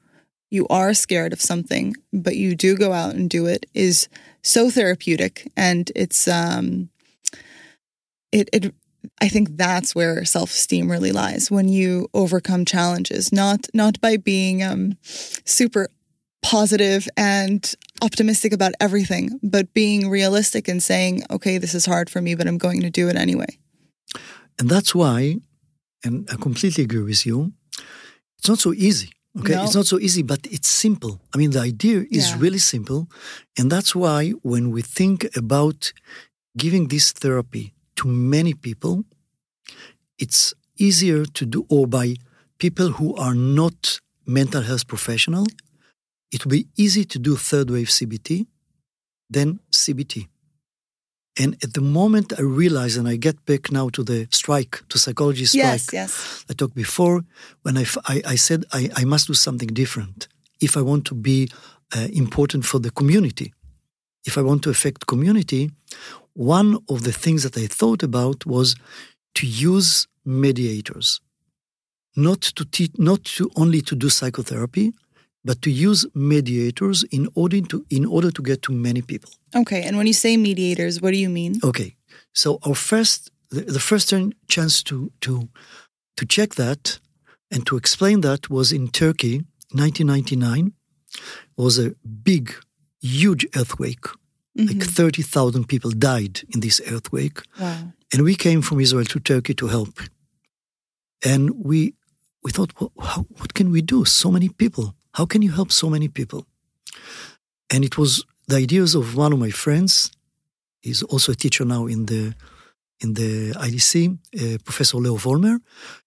you 0.50 0.66
are 0.68 0.94
scared 0.94 1.32
of 1.32 1.40
something, 1.40 1.94
but 2.12 2.36
you 2.36 2.54
do 2.54 2.76
go 2.76 2.92
out 2.92 3.14
and 3.14 3.30
do 3.30 3.46
it 3.46 3.66
is 3.74 4.08
so 4.42 4.70
therapeutic 4.70 5.50
and 5.56 5.92
it's 5.94 6.26
um 6.28 6.90
it 8.32 8.48
it 8.52 8.74
I 9.22 9.28
think 9.28 9.56
that's 9.56 9.94
where 9.94 10.24
self-esteem 10.24 10.90
really 10.90 11.12
lies 11.12 11.50
when 11.50 11.68
you 11.68 12.08
overcome 12.12 12.64
challenges, 12.64 13.32
not 13.32 13.66
not 13.72 14.00
by 14.00 14.16
being 14.16 14.62
um 14.62 14.96
super 15.02 15.88
positive 16.42 17.06
and 17.16 17.74
optimistic 18.02 18.52
about 18.52 18.72
everything, 18.80 19.38
but 19.42 19.74
being 19.74 20.08
realistic 20.08 20.68
and 20.68 20.82
saying, 20.82 21.22
okay, 21.30 21.58
this 21.58 21.74
is 21.74 21.84
hard 21.84 22.08
for 22.08 22.22
me, 22.22 22.34
but 22.34 22.46
I'm 22.46 22.56
going 22.56 22.80
to 22.80 22.90
do 22.90 23.08
it 23.08 23.16
anyway. 23.16 23.58
and 24.58 24.68
that's 24.68 24.94
why, 24.94 25.36
and 26.04 26.26
I 26.32 26.36
completely 26.36 26.84
agree 26.84 27.02
with 27.02 27.26
you. 27.26 27.52
It's 28.38 28.48
not 28.48 28.58
so 28.58 28.72
easy. 28.72 29.10
Okay, 29.38 29.54
No. 29.54 29.64
it's 29.64 29.74
not 29.76 29.86
so 29.86 29.98
easy, 30.00 30.22
but 30.22 30.40
it's 30.50 30.68
simple. 30.68 31.20
I 31.32 31.38
mean, 31.38 31.50
the 31.52 31.60
idea 31.60 32.04
is 32.10 32.30
Yeah. 32.30 32.38
really 32.40 32.58
simple, 32.58 33.08
and 33.56 33.70
that's 33.70 33.94
why 33.94 34.30
when 34.42 34.70
we 34.72 34.82
think 34.82 35.18
about 35.36 35.92
giving 36.56 36.88
this 36.88 37.12
therapy 37.12 37.72
to 37.96 38.08
many 38.08 38.54
people, 38.54 39.04
it's 40.18 40.52
easier 40.76 41.24
to 41.26 41.46
do, 41.46 41.64
or 41.68 41.86
by 41.86 42.16
people 42.58 42.88
who 42.98 43.14
are 43.16 43.34
not 43.34 44.00
mental 44.26 44.62
health 44.62 44.86
professional, 44.86 45.46
it 46.32 46.44
will 46.44 46.50
be 46.50 46.66
easy 46.76 47.04
to 47.04 47.18
do 47.18 47.36
third 47.36 47.70
wave 47.70 47.88
CBT 47.90 48.46
than 49.28 49.60
CBT. 49.70 50.28
And 51.38 51.56
at 51.62 51.72
the 51.74 51.80
moment 51.80 52.32
I 52.38 52.42
realize, 52.42 52.96
and 52.96 53.08
I 53.08 53.16
get 53.16 53.44
back 53.46 53.70
now 53.70 53.88
to 53.90 54.02
the 54.02 54.26
strike, 54.30 54.82
to 54.88 54.98
psychology 54.98 55.44
strike, 55.44 55.62
Yes, 55.62 55.92
yes. 55.92 56.44
I 56.50 56.54
talked 56.54 56.74
before 56.74 57.22
when 57.62 57.76
I 57.78 57.84
I 58.06 58.36
said 58.36 58.64
I, 58.72 58.90
I 58.96 59.04
must 59.04 59.26
do 59.26 59.34
something 59.34 59.68
different 59.68 60.28
if 60.60 60.76
I 60.76 60.82
want 60.82 61.04
to 61.06 61.14
be 61.14 61.48
uh, 61.96 62.08
important 62.12 62.64
for 62.64 62.80
the 62.80 62.90
community. 62.90 63.52
If 64.26 64.36
I 64.36 64.42
want 64.42 64.62
to 64.62 64.70
affect 64.70 65.06
community, 65.06 65.70
one 66.34 66.78
of 66.88 67.02
the 67.02 67.12
things 67.12 67.42
that 67.42 67.56
I 67.56 67.66
thought 67.66 68.02
about 68.02 68.44
was 68.46 68.74
to 69.36 69.46
use 69.46 70.06
mediators, 70.24 71.20
not 72.16 72.40
to 72.40 72.64
teach, 72.64 72.92
not 72.98 73.24
to 73.36 73.50
only 73.56 73.80
to 73.82 73.94
do 73.96 74.08
psychotherapy, 74.08 74.92
but 75.44 75.62
to 75.62 75.70
use 75.70 76.06
mediators 76.14 77.04
in 77.10 77.28
order 77.34 77.60
to 77.62 77.84
in 77.90 78.04
order 78.06 78.30
to 78.30 78.42
get 78.42 78.60
to 78.62 78.72
many 78.72 79.02
people. 79.02 79.30
Okay. 79.54 79.82
And 79.86 79.96
when 79.96 80.06
you 80.06 80.12
say 80.14 80.36
mediators, 80.36 81.00
what 81.00 81.12
do 81.12 81.18
you 81.18 81.30
mean? 81.30 81.52
Okay, 81.64 81.96
so 82.32 82.58
our 82.66 82.74
first, 82.74 83.30
the, 83.50 83.60
the 83.62 83.80
first 83.80 84.12
chance 84.48 84.82
to 84.84 85.10
to 85.20 85.48
to 86.16 86.26
check 86.26 86.54
that 86.54 87.00
and 87.50 87.64
to 87.66 87.76
explain 87.76 88.20
that 88.20 88.50
was 88.50 88.72
in 88.72 88.88
Turkey, 88.88 89.44
1999. 89.72 90.72
Was 91.56 91.78
a 91.78 91.90
big, 92.24 92.54
huge 93.02 93.44
earthquake. 93.56 94.06
Like 94.56 94.76
Mhm. 94.78 94.94
thirty 94.96 95.22
thousand 95.22 95.64
people 95.66 95.90
died 95.90 96.34
in 96.54 96.60
this 96.60 96.80
earthquake, 96.86 97.38
Wow. 97.58 97.92
and 98.12 98.22
we 98.22 98.34
came 98.34 98.62
from 98.62 98.80
Israel 98.80 99.04
to 99.06 99.18
Turkey 99.20 99.54
to 99.54 99.66
help. 99.68 99.94
And 101.24 101.50
we 101.64 101.94
we 102.42 102.50
thought, 102.52 102.72
well, 102.80 102.92
how, 102.98 103.22
what 103.38 103.52
can 103.54 103.70
we 103.70 103.82
do? 103.82 104.04
So 104.04 104.30
many 104.30 104.48
people. 104.48 104.94
How 105.12 105.26
can 105.26 105.42
you 105.42 105.52
help 105.52 105.72
so 105.72 105.90
many 105.90 106.08
people? 106.08 106.46
And 107.72 107.84
it 107.84 107.98
was 107.98 108.24
the 108.48 108.56
ideas 108.56 108.94
of 108.94 109.16
one 109.16 109.32
of 109.32 109.38
my 109.38 109.50
friends. 109.50 110.10
He's 110.80 111.02
also 111.02 111.32
a 111.32 111.36
teacher 111.36 111.64
now 111.64 111.86
in 111.86 112.06
the 112.06 112.34
in 113.02 113.14
the 113.14 113.52
IDC, 113.52 114.18
uh, 114.38 114.58
Professor 114.62 114.98
Leo 114.98 115.16
Wolmer. 115.16 115.58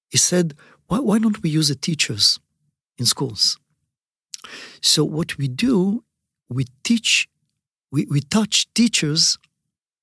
He 0.10 0.18
said, 0.18 0.54
why, 0.88 1.00
why 1.00 1.18
don't 1.18 1.42
we 1.42 1.50
use 1.50 1.70
the 1.70 1.76
teachers 1.76 2.40
in 3.00 3.06
schools? 3.06 3.58
So 4.82 5.04
what 5.04 5.38
we 5.40 5.48
do, 5.48 6.04
we 6.50 6.66
teach, 6.84 7.28
we, 7.92 8.06
we 8.10 8.22
touch 8.22 8.72
teachers 8.76 9.40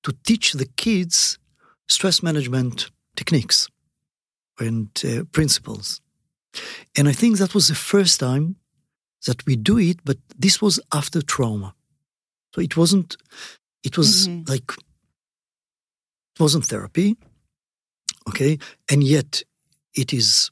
to 0.03 0.13
teach 0.25 0.53
the 0.53 0.65
kids 0.65 1.37
stress 1.87 2.21
management 2.21 2.91
techniques 3.15 3.69
and 4.59 4.89
uh, 5.05 5.23
principles. 5.31 6.01
And 6.97 7.07
I 7.07 7.13
think 7.13 7.37
that 7.37 7.53
was 7.53 7.67
the 7.69 7.75
first 7.75 8.19
time 8.19 8.57
that 9.27 9.45
we 9.45 9.55
do 9.55 9.77
it, 9.77 9.97
but 10.03 10.17
this 10.37 10.61
was 10.61 10.79
after 10.93 11.21
trauma. 11.21 11.73
So 12.55 12.61
it 12.61 12.75
wasn't, 12.75 13.17
it 13.83 13.97
was 13.97 14.27
Mhm. 14.27 14.49
like, 14.49 14.71
it 16.35 16.39
wasn't 16.39 16.65
therapy. 16.65 17.15
Okay. 18.29 18.57
And 18.89 19.03
yet 19.03 19.43
it 19.93 20.13
is 20.13 20.49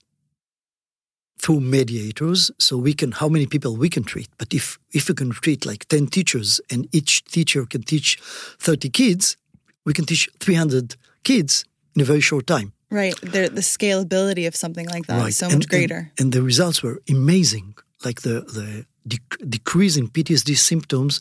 through 1.41 1.61
mediators. 1.61 2.51
So 2.59 2.77
we 2.77 2.93
can, 2.93 3.11
how 3.11 3.29
many 3.29 3.45
people 3.47 3.75
we 3.77 3.89
can 3.89 4.03
treat. 4.03 4.29
But 4.37 4.53
if, 4.53 4.77
if 4.93 5.07
we 5.09 5.15
can 5.15 5.31
treat 5.31 5.65
like 5.65 5.87
10 5.87 6.07
teachers 6.07 6.59
and 6.69 6.87
each 6.91 7.23
teacher 7.25 7.65
can 7.65 7.83
teach 7.83 8.17
30 8.59 8.89
kids, 8.89 9.37
we 9.85 9.93
can 9.93 10.05
teach 10.05 10.29
300 10.39 10.95
kids 11.23 11.63
in 11.95 12.01
a 12.01 12.05
very 12.05 12.21
short 12.21 12.45
time. 12.47 12.73
Right. 12.91 13.15
The, 13.21 13.49
the 13.53 13.61
scalability 13.61 14.47
of 14.47 14.55
something 14.55 14.87
like 14.87 15.05
that 15.07 15.27
is 15.27 15.37
so 15.37 15.45
And- 15.45 15.55
much 15.55 15.63
and- 15.65 15.69
greater. 15.69 16.11
And, 16.19 16.31
the 16.33 16.41
results 16.43 16.81
were 16.83 17.01
amazing. 17.09 17.75
Like 18.05 18.21
the, 18.21 18.41
the 18.41 18.85
dec- 19.07 19.49
decrease 19.49 19.97
in 19.97 20.07
PTSD 20.07 20.57
symptoms 20.57 21.19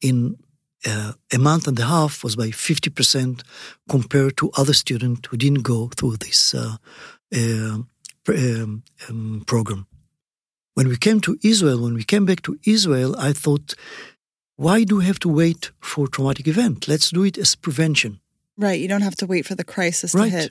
in 0.00 0.36
uh, 0.86 1.12
a 1.32 1.38
month 1.38 1.66
and 1.68 1.78
a 1.78 1.84
half 1.84 2.22
was 2.24 2.36
by 2.36 2.48
50% 2.48 3.42
compared 3.88 4.36
to 4.38 4.50
other 4.56 4.74
students 4.74 5.28
who 5.28 5.36
didn't 5.36 5.62
go 5.62 5.88
through 5.96 6.16
this 6.16 6.54
uh, 6.54 6.76
uh, 7.34 7.78
pr- 8.24 8.34
um, 8.34 8.82
um, 9.08 9.42
program. 9.46 9.86
When 10.74 10.88
we 10.88 10.96
came 10.96 11.20
to 11.20 11.38
Israel, 11.42 11.82
when 11.82 11.94
we 11.94 12.04
came 12.04 12.26
back 12.26 12.42
to 12.42 12.58
Israel, 12.64 13.16
I 13.18 13.32
thought, 13.32 13.74
why 14.56 14.84
do 14.84 14.96
we 14.96 15.04
have 15.06 15.18
to 15.20 15.28
wait 15.28 15.70
for 15.80 16.06
traumatic 16.08 16.46
event? 16.46 16.86
Let's 16.88 17.10
do 17.10 17.24
it 17.24 17.38
as 17.38 17.54
prevention. 17.54 18.20
right. 18.58 18.78
You 18.80 18.88
don't 18.88 19.02
have 19.02 19.16
to 19.16 19.26
wait 19.26 19.46
for 19.46 19.54
the 19.54 19.64
crisis 19.64 20.14
Right. 20.14 20.30
to 20.30 20.36
hit. 20.38 20.50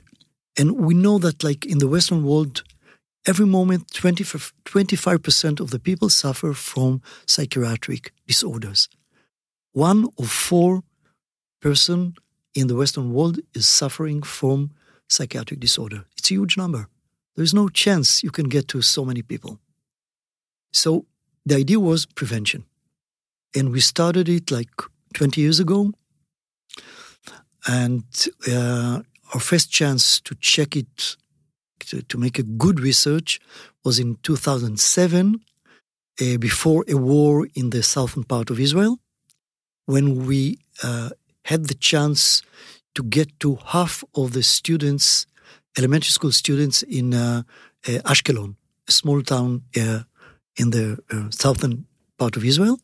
And 0.58 0.72
we 0.86 0.94
know 0.94 1.18
that, 1.18 1.44
like 1.44 1.64
in 1.66 1.78
the 1.78 1.88
Western 1.88 2.24
world, 2.24 2.62
every 3.26 3.46
moment 3.46 3.92
20, 3.92 4.24
25% 4.24 5.60
of 5.60 5.70
the 5.70 5.78
people 5.78 6.08
suffer 6.08 6.52
from 6.52 7.02
psychiatric 7.26 8.12
disorders. 8.26 8.88
One 9.72 10.08
of 10.18 10.30
four 10.30 10.82
person 11.60 12.14
in 12.54 12.68
the 12.68 12.76
Western 12.76 13.12
world 13.12 13.38
is 13.54 13.68
suffering 13.68 14.22
from 14.22 14.70
psychiatric 15.08 15.60
disorder. 15.60 16.04
It's 16.16 16.30
a 16.30 16.34
huge 16.34 16.56
number. 16.56 16.88
There 17.34 17.44
is 17.44 17.52
no 17.52 17.68
chance 17.68 18.22
you 18.22 18.30
can 18.30 18.48
get 18.48 18.68
to 18.68 18.80
so 18.82 19.04
many 19.04 19.22
people. 19.22 19.58
So 20.72 21.06
the 21.44 21.56
idea 21.56 21.78
was 21.78 22.06
prevention. 22.06 22.64
And 23.54 23.72
we 23.72 23.80
started 23.80 24.28
it 24.28 24.50
like 24.50 24.70
20 25.14 25.40
years 25.40 25.60
ago. 25.60 25.92
And 27.66 28.04
uh, 28.50 29.02
our 29.34 29.40
first 29.40 29.70
chance 29.70 30.20
to 30.20 30.34
check 30.40 30.76
it, 30.76 31.16
to, 31.80 32.02
to 32.02 32.18
make 32.18 32.38
a 32.38 32.42
good 32.42 32.80
research, 32.80 33.40
was 33.84 33.98
in 33.98 34.16
2007, 34.22 35.40
uh, 36.20 36.38
before 36.38 36.84
a 36.88 36.96
war 36.96 37.46
in 37.54 37.70
the 37.70 37.82
southern 37.82 38.24
part 38.24 38.50
of 38.50 38.58
Israel, 38.58 38.98
when 39.86 40.26
we 40.26 40.58
uh, 40.82 41.10
had 41.44 41.66
the 41.66 41.74
chance 41.74 42.42
to 42.94 43.02
get 43.02 43.38
to 43.40 43.58
half 43.66 44.02
of 44.14 44.32
the 44.32 44.42
students, 44.42 45.26
elementary 45.78 46.10
school 46.10 46.32
students 46.32 46.82
in 46.82 47.14
uh, 47.14 47.42
uh, 47.86 47.90
Ashkelon, 48.04 48.56
a 48.88 48.92
small 48.92 49.22
town 49.22 49.62
uh, 49.76 50.00
in 50.56 50.70
the 50.70 50.98
uh, 51.10 51.30
southern 51.30 51.86
part 52.18 52.36
of 52.36 52.44
Israel. 52.44 52.80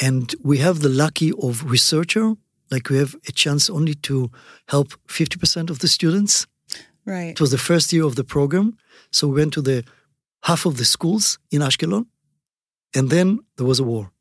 And 0.00 0.34
we 0.42 0.58
have 0.58 0.80
the 0.80 0.88
lucky 0.88 1.32
of 1.32 1.70
researcher 1.70 2.34
like 2.72 2.88
we 2.88 2.96
have 2.96 3.14
a 3.28 3.32
chance 3.32 3.68
only 3.68 3.94
to 3.94 4.30
help 4.68 4.94
50% 5.06 5.68
of 5.68 5.80
the 5.80 5.88
students. 5.88 6.46
Right. 7.04 7.30
It 7.30 7.40
was 7.40 7.50
the 7.50 7.58
first 7.58 7.92
year 7.92 8.04
of 8.04 8.14
the 8.14 8.24
program. 8.24 8.76
So 9.10 9.28
we 9.28 9.40
went 9.40 9.52
to 9.54 9.62
the 9.62 9.84
half 10.44 10.66
of 10.66 10.76
the 10.76 10.84
schools 10.84 11.38
in 11.50 11.60
Ashkelon. 11.62 12.06
And 12.94 13.10
then 13.10 13.40
there 13.56 13.66
was 13.66 13.80
a 13.80 13.84
war. 13.84 14.12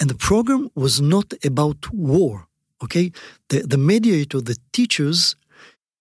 And 0.00 0.08
the 0.08 0.14
program 0.14 0.70
was 0.74 1.00
not 1.00 1.32
about 1.44 1.92
war. 1.92 2.48
Okay. 2.82 3.12
The, 3.48 3.60
the 3.62 3.78
mediator, 3.78 4.40
the 4.40 4.56
teachers 4.72 5.36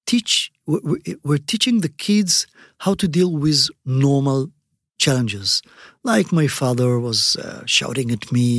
teach, 0.05 0.51
were, 0.65 1.37
teaching 1.37 1.81
the 1.81 1.89
kids 1.89 2.47
how 2.79 2.93
to 2.95 3.07
deal 3.07 3.31
with 3.31 3.67
normal 3.85 4.51
challenges. 4.97 5.61
Like 6.03 6.31
my 6.31 6.47
father 6.47 6.99
was 6.99 7.35
uh, 7.35 7.63
shouting 7.65 8.11
at 8.11 8.31
me, 8.31 8.53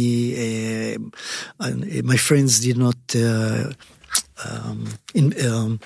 uh, 0.95 0.99
and 1.61 2.05
my 2.05 2.17
friends 2.17 2.61
did 2.61 2.77
not 2.77 3.01
uh, 3.15 3.73
um, 4.49 4.87
in, 5.15 5.35
um, 5.47 5.81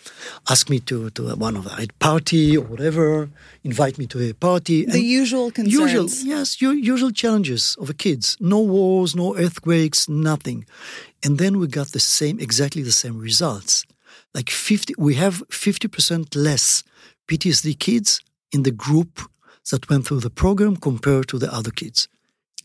ask 0.49 0.70
me 0.70 0.81
to, 0.81 1.11
to 1.11 1.35
one 1.37 1.57
of 1.57 1.66
a 1.66 1.87
party 1.99 2.57
or 2.57 2.64
whatever, 2.64 3.29
invite 3.64 3.99
me 3.99 4.07
to 4.07 4.31
a 4.31 4.33
party. 4.33 4.85
The 4.85 5.01
usual 5.01 5.51
concerns. 5.51 6.22
Usual, 6.22 6.37
yes, 6.37 6.61
usual 6.61 7.11
challenges 7.11 7.77
of 7.81 7.91
a 7.91 7.95
kids. 7.95 8.37
No 8.41 8.61
wars, 8.61 9.14
no 9.14 9.37
earthquakes, 9.37 10.09
nothing. 10.09 10.66
And 11.24 11.39
then 11.39 11.59
we 11.59 11.66
got 11.66 11.89
the 11.89 12.01
same, 12.01 12.39
exactly 12.41 12.83
the 12.83 12.93
same 12.93 13.18
results. 13.18 13.85
Like 14.35 14.51
50, 14.51 14.95
we 14.99 15.14
have 15.14 15.43
50% 15.49 16.37
less 16.37 16.83
PTSD 17.29 17.79
kids 17.79 18.20
in 18.53 18.62
the 18.62 18.70
group 18.70 19.20
that 19.70 19.89
went 19.91 20.07
through 20.07 20.20
the 20.20 20.31
program 20.31 20.77
compared 20.77 21.29
to 21.29 21.39
the 21.39 21.53
other 21.53 21.70
kids 21.70 22.09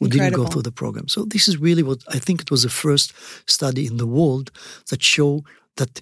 who 0.01 0.07
Incredible. 0.07 0.29
didn't 0.31 0.43
go 0.43 0.51
through 0.51 0.63
the 0.63 0.71
program. 0.71 1.07
So 1.07 1.25
this 1.25 1.47
is 1.47 1.57
really 1.57 1.83
what 1.83 1.99
I 2.15 2.17
think 2.17 2.41
it 2.41 2.49
was 2.49 2.63
the 2.63 2.69
first 2.69 3.13
study 3.45 3.85
in 3.85 3.97
the 3.97 4.07
world 4.07 4.49
that 4.89 5.03
show 5.03 5.43
that 5.75 6.01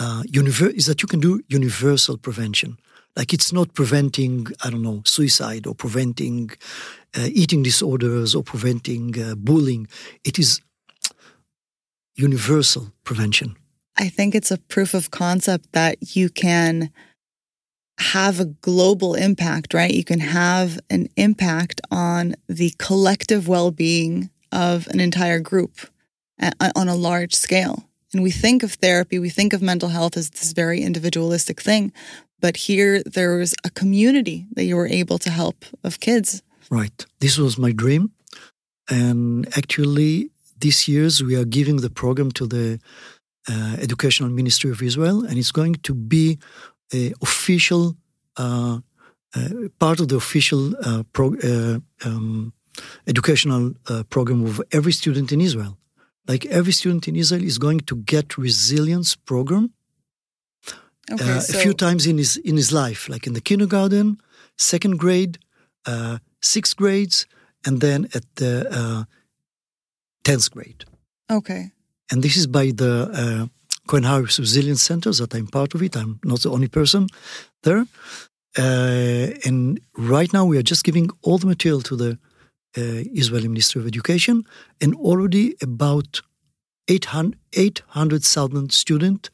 uh, 0.00 0.22
univer- 0.28 0.72
is 0.72 0.86
that 0.86 1.02
you 1.02 1.08
can 1.08 1.18
do 1.18 1.40
universal 1.48 2.16
prevention. 2.16 2.78
Like 3.16 3.32
it's 3.32 3.52
not 3.52 3.74
preventing, 3.74 4.46
I 4.64 4.70
don't 4.70 4.82
know, 4.82 5.02
suicide 5.04 5.66
or 5.66 5.74
preventing 5.74 6.50
uh, 7.16 7.28
eating 7.32 7.64
disorders 7.64 8.36
or 8.36 8.44
preventing 8.44 9.20
uh, 9.20 9.34
bullying. 9.34 9.88
It 10.22 10.38
is 10.38 10.60
universal 12.14 12.92
prevention. 13.02 13.56
I 13.96 14.08
think 14.08 14.36
it's 14.36 14.52
a 14.52 14.58
proof 14.58 14.94
of 14.94 15.10
concept 15.10 15.72
that 15.72 16.14
you 16.14 16.28
can 16.28 16.92
have 17.98 18.38
a 18.38 18.44
global 18.44 19.14
impact, 19.14 19.74
right? 19.74 19.90
You 19.90 20.04
can 20.04 20.20
have 20.20 20.78
an 20.88 21.08
impact 21.16 21.80
on 21.90 22.34
the 22.48 22.72
collective 22.78 23.48
well 23.48 23.70
being 23.70 24.30
of 24.52 24.86
an 24.88 25.00
entire 25.00 25.40
group 25.40 25.80
on 26.76 26.88
a 26.88 26.94
large 26.94 27.34
scale. 27.34 27.88
And 28.12 28.22
we 28.22 28.30
think 28.30 28.62
of 28.62 28.74
therapy, 28.74 29.18
we 29.18 29.28
think 29.28 29.52
of 29.52 29.60
mental 29.60 29.90
health 29.90 30.16
as 30.16 30.30
this 30.30 30.52
very 30.52 30.80
individualistic 30.82 31.60
thing. 31.60 31.92
But 32.40 32.56
here 32.56 33.02
there 33.02 33.36
was 33.36 33.54
a 33.64 33.70
community 33.70 34.46
that 34.52 34.64
you 34.64 34.76
were 34.76 34.86
able 34.86 35.18
to 35.18 35.30
help 35.30 35.64
of 35.82 36.00
kids. 36.00 36.42
Right. 36.70 37.04
This 37.20 37.36
was 37.36 37.58
my 37.58 37.72
dream. 37.72 38.12
And 38.88 39.46
actually, 39.56 40.30
this 40.58 40.88
year's 40.88 41.22
we 41.22 41.36
are 41.36 41.44
giving 41.44 41.78
the 41.78 41.90
program 41.90 42.30
to 42.32 42.46
the 42.46 42.80
uh, 43.48 43.76
Educational 43.80 44.30
Ministry 44.30 44.70
of 44.70 44.82
Israel, 44.82 45.24
and 45.24 45.38
it's 45.38 45.52
going 45.52 45.74
to 45.76 45.94
be 45.94 46.38
official 47.22 47.96
uh, 48.36 48.78
uh, 49.36 49.48
part 49.78 50.00
of 50.00 50.08
the 50.08 50.16
official 50.16 50.74
uh, 50.82 51.02
pro, 51.12 51.34
uh, 51.34 51.78
um, 52.04 52.52
educational 53.06 53.74
uh, 53.88 54.02
program 54.04 54.44
of 54.44 54.62
every 54.72 54.92
student 54.92 55.32
in 55.32 55.40
Israel 55.40 55.76
like 56.26 56.44
every 56.46 56.72
student 56.72 57.08
in 57.08 57.16
Israel 57.16 57.42
is 57.42 57.58
going 57.58 57.80
to 57.80 57.96
get 57.96 58.38
resilience 58.38 59.16
program 59.16 59.72
okay, 61.10 61.32
uh, 61.32 61.40
so 61.40 61.58
a 61.58 61.62
few 61.62 61.74
times 61.74 62.06
in 62.06 62.18
his 62.18 62.36
in 62.36 62.56
his 62.56 62.72
life, 62.72 63.08
like 63.08 63.26
in 63.26 63.34
the 63.34 63.40
kindergarten, 63.40 64.20
second 64.56 64.98
grade, 64.98 65.38
uh, 65.86 66.18
sixth 66.40 66.76
grades, 66.76 67.26
and 67.66 67.80
then 67.80 68.08
at 68.14 68.24
the 68.36 68.66
uh, 68.70 69.04
tenth 70.24 70.50
grade. 70.50 70.84
Okay. 71.30 71.72
And 72.10 72.22
this 72.22 72.36
is 72.36 72.46
by 72.46 72.72
the 72.74 73.50
Harris 74.04 74.38
Resilience 74.38 74.82
Center 74.82 75.12
that 75.12 75.34
I'm 75.34 75.46
part 75.46 75.74
of 75.74 75.82
it. 75.82 75.96
I'm 75.96 76.20
not 76.24 76.40
the 76.40 76.50
only 76.50 76.68
person 76.68 77.08
there. 77.62 77.86
Uh, 78.56 79.28
and 79.44 79.80
right 79.96 80.32
now 80.32 80.44
we 80.44 80.58
are 80.58 80.62
just 80.62 80.84
giving 80.84 81.10
all 81.22 81.38
the 81.38 81.46
material 81.46 81.82
to 81.82 81.96
the 81.96 82.18
uh, 82.76 83.02
Israeli 83.14 83.48
Ministry 83.48 83.80
of 83.80 83.86
Education, 83.86 84.44
and 84.80 84.94
already 84.94 85.56
about 85.62 86.20
800,000 86.88 88.72
students 88.72 89.30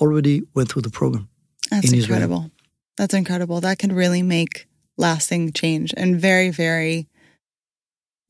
already 0.00 0.42
went 0.54 0.70
through 0.70 0.82
the 0.82 0.90
program. 0.90 1.28
That's 1.70 1.92
in 1.92 1.98
incredible. 1.98 2.36
Israel. 2.36 2.50
That's 2.96 3.14
incredible. 3.14 3.60
That 3.60 3.78
can 3.78 3.92
really 3.92 4.22
make 4.22 4.66
lasting 4.96 5.52
change 5.52 5.92
and 5.96 6.20
very, 6.20 6.50
very 6.50 7.08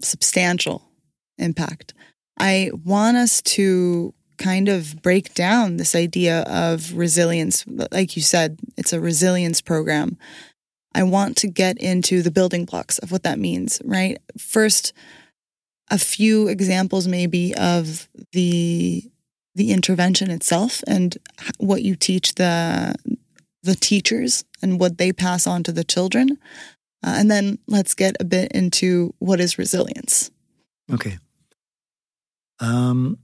substantial 0.02 0.82
impact. 1.38 1.94
I 2.38 2.70
want 2.84 3.16
us 3.16 3.42
to 3.42 4.14
kind 4.36 4.68
of 4.68 5.02
break 5.02 5.34
down 5.34 5.76
this 5.76 5.94
idea 5.94 6.42
of 6.42 6.92
resilience. 6.94 7.64
Like 7.66 8.16
you 8.16 8.22
said, 8.22 8.58
it's 8.76 8.92
a 8.92 9.00
resilience 9.00 9.60
program. 9.60 10.18
I 10.94 11.02
want 11.02 11.36
to 11.38 11.48
get 11.48 11.78
into 11.78 12.22
the 12.22 12.30
building 12.30 12.64
blocks 12.64 12.98
of 12.98 13.10
what 13.10 13.24
that 13.24 13.38
means, 13.38 13.80
right? 13.84 14.18
First, 14.38 14.92
a 15.90 15.98
few 15.98 16.48
examples 16.48 17.06
maybe 17.06 17.54
of 17.54 18.08
the 18.32 19.10
the 19.56 19.70
intervention 19.70 20.30
itself 20.30 20.82
and 20.86 21.16
what 21.58 21.82
you 21.82 21.94
teach 21.94 22.34
the 22.34 22.94
the 23.62 23.74
teachers 23.74 24.44
and 24.62 24.78
what 24.78 24.98
they 24.98 25.12
pass 25.12 25.46
on 25.46 25.62
to 25.64 25.72
the 25.72 25.84
children. 25.84 26.38
Uh, 27.02 27.16
and 27.18 27.30
then 27.30 27.58
let's 27.66 27.94
get 27.94 28.16
a 28.20 28.24
bit 28.24 28.52
into 28.52 29.14
what 29.18 29.40
is 29.40 29.58
resilience. 29.58 30.30
Okay. 30.92 31.18
Um, 32.60 33.18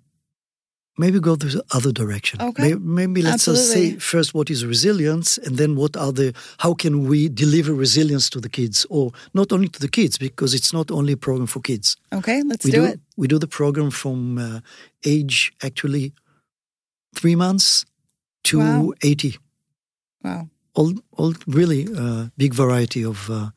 maybe 1.00 1.18
go 1.20 1.36
the 1.36 1.62
other 1.76 1.92
direction. 1.92 2.36
Okay. 2.40 2.62
Maybe, 2.62 2.80
maybe 3.00 3.22
let's 3.22 3.44
say 3.72 3.98
first 3.98 4.34
what 4.34 4.50
is 4.50 4.64
resilience, 4.64 5.38
and 5.46 5.56
then 5.56 5.74
what 5.76 5.96
are 5.96 6.12
the 6.12 6.32
how 6.58 6.74
can 6.74 6.94
we 7.10 7.28
deliver 7.28 7.72
resilience 7.74 8.30
to 8.30 8.40
the 8.40 8.48
kids, 8.48 8.86
or 8.88 9.12
not 9.32 9.52
only 9.52 9.68
to 9.68 9.80
the 9.80 9.88
kids 9.88 10.18
because 10.18 10.56
it's 10.58 10.72
not 10.72 10.90
only 10.90 11.12
a 11.12 11.16
program 11.16 11.46
for 11.46 11.60
kids. 11.62 11.96
Okay, 12.12 12.42
let's 12.42 12.64
do, 12.64 12.72
do, 12.72 12.84
it. 12.84 13.00
We 13.16 13.26
do 13.28 13.38
the 13.38 13.48
program 13.48 13.90
from 13.90 14.38
uh, 14.38 14.60
age 15.04 15.52
actually 15.62 16.12
three 17.14 17.36
months 17.36 17.84
to 18.42 18.58
wow. 18.58 18.92
eighty. 19.02 19.32
Wow. 20.22 20.48
All, 20.74 20.92
all 21.16 21.34
really 21.46 21.88
uh, 21.96 22.28
big 22.36 22.54
variety 22.54 23.04
of, 23.04 23.28
uh, 23.28 23.50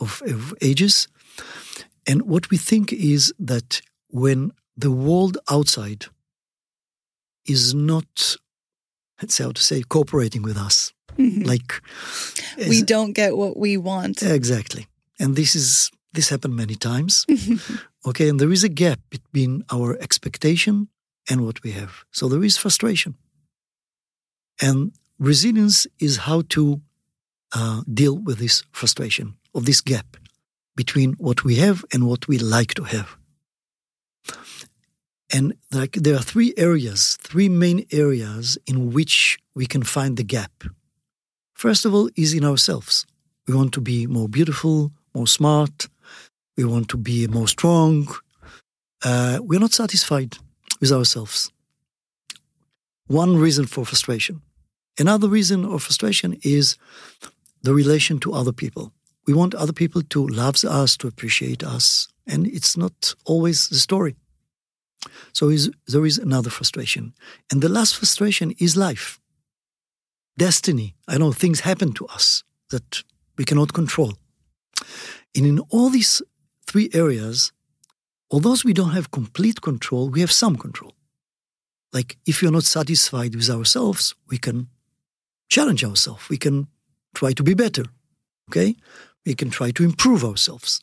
of 0.00 0.22
of 0.26 0.54
ages, 0.60 1.08
and 2.06 2.22
what 2.22 2.50
we 2.50 2.58
think 2.58 2.92
is 2.92 3.34
that 3.46 3.82
when 4.08 4.52
the 4.80 4.90
world 4.90 5.36
outside 5.48 6.06
is 7.46 7.74
not, 7.74 8.36
let's 9.20 9.34
say 9.34 9.44
how 9.44 9.52
to 9.52 9.62
say, 9.62 9.82
cooperating 9.82 10.42
with 10.42 10.56
us. 10.56 10.92
Mm-hmm. 11.18 11.42
Like 11.42 11.82
we 12.58 12.82
don't 12.82 13.12
get 13.12 13.36
what 13.36 13.56
we 13.56 13.76
want. 13.76 14.22
Exactly. 14.22 14.86
And 15.18 15.34
this 15.34 15.54
is 15.54 15.90
this 16.12 16.28
happened 16.28 16.56
many 16.56 16.74
times. 16.74 17.26
okay, 18.06 18.28
and 18.28 18.38
there 18.38 18.52
is 18.52 18.64
a 18.64 18.68
gap 18.68 19.00
between 19.10 19.64
our 19.70 19.96
expectation 20.00 20.88
and 21.28 21.44
what 21.44 21.62
we 21.62 21.72
have. 21.72 22.04
So 22.10 22.28
there 22.28 22.44
is 22.44 22.56
frustration. 22.56 23.14
And 24.60 24.92
resilience 25.18 25.86
is 25.98 26.18
how 26.18 26.42
to 26.50 26.80
uh, 27.54 27.82
deal 27.92 28.16
with 28.18 28.38
this 28.38 28.62
frustration 28.72 29.36
of 29.54 29.66
this 29.66 29.80
gap 29.80 30.16
between 30.74 31.14
what 31.14 31.44
we 31.44 31.56
have 31.56 31.84
and 31.92 32.06
what 32.06 32.28
we 32.28 32.38
like 32.38 32.74
to 32.74 32.84
have. 32.84 33.16
And 35.32 35.54
like 35.72 35.92
there 35.92 36.14
are 36.14 36.22
three 36.22 36.54
areas, 36.56 37.18
three 37.20 37.48
main 37.48 37.84
areas 37.90 38.58
in 38.66 38.92
which 38.92 39.38
we 39.54 39.66
can 39.66 39.82
find 39.82 40.16
the 40.16 40.24
gap. 40.24 40.64
First 41.54 41.84
of 41.84 41.94
all, 41.94 42.10
is 42.16 42.32
in 42.32 42.44
ourselves. 42.44 43.06
We 43.48 43.54
want 43.54 43.72
to 43.72 43.80
be 43.80 44.06
more 44.06 44.28
beautiful, 44.28 44.92
more 45.14 45.26
smart. 45.26 45.88
We 46.56 46.64
want 46.64 46.88
to 46.90 46.96
be 46.96 47.26
more 47.26 47.48
strong. 47.48 48.08
Uh, 49.04 49.38
we're 49.42 49.60
not 49.60 49.72
satisfied 49.72 50.36
with 50.80 50.92
ourselves. 50.92 51.50
One 53.06 53.36
reason 53.36 53.66
for 53.66 53.84
frustration. 53.84 54.42
Another 54.98 55.28
reason 55.28 55.64
of 55.64 55.82
frustration 55.82 56.38
is 56.42 56.76
the 57.62 57.74
relation 57.74 58.18
to 58.20 58.32
other 58.32 58.52
people. 58.52 58.92
We 59.26 59.34
want 59.34 59.54
other 59.54 59.72
people 59.72 60.02
to 60.02 60.26
love 60.26 60.64
us, 60.64 60.96
to 60.98 61.08
appreciate 61.08 61.62
us, 61.62 62.08
and 62.26 62.46
it's 62.46 62.76
not 62.76 63.14
always 63.24 63.68
the 63.68 63.78
story. 63.78 64.16
So 65.32 65.48
is, 65.50 65.70
there 65.86 66.06
is 66.06 66.18
another 66.18 66.50
frustration. 66.50 67.14
And 67.50 67.62
the 67.62 67.68
last 67.68 67.96
frustration 67.96 68.54
is 68.58 68.76
life. 68.76 69.20
Destiny. 70.38 70.94
I 71.08 71.18
know 71.18 71.32
things 71.32 71.60
happen 71.60 71.92
to 71.94 72.06
us 72.06 72.44
that 72.70 73.02
we 73.38 73.44
cannot 73.44 73.72
control. 73.72 74.14
And 75.34 75.46
in 75.46 75.60
all 75.70 75.90
these 75.90 76.22
three 76.66 76.90
areas, 76.92 77.52
although 78.30 78.56
we 78.64 78.72
don't 78.72 78.90
have 78.90 79.10
complete 79.10 79.60
control, 79.60 80.08
we 80.08 80.20
have 80.20 80.32
some 80.32 80.56
control. 80.56 80.92
Like 81.92 82.18
if 82.26 82.42
you're 82.42 82.52
not 82.52 82.64
satisfied 82.64 83.34
with 83.34 83.48
ourselves, 83.48 84.14
we 84.28 84.38
can 84.38 84.68
challenge 85.48 85.84
ourselves. 85.84 86.28
We 86.28 86.36
can 86.36 86.66
try 87.14 87.32
to 87.32 87.42
be 87.42 87.54
better. 87.54 87.84
Okay? 88.50 88.76
We 89.24 89.34
can 89.34 89.50
try 89.50 89.70
to 89.72 89.84
improve 89.84 90.24
ourselves. 90.24 90.82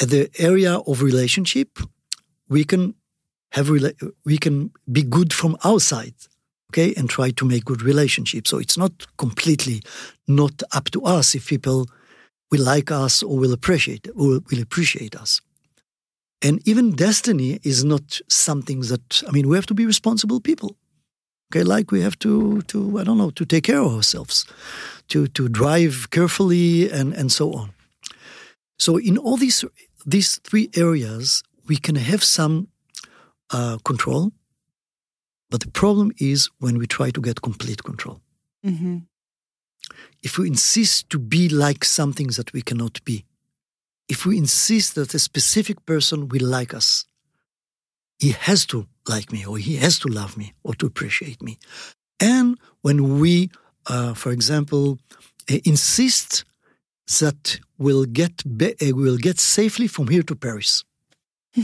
At 0.00 0.10
the 0.10 0.28
area 0.38 0.74
of 0.74 1.02
relationship, 1.02 1.78
we 2.48 2.64
can 2.64 2.94
have 3.52 3.68
we 4.24 4.38
can 4.38 4.70
be 4.90 5.02
good 5.02 5.32
from 5.32 5.56
outside 5.64 6.14
okay 6.70 6.92
and 6.96 7.08
try 7.08 7.30
to 7.30 7.44
make 7.44 7.64
good 7.64 7.82
relationships 7.82 8.50
so 8.50 8.58
it's 8.58 8.76
not 8.76 9.06
completely 9.16 9.80
not 10.26 10.62
up 10.72 10.90
to 10.90 11.02
us 11.04 11.34
if 11.34 11.48
people 11.48 11.86
will 12.54 12.64
like 12.64 12.90
us 12.90 13.22
or 13.22 13.36
will 13.38 13.52
appreciate 13.52 14.08
or 14.14 14.40
will 14.50 14.62
appreciate 14.62 15.16
us. 15.16 15.40
And 16.42 16.60
even 16.68 16.94
destiny 16.94 17.58
is 17.62 17.84
not 17.84 18.20
something 18.28 18.80
that 18.82 19.22
I 19.26 19.30
mean 19.32 19.48
we 19.48 19.56
have 19.56 19.66
to 19.66 19.74
be 19.74 19.86
responsible 19.86 20.40
people. 20.40 20.76
Okay, 21.48 21.64
like 21.64 21.90
we 21.90 22.02
have 22.02 22.18
to 22.18 22.62
to 22.62 22.98
I 23.00 23.04
don't 23.04 23.18
know 23.18 23.30
to 23.30 23.44
take 23.44 23.64
care 23.64 23.80
of 23.80 23.94
ourselves, 23.94 24.44
to 25.08 25.26
to 25.28 25.48
drive 25.48 25.94
carefully 26.10 26.90
and 26.90 27.14
and 27.14 27.32
so 27.32 27.52
on. 27.54 27.70
So 28.78 28.98
in 28.98 29.18
all 29.18 29.38
these 29.38 29.64
these 30.06 30.40
three 30.48 30.68
areas, 30.74 31.42
we 31.66 31.76
can 31.76 31.96
have 31.96 32.22
some 32.22 32.68
uh, 33.50 33.78
control, 33.84 34.32
but 35.50 35.60
the 35.60 35.70
problem 35.70 36.12
is 36.18 36.50
when 36.58 36.78
we 36.78 36.86
try 36.86 37.10
to 37.10 37.20
get 37.20 37.42
complete 37.42 37.82
control. 37.84 38.20
Mm-hmm. 38.64 38.98
If 40.22 40.38
we 40.38 40.48
insist 40.48 41.10
to 41.10 41.18
be 41.18 41.48
like 41.48 41.84
something 41.84 42.28
that 42.28 42.52
we 42.52 42.62
cannot 42.62 43.04
be, 43.04 43.24
if 44.08 44.26
we 44.26 44.36
insist 44.38 44.94
that 44.94 45.14
a 45.14 45.18
specific 45.18 45.84
person 45.86 46.28
will 46.28 46.46
like 46.46 46.74
us, 46.74 47.06
he 48.18 48.30
has 48.30 48.64
to 48.66 48.86
like 49.08 49.32
me, 49.32 49.44
or 49.44 49.58
he 49.58 49.76
has 49.76 49.98
to 49.98 50.08
love 50.08 50.36
me, 50.36 50.54
or 50.62 50.74
to 50.74 50.86
appreciate 50.86 51.42
me. 51.42 51.58
And 52.20 52.58
when 52.80 53.18
we, 53.18 53.50
uh, 53.86 54.14
for 54.14 54.32
example, 54.32 54.98
uh, 55.50 55.58
insist 55.64 56.44
that 57.20 57.58
we'll 57.76 58.06
get 58.06 58.42
be- 58.56 58.74
uh, 58.80 58.94
we'll 58.94 59.18
get 59.18 59.38
safely 59.38 59.86
from 59.86 60.08
here 60.08 60.22
to 60.22 60.34
Paris, 60.34 60.84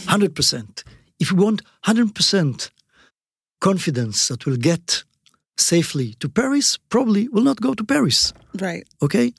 hundred 0.06 0.34
percent. 0.34 0.84
If 1.18 1.32
we 1.32 1.42
want 1.42 1.62
hundred 1.82 2.14
percent 2.14 2.70
confidence 3.60 4.28
that 4.28 4.46
we'll 4.46 4.56
get 4.56 5.04
safely 5.56 6.14
to 6.20 6.28
Paris, 6.28 6.78
probably 6.88 7.28
will 7.28 7.42
not 7.42 7.60
go 7.60 7.74
to 7.74 7.84
Paris. 7.84 8.32
Right. 8.58 8.86
Okay. 9.02 9.32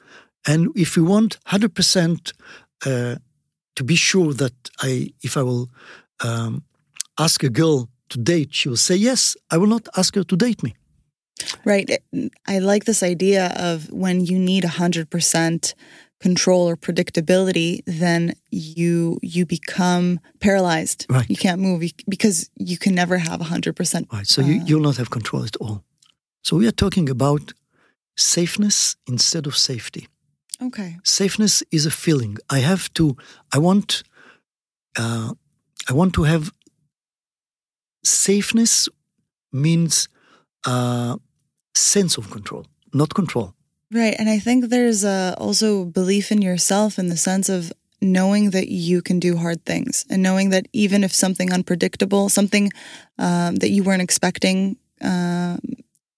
And 0.47 0.69
if 0.75 0.95
we 0.95 1.03
want 1.03 1.37
hundred 1.45 1.73
percent 1.73 2.33
uh, 2.85 3.15
to 3.75 3.83
be 3.83 3.95
sure 3.95 4.33
that 4.33 4.53
I, 4.81 5.13
if 5.21 5.37
I 5.37 5.43
will 5.43 5.69
um, 6.23 6.63
ask 7.19 7.43
a 7.43 7.49
girl 7.49 7.89
to 8.09 8.17
date, 8.17 8.53
she 8.53 8.69
will 8.69 8.77
say 8.77 8.95
yes. 8.95 9.35
I 9.49 9.57
will 9.57 9.67
not 9.67 9.87
ask 9.97 10.15
her 10.15 10.23
to 10.23 10.35
date 10.35 10.63
me. 10.63 10.75
Right. 11.65 11.89
I 12.47 12.59
like 12.59 12.85
this 12.85 13.01
idea 13.03 13.53
of 13.55 13.91
when 13.91 14.25
you 14.25 14.37
need 14.37 14.63
100% 14.63 15.73
control 16.21 16.69
or 16.69 16.77
predictability, 16.77 17.81
then 17.85 18.33
you 18.51 19.17
you 19.21 19.45
become 19.45 20.19
paralyzed. 20.39 21.05
Right. 21.09 21.29
You 21.29 21.35
can't 21.35 21.61
move 21.61 21.81
because 22.07 22.49
you 22.55 22.77
can 22.77 22.93
never 22.95 23.17
have 23.17 23.39
100%. 23.39 24.11
Right. 24.11 24.27
So 24.27 24.41
uh, 24.41 24.45
you, 24.45 24.61
you'll 24.65 24.87
not 24.89 24.97
have 24.97 25.09
control 25.09 25.43
at 25.43 25.55
all. 25.57 25.83
So 26.43 26.57
we 26.57 26.67
are 26.67 26.77
talking 26.83 27.09
about 27.09 27.53
safeness 28.15 28.95
instead 29.07 29.47
of 29.47 29.55
safety. 29.55 30.07
Okay. 30.61 30.97
Safeness 31.03 31.63
is 31.71 31.85
a 31.85 31.91
feeling. 31.91 32.37
I 32.49 32.59
have 32.59 32.93
to. 32.93 33.15
I 33.55 33.57
want. 33.57 34.03
Uh, 34.97 35.33
I 35.89 35.93
want 35.93 36.13
to 36.13 36.23
have. 36.23 36.51
Safeness 38.03 38.89
means 39.51 40.07
uh, 40.65 41.17
sense 41.75 42.17
of 42.17 42.29
control, 42.29 42.65
not 42.93 43.13
control. 43.13 43.53
Right, 43.93 44.15
and 44.17 44.29
I 44.29 44.39
think 44.39 44.69
there's 44.69 45.03
uh, 45.03 45.35
also 45.37 45.85
belief 45.85 46.31
in 46.31 46.41
yourself 46.41 46.97
in 46.97 47.09
the 47.09 47.17
sense 47.17 47.49
of 47.49 47.73
knowing 48.01 48.51
that 48.51 48.69
you 48.69 49.01
can 49.01 49.19
do 49.19 49.37
hard 49.37 49.63
things 49.65 50.05
and 50.09 50.23
knowing 50.23 50.49
that 50.51 50.67
even 50.73 51.03
if 51.03 51.13
something 51.13 51.51
unpredictable, 51.53 52.29
something 52.29 52.71
um, 53.19 53.57
that 53.57 53.69
you 53.69 53.83
weren't 53.83 54.01
expecting. 54.01 54.77
Uh, 55.01 55.57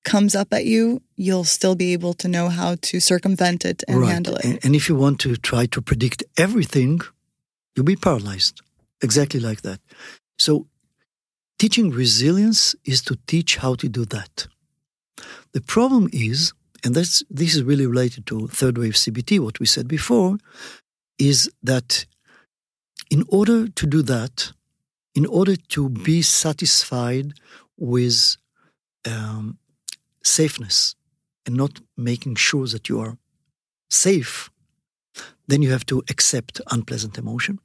comes 0.03 0.35
up 0.35 0.53
at 0.53 0.65
you, 0.65 1.01
you'll 1.15 1.43
still 1.43 1.75
be 1.75 1.93
able 1.93 2.13
to 2.13 2.27
know 2.27 2.49
how 2.49 2.75
to 2.81 2.99
circumvent 2.99 3.65
it 3.65 3.83
and 3.87 4.01
right. 4.01 4.11
handle 4.11 4.35
it. 4.35 4.45
And, 4.45 4.59
and 4.65 4.75
if 4.75 4.89
you 4.89 4.95
want 4.95 5.19
to 5.21 5.35
try 5.37 5.65
to 5.67 5.81
predict 5.81 6.23
everything, 6.37 6.99
you'll 7.75 7.85
be 7.85 7.95
paralyzed. 7.95 8.61
Exactly 9.01 9.39
like 9.39 9.61
that. 9.61 9.79
So, 10.37 10.67
teaching 11.57 11.91
resilience 11.91 12.75
is 12.85 13.01
to 13.03 13.17
teach 13.27 13.57
how 13.57 13.75
to 13.75 13.87
do 13.87 14.05
that. 14.05 14.47
The 15.53 15.61
problem 15.61 16.09
is, 16.11 16.53
and 16.83 16.93
that's, 16.95 17.23
this 17.29 17.55
is 17.55 17.63
really 17.63 17.85
related 17.85 18.25
to 18.27 18.47
third 18.47 18.77
wave 18.77 18.93
CBT, 18.93 19.39
what 19.39 19.59
we 19.59 19.65
said 19.65 19.87
before, 19.87 20.37
is 21.17 21.49
that 21.61 22.05
in 23.09 23.23
order 23.29 23.67
to 23.67 23.87
do 23.87 24.01
that, 24.01 24.51
in 25.15 25.25
order 25.25 25.55
to 25.55 25.89
be 25.89 26.21
satisfied 26.21 27.33
with 27.77 28.35
um, 29.05 29.57
safeness 30.23 30.95
and 31.45 31.55
not 31.55 31.79
making 31.95 32.35
sure 32.35 32.67
that 32.67 32.89
you 32.89 32.99
are 32.99 33.17
safe, 33.89 34.49
then 35.47 35.61
you 35.61 35.71
have 35.71 35.85
to 35.85 36.03
accept 36.09 36.59
unpleasant 36.71 37.17
emotion. 37.17 37.59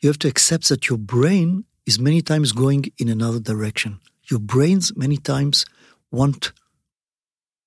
You 0.00 0.08
have 0.08 0.18
to 0.20 0.28
accept 0.28 0.68
that 0.68 0.88
your 0.88 0.98
brain 0.98 1.64
is 1.86 1.98
many 1.98 2.22
times 2.22 2.52
going 2.52 2.86
in 2.98 3.08
another 3.08 3.40
direction. 3.40 4.00
Your 4.30 4.40
brains 4.40 4.96
many 4.96 5.16
times 5.16 5.64
want 6.10 6.52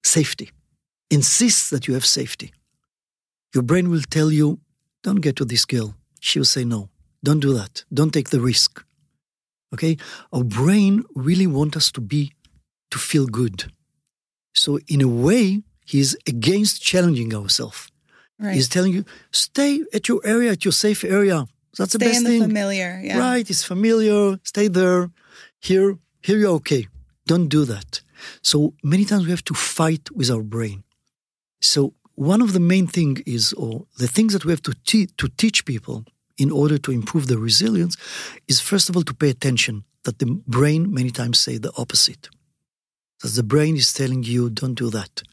safety, 0.05 0.51
insists 1.09 1.69
that 1.69 1.87
you 1.87 1.93
have 1.93 2.05
safety. 2.05 2.53
Your 3.53 3.63
brain 3.63 3.89
will 3.89 4.01
tell 4.09 4.31
you, 4.31 4.59
don't 5.03 5.21
get 5.21 5.35
to 5.37 5.45
this 5.45 5.65
girl. 5.65 5.95
She 6.19 6.39
will 6.39 6.45
say 6.45 6.63
no. 6.63 6.89
Don't 7.23 7.39
do 7.39 7.53
that. 7.53 7.83
Don't 7.93 8.11
take 8.11 8.29
the 8.29 8.39
risk. 8.39 8.83
Okay? 9.73 9.97
Our 10.31 10.43
brain 10.43 11.03
really 11.15 11.47
wants 11.47 11.77
us 11.77 11.91
to 11.93 12.01
be 12.01 12.33
to 12.91 12.97
feel 12.97 13.25
good. 13.27 13.71
So 14.53 14.79
in 14.87 15.01
a 15.01 15.07
way, 15.07 15.63
he's 15.85 16.15
against 16.27 16.81
challenging 16.81 17.33
ourselves. 17.33 17.91
Right. 18.39 18.55
He's 18.55 18.69
telling 18.69 18.93
you, 18.93 19.05
stay 19.31 19.83
at 19.93 20.07
your 20.07 20.21
area, 20.25 20.51
at 20.51 20.65
your 20.65 20.71
safe 20.71 21.03
area. 21.03 21.47
That's 21.77 21.93
the 21.93 21.99
stay 21.99 22.07
best 22.07 22.19
in 22.19 22.25
thing. 22.25 22.39
the 22.39 22.47
familiar, 22.47 23.01
yeah. 23.03 23.19
Right, 23.19 23.49
it's 23.49 23.63
familiar. 23.63 24.39
Stay 24.43 24.67
there. 24.67 25.09
Here, 25.61 25.97
here 26.21 26.37
you're 26.37 26.55
okay. 26.61 26.87
Don't 27.25 27.47
do 27.47 27.65
that. 27.65 28.01
So 28.41 28.73
many 28.83 29.05
times 29.05 29.25
we 29.25 29.31
have 29.31 29.43
to 29.45 29.53
fight 29.53 30.09
with 30.11 30.29
our 30.29 30.43
brain. 30.43 30.83
So 31.61 31.93
one 32.15 32.41
of 32.41 32.53
the 32.53 32.59
main 32.59 32.87
thing 32.87 33.23
is, 33.25 33.53
or 33.53 33.85
the 33.97 34.07
things 34.07 34.33
that 34.33 34.45
we 34.45 34.51
have 34.51 34.61
to 34.63 34.73
te- 34.85 35.09
to 35.17 35.27
teach 35.37 35.65
people 35.65 36.05
in 36.37 36.51
order 36.51 36.77
to 36.77 36.91
improve 36.91 37.27
their 37.27 37.37
resilience, 37.37 37.95
is 38.47 38.59
first 38.59 38.89
of 38.89 38.95
all 38.95 39.03
to 39.03 39.13
pay 39.13 39.29
attention 39.29 39.83
that 40.03 40.19
the 40.19 40.25
brain 40.47 40.93
many 40.93 41.09
times 41.09 41.39
say 41.39 41.57
the 41.57 41.71
opposite 41.77 42.29
that 43.21 43.33
the 43.33 43.43
brain 43.43 43.75
is 43.75 43.93
telling 43.93 44.23
you, 44.23 44.49
don't 44.49 44.75
do 44.75 44.89
that. 44.89 45.23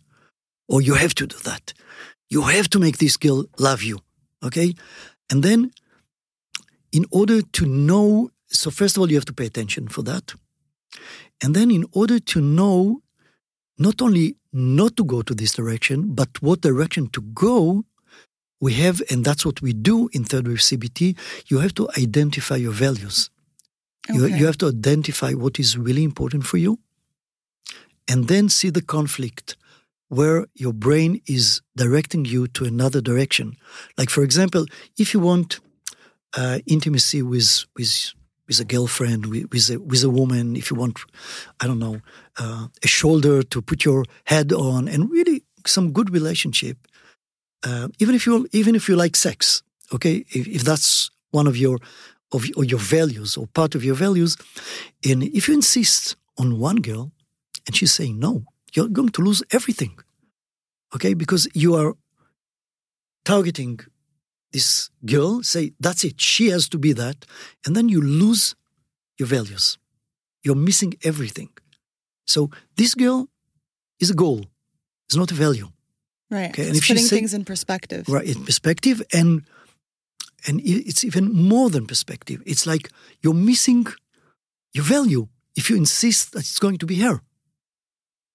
Or 0.68 0.80
you 0.80 0.94
have 0.94 1.14
to 1.16 1.26
do 1.26 1.36
that. 1.44 1.74
You 2.30 2.42
have 2.42 2.70
to 2.70 2.78
make 2.78 2.98
this 2.98 3.16
girl 3.16 3.44
love 3.58 3.82
you. 3.82 3.98
Okay? 4.42 4.74
And 5.30 5.42
then, 5.42 5.72
in 6.92 7.04
order 7.10 7.42
to 7.42 7.66
know, 7.66 8.30
so 8.48 8.70
first 8.70 8.96
of 8.96 9.00
all, 9.00 9.10
you 9.10 9.16
have 9.16 9.26
to 9.26 9.32
pay 9.32 9.46
attention 9.46 9.88
for 9.88 10.02
that. 10.02 10.34
And 11.42 11.54
then, 11.54 11.70
in 11.70 11.84
order 11.92 12.18
to 12.18 12.40
know 12.40 13.02
not 13.78 14.00
only 14.00 14.36
not 14.52 14.96
to 14.96 15.04
go 15.04 15.22
to 15.22 15.34
this 15.34 15.52
direction, 15.52 16.14
but 16.14 16.40
what 16.40 16.60
direction 16.60 17.08
to 17.08 17.20
go, 17.20 17.84
we 18.60 18.74
have, 18.74 19.02
and 19.10 19.24
that's 19.24 19.44
what 19.44 19.60
we 19.60 19.72
do 19.72 20.08
in 20.12 20.24
third 20.24 20.46
wave 20.46 20.58
CBT, 20.58 21.18
you 21.48 21.58
have 21.58 21.74
to 21.74 21.88
identify 21.98 22.56
your 22.56 22.72
values. 22.72 23.30
Okay. 24.08 24.18
You, 24.18 24.26
you 24.26 24.46
have 24.46 24.58
to 24.58 24.68
identify 24.68 25.32
what 25.32 25.58
is 25.58 25.76
really 25.76 26.04
important 26.04 26.44
for 26.46 26.58
you 26.58 26.78
and 28.08 28.28
then 28.28 28.48
see 28.48 28.70
the 28.70 28.82
conflict 28.82 29.56
where 30.08 30.46
your 30.54 30.72
brain 30.72 31.20
is 31.26 31.62
directing 31.76 32.24
you 32.24 32.46
to 32.46 32.64
another 32.64 33.00
direction. 33.00 33.56
Like, 33.96 34.10
for 34.10 34.22
example, 34.22 34.66
if 34.98 35.14
you 35.14 35.20
want 35.20 35.60
uh, 36.36 36.58
intimacy 36.66 37.22
with, 37.22 37.64
with, 37.76 38.12
with 38.52 38.60
a 38.60 38.76
girlfriend, 38.76 39.26
with, 39.26 39.50
with, 39.50 39.70
a, 39.70 39.78
with 39.80 40.04
a 40.04 40.10
woman, 40.10 40.56
if 40.56 40.70
you 40.70 40.76
want, 40.76 40.98
I 41.60 41.66
don't 41.66 41.78
know, 41.78 42.00
uh, 42.38 42.66
a 42.82 42.86
shoulder 42.86 43.42
to 43.42 43.62
put 43.62 43.84
your 43.84 44.04
head 44.24 44.52
on, 44.52 44.88
and 44.88 45.10
really 45.10 45.42
some 45.66 45.92
good 45.92 46.10
relationship, 46.10 46.76
uh, 47.64 47.88
even 47.98 48.14
if 48.14 48.26
you 48.26 48.46
even 48.52 48.74
if 48.74 48.88
you 48.88 48.96
like 48.96 49.16
sex, 49.16 49.62
okay, 49.94 50.24
if, 50.30 50.46
if 50.48 50.62
that's 50.64 51.10
one 51.30 51.46
of 51.46 51.56
your 51.56 51.78
of 52.32 52.44
your 52.44 52.80
values 52.80 53.36
or 53.36 53.46
part 53.46 53.74
of 53.74 53.84
your 53.84 53.94
values, 53.94 54.36
and 55.08 55.22
if 55.22 55.48
you 55.48 55.54
insist 55.54 56.16
on 56.36 56.58
one 56.58 56.76
girl, 56.76 57.12
and 57.66 57.76
she's 57.76 57.92
saying, 57.92 58.18
no, 58.18 58.44
you're 58.74 58.88
going 58.88 59.10
to 59.10 59.22
lose 59.22 59.42
everything. 59.50 59.98
Okay, 60.94 61.14
because 61.14 61.48
you 61.54 61.74
are 61.74 61.94
targeting 63.24 63.80
this 64.52 64.90
girl, 65.04 65.42
say, 65.42 65.72
that's 65.80 66.04
it, 66.04 66.20
she 66.20 66.48
has 66.50 66.68
to 66.68 66.78
be 66.78 66.92
that. 66.92 67.24
And 67.64 67.74
then 67.74 67.88
you 67.88 68.00
lose 68.00 68.54
your 69.18 69.26
values. 69.26 69.78
You're 70.42 70.56
missing 70.56 70.94
everything. 71.04 71.50
So 72.26 72.50
this 72.76 72.94
girl 72.94 73.28
is 74.00 74.10
a 74.10 74.14
goal, 74.14 74.46
it's 75.06 75.16
not 75.16 75.30
a 75.30 75.34
value. 75.34 75.68
Right. 76.30 76.50
Okay? 76.50 76.62
And 76.62 76.70
it's 76.70 76.78
if 76.78 76.88
putting 76.88 77.04
say, 77.04 77.16
things 77.16 77.34
in 77.34 77.44
perspective. 77.44 78.08
Right, 78.08 78.26
in 78.26 78.44
perspective. 78.44 79.02
And 79.12 79.42
and 80.46 80.60
it's 80.64 81.04
even 81.04 81.32
more 81.32 81.70
than 81.70 81.86
perspective. 81.86 82.42
It's 82.44 82.66
like 82.66 82.90
you're 83.20 83.34
missing 83.34 83.86
your 84.72 84.84
value 84.84 85.28
if 85.54 85.70
you 85.70 85.76
insist 85.76 86.32
that 86.32 86.40
it's 86.40 86.58
going 86.58 86.78
to 86.78 86.86
be 86.86 86.96
her 87.00 87.20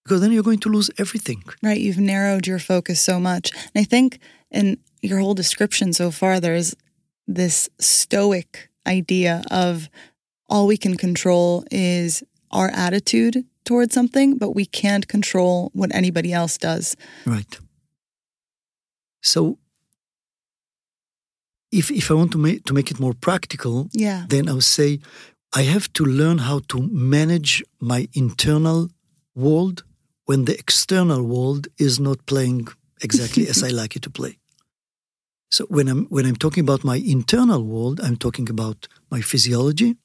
because 0.06 0.22
then 0.22 0.32
you're 0.32 0.44
going 0.44 0.60
to 0.60 0.70
lose 0.70 0.90
everything. 0.98 1.44
Right. 1.62 1.82
You've 1.82 1.98
narrowed 1.98 2.48
your 2.48 2.60
focus 2.60 3.02
so 3.02 3.20
much. 3.20 3.52
And 3.54 3.82
I 3.82 3.84
think 3.84 4.20
in 4.52 4.78
your 5.02 5.20
whole 5.20 5.34
description 5.36 5.94
so 5.94 6.12
far, 6.12 6.40
there's 6.40 6.76
this 7.28 7.70
stoic 7.80 8.70
idea 8.88 9.44
of 9.52 9.90
all 10.50 10.68
we 10.68 10.78
can 10.78 10.96
control 10.96 11.64
is 11.72 12.24
our 12.52 12.70
attitude 12.70 13.44
towards 13.66 13.94
something, 13.94 14.38
but 14.38 14.52
we 14.52 14.66
can't 14.66 15.08
control 15.08 15.70
what 15.74 15.94
anybody 15.94 16.32
else 16.32 16.58
does. 16.58 16.96
Right. 17.26 17.58
So, 19.22 19.58
if 21.72 21.92
if 21.92 22.10
I 22.10 22.14
want 22.14 22.32
to 22.32 22.38
make 22.38 22.64
to 22.66 22.74
make 22.74 22.92
it 22.92 23.00
more 23.00 23.14
practical, 23.14 23.90
Yeah. 23.94 24.26
then 24.30 24.48
I 24.50 24.54
would 24.54 24.64
say 24.64 25.00
I 25.60 25.64
have 25.64 25.92
to 25.94 26.06
learn 26.06 26.38
how 26.40 26.60
to 26.68 26.78
manage 26.92 27.64
my 27.80 28.08
internal 28.14 28.90
world 29.36 29.84
when 30.26 30.46
the 30.46 30.58
external 30.58 31.24
world 31.24 31.68
is 31.78 32.00
not 32.00 32.26
playing 32.26 32.68
exactly 33.02 33.48
as 33.50 33.64
I 33.64 33.68
like 33.82 33.96
it 33.98 34.02
to 34.04 34.10
play. 34.10 34.38
So 35.50 35.66
when 35.70 35.88
I'm 35.88 36.06
when 36.10 36.26
I'm 36.26 36.36
talking 36.36 36.62
about 36.68 36.84
my 36.84 36.98
internal 36.98 37.64
world, 37.64 38.00
I'm 38.04 38.18
talking 38.18 38.50
about 38.50 38.88
my 39.10 39.22
physiology, 39.22 39.96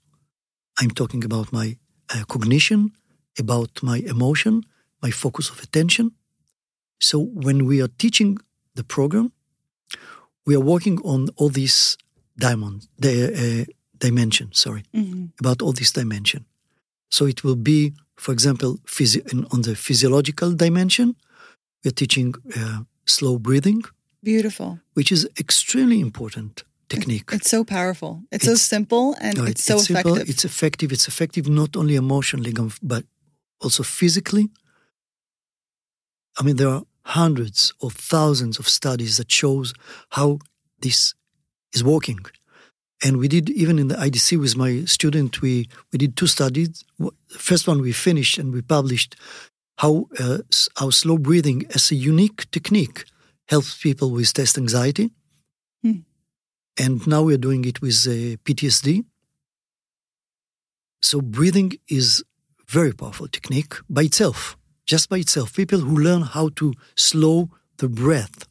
I'm 0.80 0.90
talking 0.90 1.24
about 1.24 1.52
my 1.52 1.76
uh, 2.14 2.24
cognition, 2.28 2.92
about 3.38 3.82
my 3.82 3.98
emotion, 4.14 4.62
my 5.02 5.10
focus 5.10 5.50
of 5.50 5.60
attention. 5.62 6.12
So 7.00 7.18
when 7.18 7.66
we 7.66 7.82
are 7.82 7.90
teaching 7.98 8.38
the 8.76 8.84
program, 8.84 9.32
we 10.46 10.54
are 10.54 10.60
working 10.74 11.00
on 11.04 11.28
all 11.36 11.48
these 11.50 11.96
diamond, 12.38 12.86
the 12.98 13.12
uh, 13.42 13.64
dimension. 13.98 14.48
Sorry, 14.52 14.82
Mhm. 14.94 15.30
about 15.40 15.60
all 15.62 15.72
these 15.72 15.92
dimension. 15.92 16.44
So 17.10 17.26
it 17.26 17.42
will 17.44 17.56
be, 17.72 17.92
for 18.16 18.32
example, 18.32 18.78
physi- 18.86 19.26
in- 19.32 19.46
on 19.50 19.62
the 19.62 19.74
physiological 19.74 20.52
dimension, 20.54 21.14
we 21.82 21.88
are 21.88 21.94
teaching 22.02 22.34
uh, 22.56 22.78
slow 23.06 23.38
breathing, 23.38 23.82
Beautiful. 24.22 24.80
which 24.94 25.10
is 25.12 25.28
extremely 25.38 25.98
important 26.00 26.64
technique. 26.88 27.30
It's 27.32 27.50
so 27.50 27.64
powerful. 27.64 28.22
It's, 28.30 28.44
so 28.44 28.54
simple 28.54 29.14
and 29.20 29.38
Right, 29.38 29.50
it's 29.50 29.64
so 29.64 29.78
simple, 29.78 30.12
effective. 30.14 30.30
it's 30.30 30.44
effective. 30.44 30.92
It's 30.92 31.08
effective 31.08 31.48
not 31.48 31.76
only 31.76 31.96
emotionally, 31.96 32.52
but 32.82 33.04
also 33.60 33.82
physically. 33.82 34.50
I 36.38 36.42
mean, 36.44 36.56
there 36.56 36.68
are 36.68 36.82
hundreds 37.04 37.72
or 37.80 37.90
thousands 37.90 38.58
of 38.58 38.68
studies 38.68 39.16
that 39.16 39.30
shows 39.30 39.74
how 40.10 40.38
this 40.80 41.14
is 41.72 41.82
working. 41.82 42.20
And 43.04 43.16
we 43.16 43.26
did 43.28 43.50
even 43.50 43.78
in 43.78 43.88
the 43.88 43.96
IDC 43.96 44.38
with 44.38 44.56
my 44.56 44.84
student, 44.84 45.42
we 45.42 45.68
we 45.92 45.98
did 45.98 46.16
two 46.16 46.28
studies. 46.28 46.84
The 46.98 47.38
first 47.38 47.66
one 47.66 47.80
we 47.82 47.92
finished 47.92 48.38
and 48.38 48.52
we 48.54 48.62
published 48.62 49.16
how 49.78 50.08
uh, 50.20 50.38
how 50.76 50.90
slow 50.90 51.18
breathing 51.18 51.64
as 51.74 51.90
a 51.90 51.96
unique 51.96 52.48
technique 52.50 53.04
helps 53.48 53.80
people 53.80 54.10
with 54.10 54.32
test 54.32 54.58
anxiety. 54.58 55.10
Hmm. 55.82 56.00
And 56.78 57.06
now 57.06 57.22
we're 57.22 57.38
doing 57.38 57.64
it 57.64 57.80
with 57.80 58.06
uh, 58.06 58.36
PTSD. 58.44 59.04
So 61.02 61.20
breathing 61.20 61.72
is 61.88 62.24
very 62.68 62.92
powerful 62.92 63.28
technique 63.28 63.74
by 63.90 64.04
itself, 64.04 64.56
just 64.86 65.08
by 65.08 65.18
itself. 65.18 65.54
People 65.54 65.80
who 65.80 65.96
learn 65.96 66.22
how 66.22 66.50
to 66.56 66.72
slow 66.96 67.50
the 67.78 67.88
breath. 67.88 68.46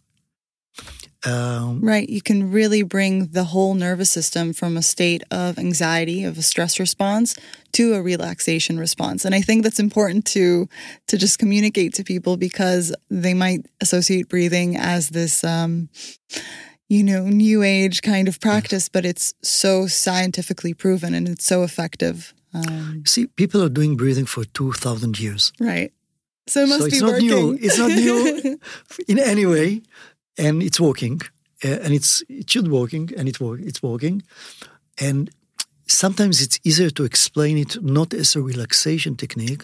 Um, 1.25 1.81
Right. 1.81 2.09
You 2.09 2.21
can 2.21 2.51
really 2.51 2.83
bring 2.83 3.27
the 3.27 3.43
whole 3.43 3.73
nervous 3.73 4.09
system 4.09 4.53
from 4.53 4.77
a 4.77 4.81
state 4.81 5.23
of 5.29 5.59
anxiety, 5.59 6.23
of 6.23 6.37
a 6.37 6.41
stress 6.41 6.79
response, 6.79 7.35
to 7.73 7.93
a 7.93 8.01
relaxation 8.01 8.79
response. 8.79 9.23
And 9.23 9.35
I 9.35 9.41
think 9.41 9.63
that's 9.63 9.79
important 9.79 10.25
to 10.27 10.67
to 11.07 11.17
just 11.17 11.39
communicate 11.39 11.93
to 11.95 12.03
people 12.03 12.37
because 12.37 12.93
they 13.09 13.33
might 13.33 13.65
associate 13.81 14.29
breathing 14.29 14.77
as 14.77 15.09
this 15.09 15.43
um, 15.43 15.89
you 16.91 17.03
know, 17.03 17.23
new 17.25 17.63
age 17.63 18.01
kind 18.01 18.27
of 18.27 18.41
practice, 18.41 18.89
but 18.89 19.05
it's 19.05 19.33
so 19.41 19.87
scientifically 19.87 20.73
proven 20.73 21.13
and 21.13 21.29
it's 21.29 21.45
so 21.45 21.63
effective. 21.63 22.33
Um, 22.53 23.03
see, 23.05 23.27
people 23.27 23.63
are 23.63 23.69
doing 23.69 23.95
breathing 23.95 24.25
for 24.25 24.43
2,000 24.43 25.17
years. 25.17 25.53
right. 25.59 25.93
So 26.47 26.63
it 26.63 26.67
must 26.67 26.81
so 26.81 26.85
be 26.87 26.91
it's 26.91 27.01
not 27.01 27.11
working. 27.11 27.27
new. 27.27 27.57
It's 27.61 27.77
not 27.77 27.91
new 27.91 28.59
in 29.07 29.19
any 29.19 29.45
way, 29.45 29.83
and 30.45 30.61
it's 30.63 30.79
working, 30.79 31.21
uh, 31.63 31.83
and 31.83 31.93
it's 31.93 32.23
it 32.27 32.49
should 32.51 32.67
working, 32.67 33.05
and 33.17 33.27
it 33.27 33.39
work, 33.39 33.59
it's 33.69 33.81
working, 33.81 34.23
and 34.97 35.29
sometimes 35.85 36.41
it's 36.41 36.59
easier 36.63 36.91
to 36.91 37.03
explain 37.03 37.57
it 37.57 37.77
not 37.81 38.13
as 38.13 38.35
a 38.35 38.41
relaxation 38.41 39.15
technique, 39.15 39.63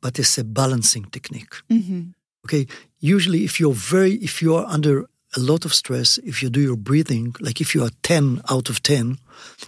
but 0.00 0.18
as 0.18 0.38
a 0.38 0.44
balancing 0.44 1.04
technique. 1.10 1.54
Mhm. 1.68 2.12
Okay, 2.44 2.66
usually 3.14 3.42
if 3.44 3.58
you're 3.60 3.78
very 3.92 4.12
if 4.28 4.40
you 4.42 4.56
are 4.58 4.66
under 4.74 4.96
a 5.36 5.40
lot 5.40 5.64
of 5.64 5.72
stress, 5.72 6.18
if 6.24 6.36
you 6.42 6.50
do 6.50 6.60
your 6.60 6.76
breathing, 6.76 7.34
like 7.40 7.60
if 7.60 7.74
you 7.74 7.84
are 7.84 7.92
ten 8.02 8.40
out 8.54 8.68
of 8.68 8.76
ten, 8.80 9.18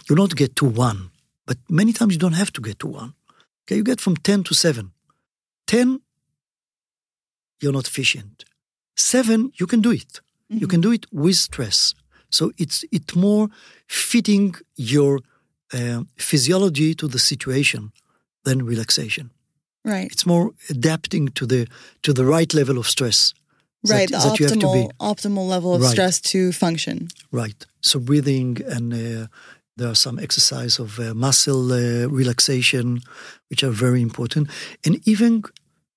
you 0.09 0.15
don't 0.15 0.35
get 0.35 0.55
to 0.55 0.65
one, 0.65 0.99
but 1.45 1.57
many 1.69 1.91
times 1.93 2.13
you 2.13 2.19
don't 2.19 2.37
have 2.37 2.51
to 2.51 2.61
get 2.61 2.77
to 2.79 2.87
one. 2.87 3.13
Okay, 3.63 3.77
you 3.77 3.83
get 3.83 4.01
from 4.01 4.15
ten 4.15 4.43
to 4.43 4.53
seven. 4.53 4.91
Ten 5.65 5.99
you're 7.61 7.73
not 7.73 7.87
efficient. 7.87 8.45
Seven, 8.95 9.51
you 9.59 9.67
can 9.67 9.81
do 9.81 9.91
it. 9.91 10.21
You 10.47 10.67
can 10.67 10.81
do 10.81 10.91
it 10.91 11.05
with 11.11 11.35
stress. 11.35 11.95
So 12.29 12.51
it's 12.57 12.83
it 12.91 13.15
more 13.15 13.47
fitting 13.87 14.55
your 14.75 15.19
uh, 15.73 16.03
physiology 16.17 16.93
to 16.95 17.07
the 17.07 17.17
situation 17.19 17.91
than 18.43 18.65
relaxation. 18.65 19.29
Right. 19.83 20.11
It's 20.11 20.25
more 20.25 20.51
adapting 20.69 21.29
to 21.33 21.45
the 21.45 21.67
to 22.01 22.13
the 22.13 22.23
right 22.23 22.53
level 22.53 22.77
of 22.77 22.85
stress. 22.87 23.33
Right. 23.87 24.09
that, 24.11 24.23
the 24.23 24.29
that 24.29 24.39
you 24.39 24.47
have 24.47 24.59
to 24.59 24.71
be 24.73 24.87
optimal 24.99 25.15
optimal 25.15 25.47
level 25.49 25.73
of 25.73 25.81
Right. 25.81 25.91
stress 25.91 26.21
to 26.21 26.51
function. 26.51 27.07
right. 27.31 27.65
So 27.81 27.99
breathing 27.99 28.61
and 28.75 28.93
uh, 28.93 29.27
there 29.77 29.87
are 29.89 29.95
some 29.95 30.21
exercise 30.21 30.81
of 30.81 30.97
uh, 30.99 31.13
muscle 31.13 31.71
uh, 31.71 32.07
relaxation, 32.17 33.01
which 33.49 33.63
are 33.63 33.71
very 33.73 34.01
important, 34.01 34.49
and 34.85 34.95
even 35.07 35.43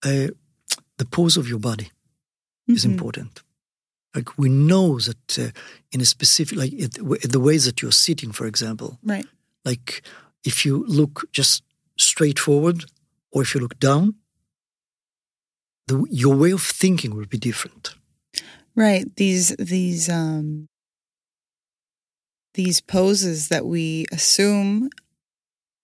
uh, 0.04 0.28
the 0.98 1.04
pose 1.10 1.40
of 1.40 1.46
your 1.48 1.60
body. 1.60 1.86
is 2.66 2.84
Mhm. 2.84 2.90
important. 2.90 3.42
Like 4.14 4.38
we 4.38 4.48
know 4.48 4.98
that 5.00 5.38
uh, 5.38 5.50
in 5.92 6.00
a 6.00 6.04
specific, 6.04 6.58
like 6.58 6.72
it, 6.72 6.94
w- 6.94 7.20
the 7.20 7.40
ways 7.40 7.64
that 7.66 7.82
you're 7.82 7.92
sitting, 7.92 8.32
for 8.32 8.46
example, 8.46 8.98
Right. 9.04 9.26
like 9.64 10.02
if 10.44 10.64
you 10.64 10.84
look 10.88 11.24
just 11.32 11.62
straight 11.98 12.38
forward 12.38 12.84
or 13.32 13.42
if 13.42 13.54
you 13.54 13.60
look 13.60 13.78
down, 13.78 14.14
the, 15.88 16.06
your 16.10 16.34
way 16.36 16.52
of 16.52 16.62
thinking 16.62 17.14
will 17.14 17.26
be 17.26 17.38
different. 17.38 17.94
Right. 18.74 19.04
These 19.16 19.56
these 19.56 20.08
um 20.08 20.68
these 22.54 22.80
poses 22.80 23.48
that 23.48 23.66
we 23.66 24.06
assume 24.12 24.90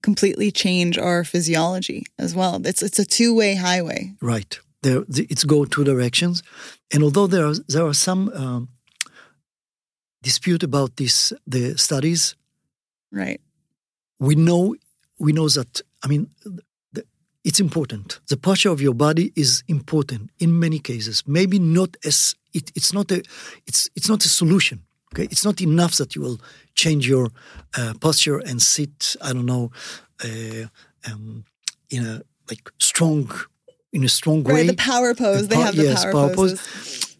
completely 0.02 0.50
change 0.50 0.98
our 0.98 1.24
physiology 1.24 2.04
as 2.18 2.34
well. 2.34 2.60
It's 2.66 2.82
it's 2.82 2.98
a 2.98 3.04
two-way 3.04 3.54
highway. 3.56 4.14
Right. 4.20 4.58
There, 4.84 5.00
the- 5.14 5.26
it's 5.32 5.44
go 5.44 5.64
two 5.64 5.84
directions, 5.84 6.42
and 6.92 7.02
although 7.02 7.26
there 7.34 7.46
are 7.50 7.54
there 7.74 7.86
are 7.86 7.94
some 7.94 8.22
um, 8.42 8.68
dispute 10.22 10.62
about 10.62 10.96
this, 10.96 11.32
the 11.46 11.76
studies, 11.76 12.36
Right. 13.12 13.40
we 14.18 14.34
know 14.34 14.74
we 15.18 15.32
know 15.32 15.48
that 15.48 15.82
i 16.04 16.08
mean 16.08 16.26
the, 16.92 17.04
it's 17.44 17.60
important. 17.60 18.20
The 18.28 18.36
posture 18.36 18.72
of 18.72 18.80
your 18.80 18.94
body 18.94 19.26
is 19.36 19.62
important 19.68 20.30
in 20.38 20.58
many 20.58 20.78
cases. 20.80 21.22
Maybe 21.26 21.58
not 21.58 21.96
as 22.04 22.34
it, 22.52 22.72
it's 22.74 22.92
not 22.92 23.10
a 23.12 23.22
it's 23.66 23.88
it's 23.96 24.08
not 24.08 24.24
a 24.24 24.28
solution 24.28 24.78
okay? 25.12 25.28
It's 25.30 25.44
not 25.44 25.60
enough 25.60 25.94
that 25.96 26.14
you 26.14 26.22
will 26.24 26.38
change 26.74 27.06
your 27.08 27.26
uh, 27.78 27.92
posture 28.00 28.38
and 28.50 28.60
sit 28.60 29.16
i 29.22 29.32
don't 29.34 29.46
know 29.46 29.70
uh, 30.26 30.64
um, 31.08 31.44
in 31.90 32.04
a 32.06 32.14
like 32.50 32.64
strong 32.78 33.30
in 33.94 34.02
a 34.04 34.08
strong 34.08 34.42
way 34.44 34.54
Right. 34.54 34.66
The 34.76 34.76
power 34.92 35.14
pose. 35.14 35.46
they 35.48 35.56
pow- 35.56 35.62
have 35.68 35.76
the 35.76 35.84
yes, 35.84 36.02
power, 36.04 36.12
power 36.12 36.34
pose. 36.34 36.52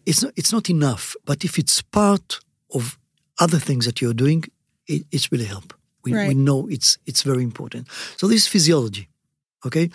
it's 0.09 0.21
not, 0.23 0.31
it's 0.39 0.51
not 0.51 0.69
enough. 0.69 1.03
But 1.29 1.43
if 1.43 1.53
it's 1.61 1.81
part 1.81 2.39
of 2.77 2.97
other 3.43 3.59
things 3.67 3.83
that 3.85 3.97
you're 4.01 4.13
doing, 4.25 4.43
it, 4.93 5.01
it's 5.11 5.27
really 5.31 5.45
help. 5.55 5.73
We, 6.03 6.11
we 6.29 6.33
know 6.47 6.59
it's 6.75 6.97
it's 7.09 7.23
very 7.23 7.43
important. 7.43 7.87
So 8.17 8.27
this 8.27 8.41
is 8.43 8.47
physiology. 8.47 9.05
Okay, 9.65 9.89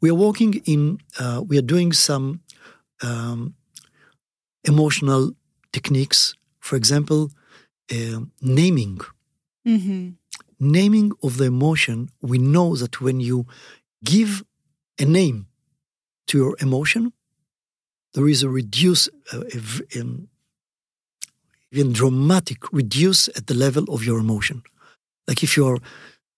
we 0.00 0.08
are 0.12 0.18
working 0.28 0.52
in. 0.64 0.80
Uh, 1.22 1.40
we 1.48 1.56
are 1.58 1.66
doing 1.74 1.92
some 1.94 2.26
um, 3.02 3.54
emotional 4.64 5.32
techniques. 5.72 6.34
For 6.60 6.76
example, 6.76 7.30
um 7.92 8.30
naming. 8.40 9.00
Mhm. 9.66 10.14
Naming 10.60 11.12
of 11.22 11.36
the 11.38 11.44
emotion. 11.44 12.08
We 12.20 12.38
know 12.38 12.76
that 12.76 13.00
when 13.00 13.18
you 13.20 13.46
give 14.04 14.44
a 15.00 15.04
name 15.04 15.46
to 16.28 16.38
your 16.38 16.56
emotion, 16.60 17.12
there 18.14 18.28
is 18.28 18.42
a 18.42 18.48
reduce, 18.48 19.08
uh, 19.32 19.42
even 21.70 21.92
dramatic 21.92 22.72
reduce 22.72 23.28
at 23.28 23.46
the 23.46 23.54
level 23.54 23.84
of 23.94 24.04
your 24.04 24.18
emotion. 24.18 24.62
Like 25.26 25.42
if 25.42 25.56
you're, 25.56 25.78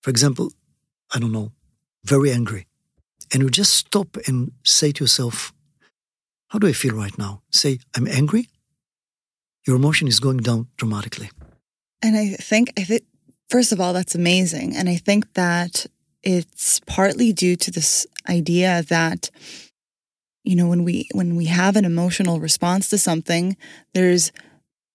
for 0.02 0.10
example, 0.10 0.52
I 1.14 1.18
don't 1.20 1.32
know, 1.32 1.52
very 2.04 2.32
angry, 2.32 2.66
and 3.32 3.42
you 3.42 3.50
just 3.50 3.74
stop 3.74 4.16
and 4.26 4.52
say 4.64 4.92
to 4.92 5.04
yourself, 5.04 5.52
"How 6.48 6.58
do 6.58 6.66
I 6.66 6.72
feel 6.72 6.94
right 6.94 7.16
now?" 7.18 7.42
Say, 7.50 7.78
"I'm 7.94 8.08
angry." 8.08 8.48
your 9.66 9.76
emotion 9.76 10.08
is 10.08 10.20
going 10.20 10.38
down 10.38 10.68
dramatically. 10.76 11.30
And 12.02 12.16
I 12.16 12.30
think, 12.30 12.72
I 12.78 12.84
think, 12.84 13.02
first 13.48 13.72
of 13.72 13.80
all, 13.80 13.92
that's 13.92 14.14
amazing. 14.14 14.76
And 14.76 14.88
I 14.88 14.96
think 14.96 15.34
that 15.34 15.86
it's 16.22 16.80
partly 16.86 17.32
due 17.32 17.56
to 17.56 17.70
this 17.70 18.06
idea 18.28 18.82
that, 18.88 19.30
you 20.44 20.56
know, 20.56 20.68
when 20.68 20.84
we, 20.84 21.08
when 21.12 21.36
we 21.36 21.46
have 21.46 21.76
an 21.76 21.84
emotional 21.84 22.40
response 22.40 22.88
to 22.90 22.98
something, 22.98 23.56
there's, 23.94 24.32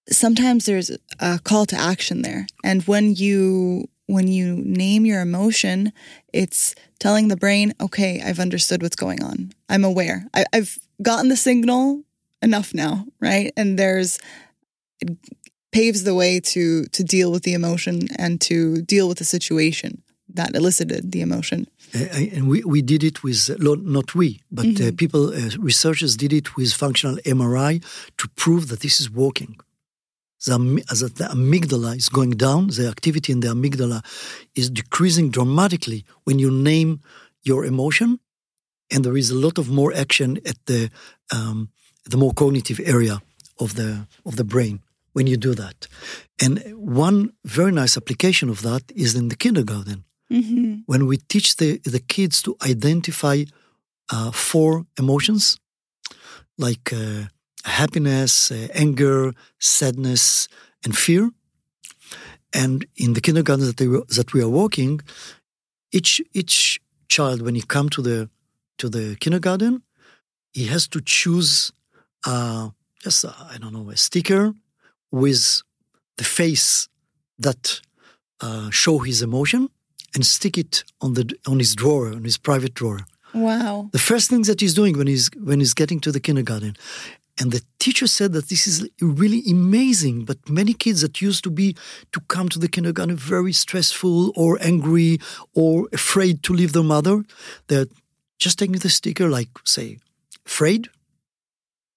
sometimes 0.09 0.65
there's 0.65 0.91
a 1.19 1.39
call 1.39 1.65
to 1.67 1.75
action 1.75 2.21
there. 2.21 2.47
And 2.63 2.83
when 2.83 3.15
you, 3.15 3.87
when 4.07 4.27
you 4.27 4.55
name 4.55 5.05
your 5.05 5.21
emotion, 5.21 5.91
it's 6.33 6.75
telling 6.99 7.27
the 7.27 7.37
brain, 7.37 7.73
okay, 7.81 8.21
I've 8.23 8.39
understood 8.39 8.81
what's 8.81 8.95
going 8.95 9.23
on. 9.23 9.51
I'm 9.69 9.83
aware. 9.83 10.25
I, 10.33 10.45
have 10.53 10.77
gotten 11.01 11.29
the 11.29 11.37
signal 11.37 12.03
enough 12.41 12.73
now, 12.73 13.05
right? 13.19 13.51
And 13.57 13.77
there's 13.77 14.19
it 15.01 15.17
paves 15.71 16.03
the 16.03 16.15
way 16.15 16.39
to 16.39 16.85
to 16.85 17.03
deal 17.03 17.31
with 17.31 17.43
the 17.43 17.53
emotion 17.53 18.07
and 18.17 18.39
to 18.41 18.81
deal 18.81 19.07
with 19.07 19.17
the 19.17 19.25
situation 19.25 20.01
that 20.29 20.55
elicited 20.55 21.11
the 21.11 21.21
emotion. 21.21 21.67
Uh, 21.95 22.35
and 22.35 22.49
we, 22.49 22.61
we 22.63 22.81
did 22.81 23.03
it 23.03 23.23
with 23.23 23.49
not 23.59 24.15
we, 24.15 24.41
but 24.51 24.65
mm-hmm. 24.65 24.89
uh, 24.89 24.91
people, 24.97 25.33
uh, 25.33 25.49
researchers 25.59 26.17
did 26.17 26.33
it 26.33 26.55
with 26.57 26.73
functional 26.73 27.15
MRI 27.25 27.81
to 28.17 28.27
prove 28.35 28.67
that 28.67 28.81
this 28.81 28.99
is 28.99 29.09
working. 29.09 29.57
The, 30.45 30.57
the 31.15 31.27
amygdala 31.31 31.95
is 31.95 32.09
going 32.09 32.31
down, 32.31 32.67
the 32.67 32.87
activity 32.87 33.31
in 33.31 33.39
the 33.39 33.47
amygdala 33.47 34.03
is 34.55 34.69
decreasing 34.69 35.31
dramatically 35.31 36.03
when 36.25 36.37
you 36.37 36.51
name 36.51 36.99
your 37.43 37.65
emotion, 37.65 38.19
and 38.91 39.03
there 39.03 39.17
is 39.17 39.31
a 39.31 39.35
lot 39.35 39.57
of 39.57 39.69
more 39.69 39.93
action 39.93 40.37
at 40.45 40.57
the 40.65 40.91
um, 41.31 41.69
the 42.07 42.17
more 42.17 42.33
cognitive 42.33 42.79
area 42.85 43.21
of 43.57 43.73
the 43.75 44.07
of 44.25 44.35
the 44.35 44.43
brain 44.43 44.81
when 45.13 45.25
you 45.27 45.37
do 45.37 45.55
that. 45.55 45.87
And 46.39 46.61
one 46.75 47.31
very 47.43 47.71
nice 47.71 47.97
application 47.97 48.49
of 48.49 48.61
that 48.61 48.83
is 48.95 49.15
in 49.15 49.29
the 49.29 49.35
kindergarten 49.35 50.03
mm-hmm. 50.31 50.79
when 50.85 51.05
we 51.05 51.17
teach 51.17 51.55
the 51.57 51.77
the 51.83 51.99
kids 51.99 52.41
to 52.41 52.55
identify 52.61 53.43
uh, 54.11 54.31
four 54.31 54.85
emotions 54.97 55.59
like 56.57 56.93
uh, 56.93 57.23
happiness, 57.65 58.51
uh, 58.51 58.67
anger, 58.73 59.33
sadness, 59.59 60.47
and 60.83 60.95
fear. 60.97 61.31
And 62.53 62.85
in 62.95 63.13
the 63.13 63.21
kindergarten 63.21 63.65
that, 63.65 63.77
they, 63.77 63.87
that 63.87 64.33
we 64.33 64.41
are 64.41 64.49
working, 64.49 65.01
each 65.91 66.21
each 66.33 66.79
child 67.07 67.41
when 67.41 67.55
he 67.55 67.61
come 67.61 67.89
to 67.89 68.01
the 68.01 68.29
to 68.77 68.89
the 68.89 69.17
kindergarten, 69.19 69.83
he 70.53 70.65
has 70.65 70.87
to 70.89 71.01
choose 71.01 71.71
uh, 72.25 72.69
just 73.03 73.25
I 73.25 73.57
don't 73.59 73.73
know 73.73 73.89
a 73.89 73.97
sticker 73.97 74.53
with 75.11 75.61
the 76.17 76.23
face 76.23 76.87
that 77.37 77.81
uh, 78.41 78.69
show 78.69 78.99
his 78.99 79.21
emotion 79.21 79.69
and 80.15 80.25
stick 80.25 80.57
it 80.57 80.83
on 81.01 81.13
the 81.13 81.37
on 81.45 81.59
his 81.59 81.75
drawer 81.75 82.07
on 82.07 82.23
his 82.23 82.37
private 82.37 82.73
drawer. 82.73 83.01
Wow! 83.33 83.89
The 83.91 83.99
first 83.99 84.29
thing 84.29 84.43
that 84.43 84.61
he's 84.61 84.73
doing 84.73 84.97
when 84.97 85.07
he's 85.07 85.29
when 85.37 85.59
he's 85.59 85.73
getting 85.73 85.99
to 85.99 86.11
the 86.11 86.21
kindergarten, 86.21 86.75
and 87.37 87.51
the 87.51 87.61
teacher 87.79 88.07
said 88.07 88.31
that 88.31 88.47
this 88.47 88.65
is 88.65 88.89
really 89.01 89.43
amazing. 89.49 90.23
But 90.23 90.49
many 90.49 90.73
kids 90.73 91.01
that 91.01 91.21
used 91.21 91.43
to 91.43 91.51
be 91.51 91.75
to 92.13 92.21
come 92.21 92.47
to 92.49 92.59
the 92.59 92.69
kindergarten 92.69 93.17
very 93.17 93.51
stressful 93.51 94.31
or 94.35 94.57
angry 94.61 95.19
or 95.53 95.87
afraid 95.91 96.43
to 96.43 96.53
leave 96.53 96.71
their 96.71 96.83
mother, 96.83 97.23
they're 97.67 97.87
just 98.39 98.57
taking 98.57 98.79
the 98.79 98.89
sticker, 98.89 99.27
like 99.29 99.49
say, 99.65 99.97
afraid, 100.45 100.87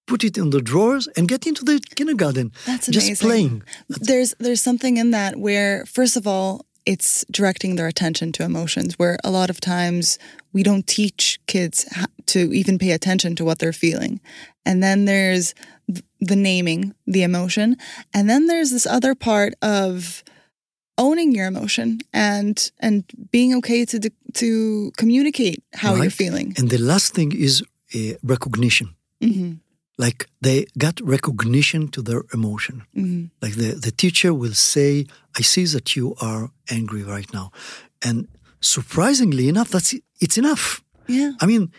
put 0.07 0.23
it 0.23 0.37
in 0.37 0.49
the 0.49 0.61
drawers 0.61 1.07
and 1.15 1.27
get 1.27 1.47
into 1.47 1.63
the 1.63 1.79
kindergarten. 1.95 2.51
That's 2.65 2.89
amazing. 2.89 3.09
Just 3.09 3.21
playing. 3.21 3.63
There's 3.87 4.35
there's 4.39 4.61
something 4.61 4.97
in 4.97 5.11
that 5.11 5.37
where 5.37 5.85
first 5.85 6.17
of 6.17 6.27
all 6.27 6.65
it's 6.85 7.25
directing 7.31 7.75
their 7.75 7.87
attention 7.87 8.31
to 8.33 8.43
emotions 8.43 8.97
where 8.97 9.17
a 9.23 9.31
lot 9.31 9.49
of 9.49 9.59
times 9.59 10.17
we 10.53 10.63
don't 10.63 10.87
teach 10.87 11.39
kids 11.47 11.85
to 12.27 12.53
even 12.53 12.77
pay 12.79 12.91
attention 12.91 13.35
to 13.35 13.45
what 13.45 13.59
they're 13.59 13.73
feeling. 13.73 14.19
And 14.65 14.81
then 14.83 15.05
there's 15.05 15.53
the 16.19 16.35
naming 16.35 16.93
the 17.07 17.23
emotion. 17.23 17.77
And 18.13 18.29
then 18.29 18.47
there's 18.47 18.71
this 18.71 18.85
other 18.85 19.15
part 19.15 19.53
of 19.61 20.23
owning 20.97 21.31
your 21.31 21.47
emotion 21.47 21.99
and 22.13 22.71
and 22.79 23.03
being 23.31 23.55
okay 23.55 23.85
to 23.85 24.11
to 24.33 24.91
communicate 24.97 25.63
how 25.73 25.93
right. 25.93 26.03
you're 26.03 26.11
feeling. 26.11 26.53
And 26.57 26.69
the 26.69 26.77
last 26.77 27.13
thing 27.13 27.31
is 27.31 27.63
uh, 27.95 28.15
recognition. 28.23 28.95
Mm-hmm 29.21 29.53
like 29.99 30.29
they 30.39 30.65
got 30.77 31.01
recognition 31.01 31.89
to 31.89 32.01
their 32.01 32.23
emotion. 32.33 32.83
Mm-hmm. 32.95 33.25
Like 33.41 33.55
the, 33.55 33.73
the 33.73 33.91
teacher 33.91 34.33
will 34.33 34.53
say, 34.53 35.05
I 35.37 35.41
see 35.41 35.65
that 35.65 35.95
you 35.95 36.15
are 36.21 36.51
angry 36.71 37.03
right 37.03 37.31
now. 37.33 37.51
And 38.01 38.29
surprisingly 38.61 39.49
enough, 39.49 39.69
that's 39.69 39.93
it's 40.21 40.37
enough. 40.37 40.81
Yeah. 41.07 41.33
I 41.41 41.45
mean, 41.45 41.71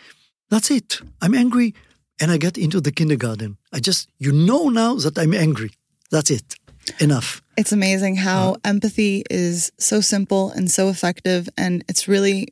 that's 0.51 0.69
it. 0.69 1.01
I'm 1.19 1.33
angry 1.33 1.73
and 2.19 2.29
I 2.29 2.37
get 2.37 2.57
into 2.57 2.79
the 2.79 2.91
kindergarten. 2.91 3.57
I 3.73 3.79
just, 3.79 4.07
you 4.19 4.31
know 4.31 4.69
now 4.69 4.95
that 4.95 5.17
I'm 5.17 5.33
angry. 5.33 5.71
That's 6.11 6.29
it. 6.29 6.55
Enough. 6.99 7.41
It's 7.57 7.71
amazing 7.71 8.17
how 8.17 8.53
uh, 8.53 8.57
empathy 8.63 9.23
is 9.31 9.71
so 9.79 9.99
simple 10.01 10.51
and 10.51 10.69
so 10.69 10.89
effective. 10.89 11.49
And 11.57 11.83
it's 11.87 12.07
really 12.07 12.49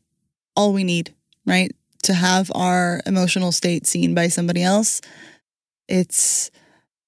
all 0.56 0.74
we 0.74 0.84
need, 0.84 1.14
right? 1.46 1.72
To 2.04 2.14
have 2.14 2.52
our 2.56 3.02
emotional 3.06 3.52
state 3.52 3.86
seen 3.86 4.16
by 4.16 4.30
somebody 4.30 4.64
else 4.64 5.02
it's 5.90 6.52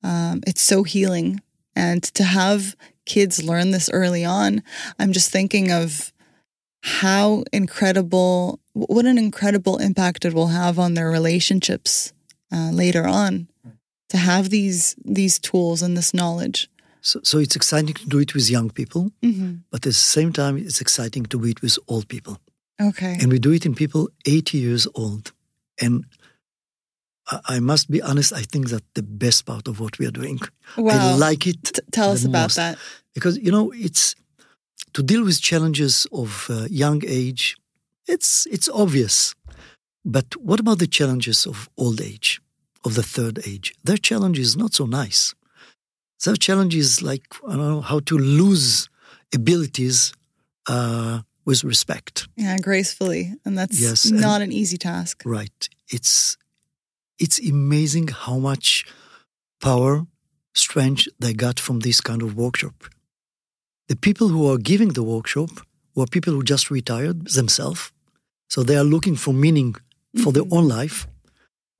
um, 0.03 0.41
it's 0.47 0.61
so 0.61 0.83
healing, 0.83 1.41
and 1.75 2.03
to 2.03 2.23
have 2.23 2.75
kids 3.05 3.43
learn 3.43 3.71
this 3.71 3.89
early 3.91 4.25
on, 4.25 4.63
I'm 4.99 5.11
just 5.11 5.31
thinking 5.31 5.71
of 5.71 6.11
how 6.81 7.43
incredible, 7.53 8.59
what 8.73 9.05
an 9.05 9.17
incredible 9.17 9.77
impact 9.77 10.25
it 10.25 10.33
will 10.33 10.47
have 10.47 10.79
on 10.79 10.95
their 10.95 11.09
relationships 11.09 12.13
uh, 12.51 12.71
later 12.71 13.07
on. 13.07 13.47
To 14.09 14.17
have 14.17 14.49
these 14.49 14.95
these 15.05 15.39
tools 15.39 15.81
and 15.81 15.95
this 15.95 16.13
knowledge. 16.13 16.69
So, 16.99 17.21
so 17.23 17.37
it's 17.39 17.55
exciting 17.55 17.93
to 17.93 18.05
do 18.07 18.19
it 18.19 18.33
with 18.35 18.49
young 18.49 18.69
people, 18.69 19.11
mm-hmm. 19.23 19.53
but 19.71 19.77
at 19.77 19.83
the 19.83 19.93
same 19.93 20.33
time, 20.33 20.57
it's 20.57 20.81
exciting 20.81 21.23
to 21.27 21.39
do 21.39 21.45
it 21.45 21.61
with 21.61 21.79
old 21.87 22.09
people. 22.09 22.37
Okay. 22.79 23.17
And 23.21 23.31
we 23.31 23.39
do 23.39 23.51
it 23.51 23.65
in 23.65 23.73
people 23.73 24.09
80 24.25 24.57
years 24.57 24.87
old. 24.95 25.31
And 25.79 26.05
I 27.45 27.59
must 27.59 27.89
be 27.89 28.01
honest, 28.01 28.33
I 28.33 28.41
think 28.41 28.69
that 28.69 28.83
the 28.93 29.03
best 29.03 29.45
part 29.45 29.67
of 29.67 29.79
what 29.79 29.97
we 29.99 30.05
are 30.05 30.11
doing. 30.11 30.39
Wow. 30.77 31.13
I 31.13 31.15
like 31.15 31.47
it. 31.47 31.63
T- 31.63 31.81
tell 31.91 32.11
us 32.11 32.25
about 32.25 32.43
most. 32.43 32.55
that. 32.55 32.77
Because, 33.13 33.37
you 33.37 33.51
know, 33.51 33.71
it's 33.71 34.15
to 34.93 35.03
deal 35.03 35.23
with 35.23 35.41
challenges 35.41 36.07
of 36.11 36.47
uh, 36.49 36.67
young 36.69 37.01
age, 37.07 37.57
it's, 38.07 38.45
it's 38.47 38.69
obvious. 38.69 39.35
But 40.03 40.35
what 40.37 40.59
about 40.59 40.79
the 40.79 40.87
challenges 40.87 41.45
of 41.45 41.69
old 41.77 42.01
age, 42.01 42.41
of 42.83 42.95
the 42.95 43.03
third 43.03 43.39
age? 43.47 43.73
Their 43.83 43.97
challenge 43.97 44.39
is 44.39 44.57
not 44.57 44.73
so 44.73 44.85
nice. 44.85 45.33
Their 46.25 46.35
challenge 46.35 46.75
is 46.75 47.01
like, 47.01 47.23
I 47.47 47.55
don't 47.55 47.69
know, 47.69 47.81
how 47.81 47.99
to 48.01 48.17
lose 48.17 48.89
abilities 49.33 50.13
uh, 50.67 51.21
with 51.45 51.63
respect. 51.63 52.27
Yeah, 52.35 52.57
gracefully. 52.57 53.33
And 53.45 53.57
that's 53.57 53.79
yes, 53.79 54.09
not 54.09 54.41
and, 54.41 54.51
an 54.51 54.51
easy 54.51 54.77
task. 54.77 55.23
Right. 55.25 55.69
It's 55.89 56.37
it's 57.21 57.39
amazing 57.39 58.07
how 58.07 58.37
much 58.39 58.83
power, 59.61 60.07
strength 60.55 61.07
they 61.19 61.33
got 61.33 61.59
from 61.59 61.79
this 61.81 62.01
kind 62.01 62.21
of 62.23 62.35
workshop. 62.35 62.73
The 63.87 63.95
people 63.95 64.29
who 64.29 64.51
are 64.51 64.57
giving 64.57 64.89
the 64.93 65.03
workshop 65.03 65.51
were 65.95 66.07
people 66.07 66.33
who 66.33 66.43
just 66.43 66.71
retired 66.71 67.27
themselves. 67.27 67.91
So 68.49 68.63
they 68.63 68.75
are 68.75 68.83
looking 68.95 69.15
for 69.15 69.33
meaning 69.33 69.73
for 69.73 69.79
mm-hmm. 70.17 70.31
their 70.31 70.49
own 70.51 70.67
life. 70.67 71.07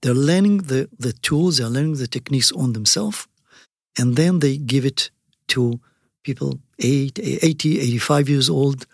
They're 0.02 0.24
learning 0.30 0.58
the, 0.72 0.90
the 0.98 1.14
tools, 1.14 1.58
they're 1.58 1.76
learning 1.78 1.98
the 1.98 2.08
techniques 2.08 2.52
on 2.52 2.74
themselves, 2.74 3.28
and 3.98 4.16
then 4.16 4.40
they 4.40 4.58
give 4.58 4.86
it 4.86 5.10
to 5.50 5.80
people 6.24 6.60
80, 6.80 7.22
85 7.80 8.30
years 8.30 8.50
old 8.50 8.86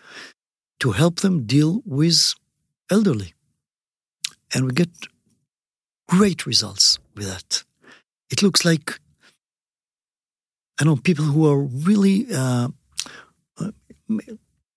to 0.80 0.92
help 0.92 1.20
them 1.20 1.44
deal 1.44 1.82
with 1.84 2.34
elderly. 2.90 3.34
And 4.54 4.64
we 4.66 4.72
get 4.72 4.88
great 6.08 6.46
results 6.46 6.98
with 7.14 7.26
that. 7.26 7.64
It 8.30 8.42
looks 8.42 8.64
like, 8.64 8.98
I 10.80 10.84
know, 10.84 10.96
people 10.96 11.24
who 11.24 11.46
are 11.50 11.62
really 11.62 12.26
uh, 12.34 12.68
uh, 13.58 13.70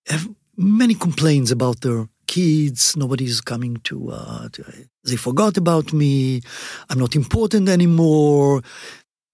have 0.07 0.29
many 0.57 0.93
complaints 0.93 1.51
about 1.51 1.81
their 1.81 2.07
kids. 2.27 2.95
Nobody's 2.95 3.41
coming 3.41 3.77
to, 3.83 4.11
uh, 4.11 4.49
to, 4.49 4.63
they 5.03 5.15
forgot 5.15 5.57
about 5.57 5.93
me. 5.93 6.41
I'm 6.89 6.99
not 6.99 7.15
important 7.15 7.69
anymore. 7.69 8.61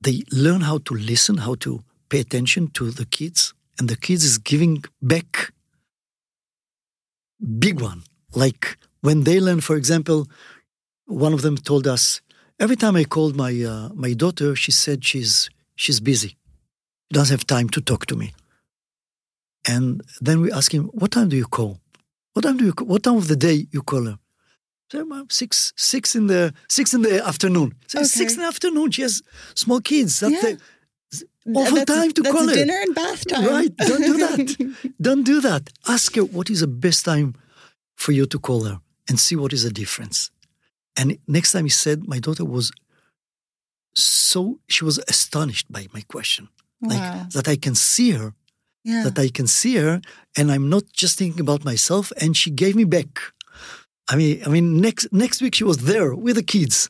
They 0.02 0.24
learn 0.32 0.62
how 0.62 0.80
to 0.80 0.94
listen, 0.94 1.38
how 1.38 1.56
to 1.56 1.84
pay 2.10 2.20
attention 2.20 2.70
to 2.70 2.92
the 2.92 3.06
kids, 3.06 3.54
and 3.80 3.90
the 3.90 3.98
kids 3.98 4.24
is 4.24 4.38
giving 4.38 4.84
back 5.02 5.52
big 7.60 7.82
one. 7.82 8.04
Like 8.34 8.78
when 9.02 9.24
they 9.24 9.40
learn, 9.40 9.62
for 9.62 9.76
example, 9.76 10.28
one 11.08 11.34
of 11.34 11.42
them 11.42 11.58
told 11.58 11.88
us 11.88 12.22
every 12.60 12.76
time 12.76 12.96
I 12.96 13.04
called 13.06 13.36
my 13.36 13.52
uh, 13.64 13.90
my 13.94 14.14
daughter, 14.14 14.56
she 14.56 14.72
said 14.72 15.04
she's 15.04 15.50
she's 15.76 16.00
busy. 16.00 16.38
He 17.10 17.14
doesn't 17.14 17.34
have 17.34 17.48
time 17.48 17.70
to 17.70 17.82
talk 17.82 18.06
to 18.08 18.16
me. 18.16 18.34
And 19.68 20.02
then 20.22 20.42
we 20.42 20.52
ask 20.52 20.74
him, 20.74 20.86
What 20.94 21.12
time 21.12 21.30
do 21.30 21.36
you 21.36 21.46
call? 21.46 21.80
What 22.34 22.44
time 22.44 22.58
do 22.58 22.66
you? 22.66 22.74
What 22.86 23.04
time 23.04 23.18
of 23.18 23.28
the 23.28 23.36
day 23.36 23.68
you 23.72 23.82
call 23.82 24.06
her? 24.06 24.18
So, 24.92 25.26
six, 25.30 25.74
six 25.76 26.16
in 26.16 26.28
the 26.28 26.54
six 26.70 26.94
in 26.94 27.02
the 27.02 27.26
afternoon. 27.26 27.74
So 27.88 28.00
Okay. 28.00 28.08
Six 28.08 28.34
in 28.36 28.40
the 28.42 28.48
afternoon. 28.48 28.92
She 28.92 29.02
has 29.02 29.22
small 29.54 29.82
kids. 29.82 30.20
That's 30.22 30.34
Yeah. 30.34 30.56
the 31.12 31.54
awful 31.60 31.76
that's, 31.78 31.92
time 31.94 32.12
to 32.12 32.22
that's 32.22 32.34
call 32.36 32.48
her. 32.48 32.56
dinner 32.56 32.80
and 32.86 32.96
bath 32.96 33.28
time. 33.28 33.46
Right. 33.46 33.76
Don't 33.76 34.02
do 34.12 34.18
that. 34.18 34.94
Don't 35.02 35.24
do 35.24 35.42
that. 35.42 35.70
Ask 35.88 36.16
her 36.16 36.24
what 36.24 36.50
is 36.50 36.60
the 36.62 36.68
best 36.68 37.04
time 37.06 37.34
for 37.96 38.14
you 38.14 38.26
to 38.28 38.40
call 38.40 38.64
her 38.64 38.80
and 39.10 39.20
see 39.20 39.36
what 39.36 39.52
is 39.54 39.64
the 39.64 39.72
difference. 39.72 40.32
And 40.98 41.18
next 41.28 41.52
time 41.52 41.66
he 41.66 41.70
said, 41.70 42.08
my 42.08 42.20
daughter 42.20 42.44
was 42.44 42.72
so, 43.96 44.60
she 44.68 44.84
was 44.84 44.98
astonished 45.08 45.72
by 45.72 45.88
my 45.94 46.02
question. 46.02 46.50
Wow. 46.82 46.90
Like 46.90 47.30
that 47.32 47.48
I 47.48 47.56
can 47.56 47.76
see 47.76 48.12
her, 48.12 48.34
yeah. 48.84 49.04
that 49.04 49.18
I 49.18 49.30
can 49.30 49.48
see 49.48 49.76
her, 49.78 50.02
and 50.36 50.52
I'm 50.52 50.70
not 50.70 50.84
just 50.94 51.18
thinking 51.18 51.42
about 51.42 51.64
myself. 51.66 52.12
And 52.22 52.36
she 52.38 52.52
gave 52.52 52.76
me 52.76 52.84
back. 52.84 53.20
I 54.10 54.16
mean, 54.16 54.42
I 54.46 54.50
mean, 54.50 54.80
next 54.80 55.12
next 55.12 55.42
week 55.42 55.56
she 55.56 55.64
was 55.64 55.78
there 55.78 56.16
with 56.16 56.36
the 56.36 56.44
kids 56.44 56.88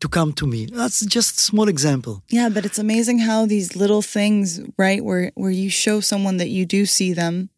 to 0.00 0.08
come 0.08 0.32
to 0.34 0.46
me. 0.46 0.66
That's 0.66 1.04
just 1.06 1.38
a 1.38 1.40
small 1.40 1.68
example. 1.68 2.22
Yeah, 2.28 2.50
but 2.50 2.64
it's 2.66 2.78
amazing 2.78 3.20
how 3.20 3.46
these 3.46 3.74
little 3.74 4.02
things, 4.02 4.60
right, 4.76 5.02
where 5.02 5.32
where 5.34 5.50
you 5.50 5.70
show 5.70 6.00
someone 6.00 6.36
that 6.36 6.48
you 6.48 6.66
do 6.66 6.86
see 6.86 7.14
them, 7.14 7.48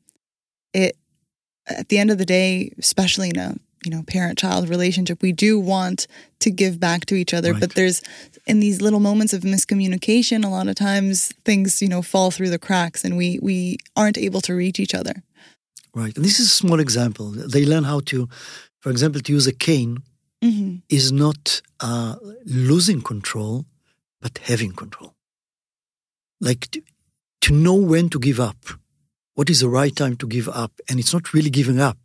it 0.72 0.97
at 1.66 1.89
the 1.89 1.99
end 1.99 2.11
of 2.11 2.18
the 2.18 2.24
day, 2.24 2.72
especially 2.78 3.30
in 3.30 3.39
a 3.39 3.57
you 3.87 3.93
know 3.95 4.03
parent-child 4.03 4.68
relationship, 4.68 5.22
we 5.22 5.32
do 5.32 5.59
want 5.61 6.07
to 6.41 6.51
give 6.51 6.78
back 6.78 7.07
to 7.07 7.14
each 7.14 7.32
other, 7.32 7.53
Right. 7.53 7.61
but 7.61 7.74
there's 7.74 8.03
in 8.47 8.61
these 8.61 8.80
little 8.82 9.01
moments 9.01 9.32
of 9.32 9.43
miscommunication, 9.43 10.45
a 10.45 10.49
lot 10.49 10.66
of 10.68 10.74
times 10.74 11.32
things 11.45 11.80
you 11.80 11.89
know 11.89 12.03
fall 12.03 12.30
through 12.30 12.51
the 12.51 12.59
cracks, 12.59 13.05
and 13.05 13.16
we 13.16 13.39
we 13.49 13.78
aren't 13.95 14.18
able 14.18 14.41
to 14.43 14.53
reach 14.55 14.78
each 14.80 14.95
other. 14.95 15.22
Right. 15.95 16.14
And 16.16 16.24
this 16.24 16.39
is 16.41 16.47
a 16.49 16.59
small 16.62 16.80
example. 16.80 17.30
They 17.30 17.64
learn 17.64 17.84
how 17.84 18.01
to, 18.11 18.28
for 18.82 18.91
example, 18.91 19.20
to 19.22 19.32
use 19.32 19.47
a 19.47 19.53
cane 19.68 20.03
hmm 20.43 20.76
is 20.89 21.11
not 21.11 21.62
uh, 21.80 22.14
losing 22.45 23.01
control, 23.03 23.64
but 24.20 24.39
having 24.51 24.72
control. 24.72 25.12
Like 26.41 26.70
to, 26.72 26.82
to 27.41 27.53
know 27.55 27.74
when 27.74 28.09
to 28.11 28.18
give 28.18 28.39
up, 28.39 28.57
what 29.34 29.49
is 29.51 29.61
the 29.61 29.68
right 29.80 29.95
time 29.97 30.16
to 30.16 30.26
give 30.26 30.49
up, 30.49 30.72
and 30.89 31.01
it's 31.01 31.12
not 31.14 31.32
really 31.34 31.51
giving 31.51 31.80
up. 31.80 31.99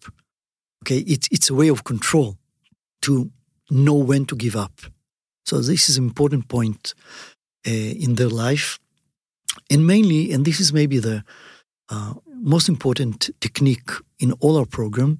Okay, 0.83 0.99
it's 0.99 1.27
it's 1.31 1.49
a 1.49 1.53
way 1.53 1.69
of 1.69 1.83
control 1.83 2.37
to 3.01 3.29
know 3.69 3.93
when 3.93 4.25
to 4.25 4.35
give 4.35 4.55
up. 4.55 4.81
So 5.45 5.61
this 5.61 5.89
is 5.89 5.97
an 5.97 6.03
important 6.03 6.47
point 6.47 6.93
uh, 7.67 7.71
in 8.05 8.15
their 8.15 8.29
life, 8.29 8.79
and 9.69 9.85
mainly, 9.85 10.31
and 10.33 10.45
this 10.45 10.59
is 10.59 10.71
maybe 10.73 10.99
the 10.99 11.23
uh, 11.89 12.13
most 12.43 12.69
important 12.69 13.29
technique 13.39 13.91
in 14.19 14.31
all 14.39 14.57
our 14.57 14.65
program, 14.67 15.19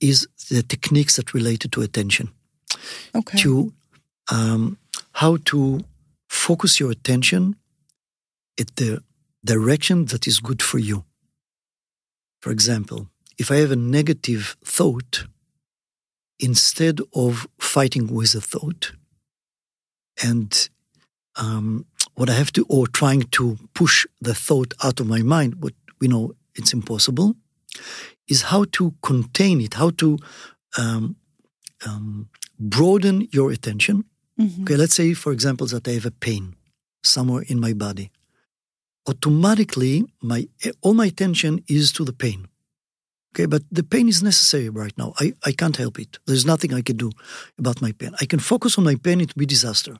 is 0.00 0.26
the 0.50 0.62
techniques 0.62 1.16
that 1.16 1.34
related 1.34 1.70
to 1.72 1.82
attention 1.82 2.28
Okay. 3.14 3.38
to 3.38 3.72
um, 4.32 4.76
how 5.12 5.38
to 5.44 5.80
focus 6.28 6.78
your 6.80 6.90
attention 6.90 7.56
at 8.60 8.76
the 8.76 9.02
direction 9.44 10.06
that 10.06 10.26
is 10.26 10.40
good 10.40 10.62
for 10.62 10.78
you. 10.78 11.04
For 12.40 12.52
example, 12.52 13.08
if 13.38 13.50
I 13.50 13.56
have 13.56 13.70
a 13.72 13.76
negative 13.76 14.56
thought, 14.64 15.26
instead 16.38 17.00
of 17.12 17.46
fighting 17.58 18.06
with 18.08 18.34
a 18.34 18.40
thought, 18.40 18.92
and 20.22 20.68
um, 21.36 21.86
what 22.14 22.30
I 22.30 22.34
have 22.34 22.52
to, 22.52 22.64
or 22.68 22.86
trying 22.86 23.22
to 23.32 23.58
push 23.74 24.06
the 24.20 24.34
thought 24.34 24.74
out 24.82 25.00
of 25.00 25.06
my 25.06 25.22
mind, 25.22 25.60
but 25.60 25.72
we 26.00 26.08
know 26.08 26.32
it's 26.54 26.72
impossible, 26.72 27.34
is 28.28 28.42
how 28.42 28.64
to 28.72 28.94
contain 29.02 29.60
it, 29.60 29.74
how 29.74 29.90
to 29.90 30.18
um, 30.78 31.16
um, 31.86 32.28
broaden 32.58 33.28
your 33.32 33.50
attention. 33.50 34.04
Mhm. 34.38 34.62
Okay, 34.62 34.76
let's 34.76 34.94
say, 34.94 35.14
for 35.14 35.32
example, 35.32 35.66
that 35.68 35.86
I 35.86 35.92
have 35.92 36.06
a 36.06 36.10
pain 36.10 36.56
somewhere 37.02 37.44
in 37.46 37.60
my 37.60 37.72
body. 37.72 38.10
Automatically, 39.06 40.04
my 40.22 40.48
all 40.80 40.94
my 40.94 41.06
attention 41.06 41.62
is 41.68 41.92
to 41.92 42.04
the 42.04 42.12
pain. 42.12 42.48
Okay, 43.34 43.46
but 43.46 43.62
the 43.72 43.82
pain 43.82 44.08
is 44.08 44.22
necessary 44.22 44.68
right 44.68 44.96
now. 44.96 45.12
I, 45.18 45.32
I 45.44 45.50
can't 45.50 45.76
help 45.76 45.98
it. 45.98 46.18
There's 46.24 46.46
nothing 46.46 46.72
I 46.72 46.82
can 46.82 46.96
do 46.96 47.10
about 47.58 47.82
my 47.82 47.90
pain. 47.90 48.12
I 48.20 48.26
can 48.26 48.38
focus 48.38 48.78
on 48.78 48.84
my 48.84 48.94
pain, 48.94 49.20
it 49.20 49.34
will 49.34 49.40
be 49.40 49.46
disaster. 49.46 49.96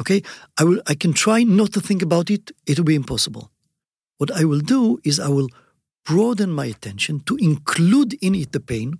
Okay? 0.00 0.22
I 0.58 0.64
will 0.64 0.80
I 0.88 0.94
can 0.94 1.12
try 1.12 1.44
not 1.44 1.72
to 1.74 1.80
think 1.80 2.02
about 2.02 2.28
it, 2.28 2.50
it 2.66 2.76
will 2.76 2.84
be 2.84 2.96
impossible. 2.96 3.52
What 4.18 4.32
I 4.32 4.44
will 4.44 4.60
do 4.60 4.98
is 5.04 5.20
I 5.20 5.28
will 5.28 5.48
broaden 6.04 6.50
my 6.50 6.66
attention 6.66 7.20
to 7.20 7.36
include 7.36 8.14
in 8.14 8.34
it 8.34 8.50
the 8.50 8.60
pain. 8.60 8.98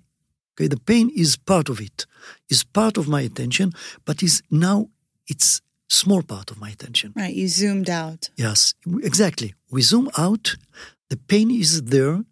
Okay, 0.53 0.67
the 0.67 0.79
pain 0.79 1.11
is 1.15 1.35
part 1.35 1.67
of 1.69 1.81
it, 1.81 2.05
is 2.49 2.63
part 2.63 2.97
of 2.97 3.07
my 3.07 3.21
attention, 3.21 3.73
but 4.05 4.23
is 4.23 4.41
now 4.49 4.89
it's 5.27 5.61
small 5.89 6.21
part 6.21 6.51
of 6.51 6.57
my 6.59 6.69
attention. 6.69 7.13
Right. 7.17 7.33
You 7.33 7.47
zoomed 7.49 7.89
out. 7.89 8.29
Yes, 8.37 8.75
exactly. 9.03 9.55
We 9.69 9.81
zoom 9.81 10.09
out, 10.17 10.55
the 11.09 11.17
pain 11.17 11.51
is 11.51 11.83
there, 11.83 12.23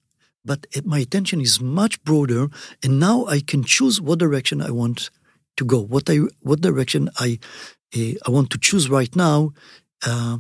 but 0.46 0.68
it- 0.72 0.86
my 0.86 1.00
attention 1.00 1.42
is 1.42 1.60
much 1.62 2.02
broader, 2.04 2.50
and 2.84 3.00
now 3.00 3.26
I 3.26 3.40
can 3.42 3.64
choose 3.64 4.02
what 4.02 4.20
direction 4.20 4.62
I 4.62 4.72
want 4.72 5.10
to 5.58 5.66
go, 5.66 5.80
what 5.80 6.10
I 6.10 6.18
what 6.42 6.62
direction 6.62 7.10
I 7.20 7.40
uh, 7.96 8.14
I 8.28 8.32
want 8.32 8.50
to 8.52 8.58
choose 8.58 8.90
right 8.90 9.16
now 9.16 9.52
uh, 10.08 10.38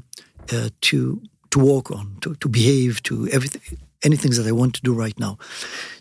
uh, 0.54 0.70
to 0.82 1.22
to 1.52 1.60
walk 1.60 1.89
on, 1.91 2.18
to, 2.22 2.36
to 2.36 2.47
behave, 2.50 3.02
to 3.04 3.28
everything, 3.30 3.62
anything 4.04 4.32
that 4.36 4.45
I 4.45 4.52
want 4.52 4.76
to 4.76 4.82
do 4.84 4.93
right 4.93 5.20
now. 5.20 5.38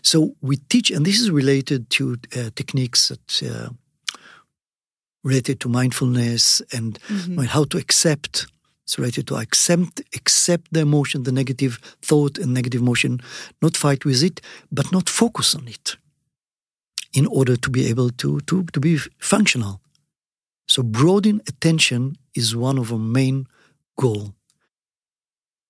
So 0.03 0.35
we 0.41 0.57
teach, 0.69 0.91
and 0.91 1.05
this 1.05 1.19
is 1.19 1.31
related 1.31 1.89
to 1.97 2.03
uh, 2.37 2.51
techniques 2.55 3.07
that 3.07 3.41
uh, 3.43 3.69
related 5.23 5.59
to 5.61 5.69
mindfulness 5.69 6.61
and 6.71 6.99
Mhm. 7.09 7.45
how 7.47 7.65
to 7.65 7.77
accept. 7.77 8.45
It's 8.89 8.97
related 8.97 9.27
to 9.27 9.35
accept 9.35 10.01
accept 10.15 10.73
the 10.73 10.79
emotion, 10.79 11.21
the 11.21 11.31
negative 11.31 11.79
thought 12.01 12.39
and 12.39 12.55
negative 12.55 12.81
emotion, 12.81 13.21
not 13.61 13.77
fight 13.77 14.03
with 14.03 14.23
it, 14.23 14.41
but 14.71 14.91
not 14.91 15.07
focus 15.07 15.53
on 15.53 15.67
it 15.67 15.97
in 17.13 17.27
order 17.27 17.55
to 17.55 17.69
be 17.69 17.85
able 17.85 18.09
to 18.09 18.39
to, 18.47 18.63
to 18.63 18.79
be 18.79 18.97
functional. 19.19 19.79
So 20.67 20.81
broaden 20.81 21.39
attention 21.47 22.15
is 22.33 22.55
one 22.55 22.79
of 22.79 22.91
our 22.91 22.97
main 23.19 23.45
goal. 23.95 24.33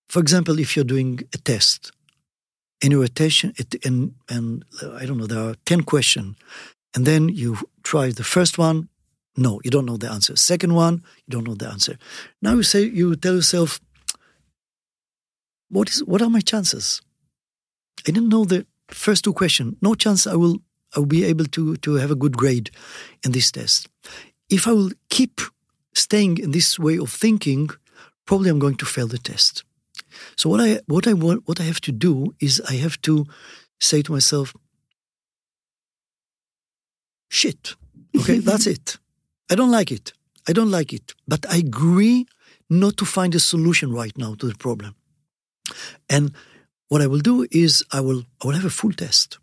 For 0.08 0.22
example, 0.22 0.58
if 0.58 0.78
you're 0.78 0.94
doing 0.96 1.20
a 1.34 1.38
test 1.40 1.92
and 2.82 2.94
your 2.94 3.04
attention 3.04 3.54
and 3.84 4.14
and 4.30 4.64
I 5.02 5.06
don't 5.06 5.18
know, 5.18 5.28
there 5.28 5.46
are 5.50 5.56
10 5.66 5.82
questions, 5.84 6.38
and 6.96 7.06
then 7.06 7.28
you 7.28 7.58
try 7.84 8.12
the 8.12 8.24
first 8.24 8.58
one, 8.58 8.88
no, 9.38 9.60
you 9.64 9.72
don't 9.72 9.86
know 9.86 9.98
the 9.98 10.12
answer. 10.12 10.36
Second 10.36 10.74
one, 10.74 11.04
you 11.26 11.32
don't 11.32 11.48
know 11.48 11.56
the 11.56 11.70
answer. 11.70 11.98
Now 12.42 12.56
you 12.56 12.64
say 12.64 12.84
you 12.84 13.16
tell 13.16 13.36
yourself, 13.36 13.80
what 15.70 15.90
is 15.90 16.04
what 16.04 16.22
are 16.22 16.30
my 16.30 16.42
chances? 16.42 17.02
I 18.08 18.12
didn't 18.12 18.30
know 18.30 18.46
the 18.46 18.66
first 18.88 19.24
two 19.24 19.34
questions. 19.34 19.76
No 19.82 19.96
chance 19.96 20.26
I 20.28 20.36
will 20.36 20.58
I 20.96 21.00
will 21.00 21.08
be 21.08 21.24
able 21.24 21.46
to 21.46 21.76
to 21.78 21.96
have 21.96 22.12
a 22.12 22.16
good 22.16 22.36
grade 22.38 22.72
in 23.24 23.32
this 23.32 23.52
test. 23.52 23.88
If 24.50 24.68
I 24.68 24.72
will 24.74 24.92
keep 25.10 25.42
staying 25.94 26.38
in 26.40 26.52
this 26.52 26.80
way 26.80 26.98
of 26.98 27.12
thinking, 27.12 27.70
probably 28.26 28.50
I'm 28.50 28.60
going 28.60 28.78
to 28.78 28.86
fail 28.86 29.08
the 29.08 29.20
test. 29.20 29.64
So 30.36 30.50
what 30.50 30.60
I 30.60 30.80
what 30.88 31.08
I 31.08 31.14
want 31.14 31.48
what 31.48 31.60
I 31.60 31.64
have 31.64 31.82
to 31.82 31.92
do 31.92 32.34
is 32.40 32.62
I 32.70 32.76
have 32.76 33.00
to 33.02 33.26
say 33.80 34.02
to 34.02 34.12
myself, 34.12 34.54
shit. 37.30 37.76
Okay, 38.18 38.40
that's 38.50 38.68
it. 38.68 38.98
I 39.50 39.56
don't 39.56 39.72
like 39.72 39.92
it. 39.92 40.14
I 40.48 40.54
don't 40.54 40.72
like 40.72 40.94
it. 40.94 41.14
But 41.28 41.46
I 41.50 41.58
agree 41.58 42.28
not 42.70 42.98
to 42.98 43.06
find 43.06 43.34
a 43.36 43.40
solution 43.40 43.92
right 43.92 44.16
now 44.18 44.36
to 44.36 44.48
the 44.48 44.56
problem. 44.56 44.96
And 46.10 46.34
what 46.88 47.02
I 47.02 47.08
will 47.08 47.20
do 47.20 47.46
is 47.52 47.84
I 47.92 48.02
will 48.02 48.24
I 48.42 48.48
will 48.48 48.56
have 48.56 48.66
a 48.66 48.70
full 48.70 48.94
test. 48.94 49.38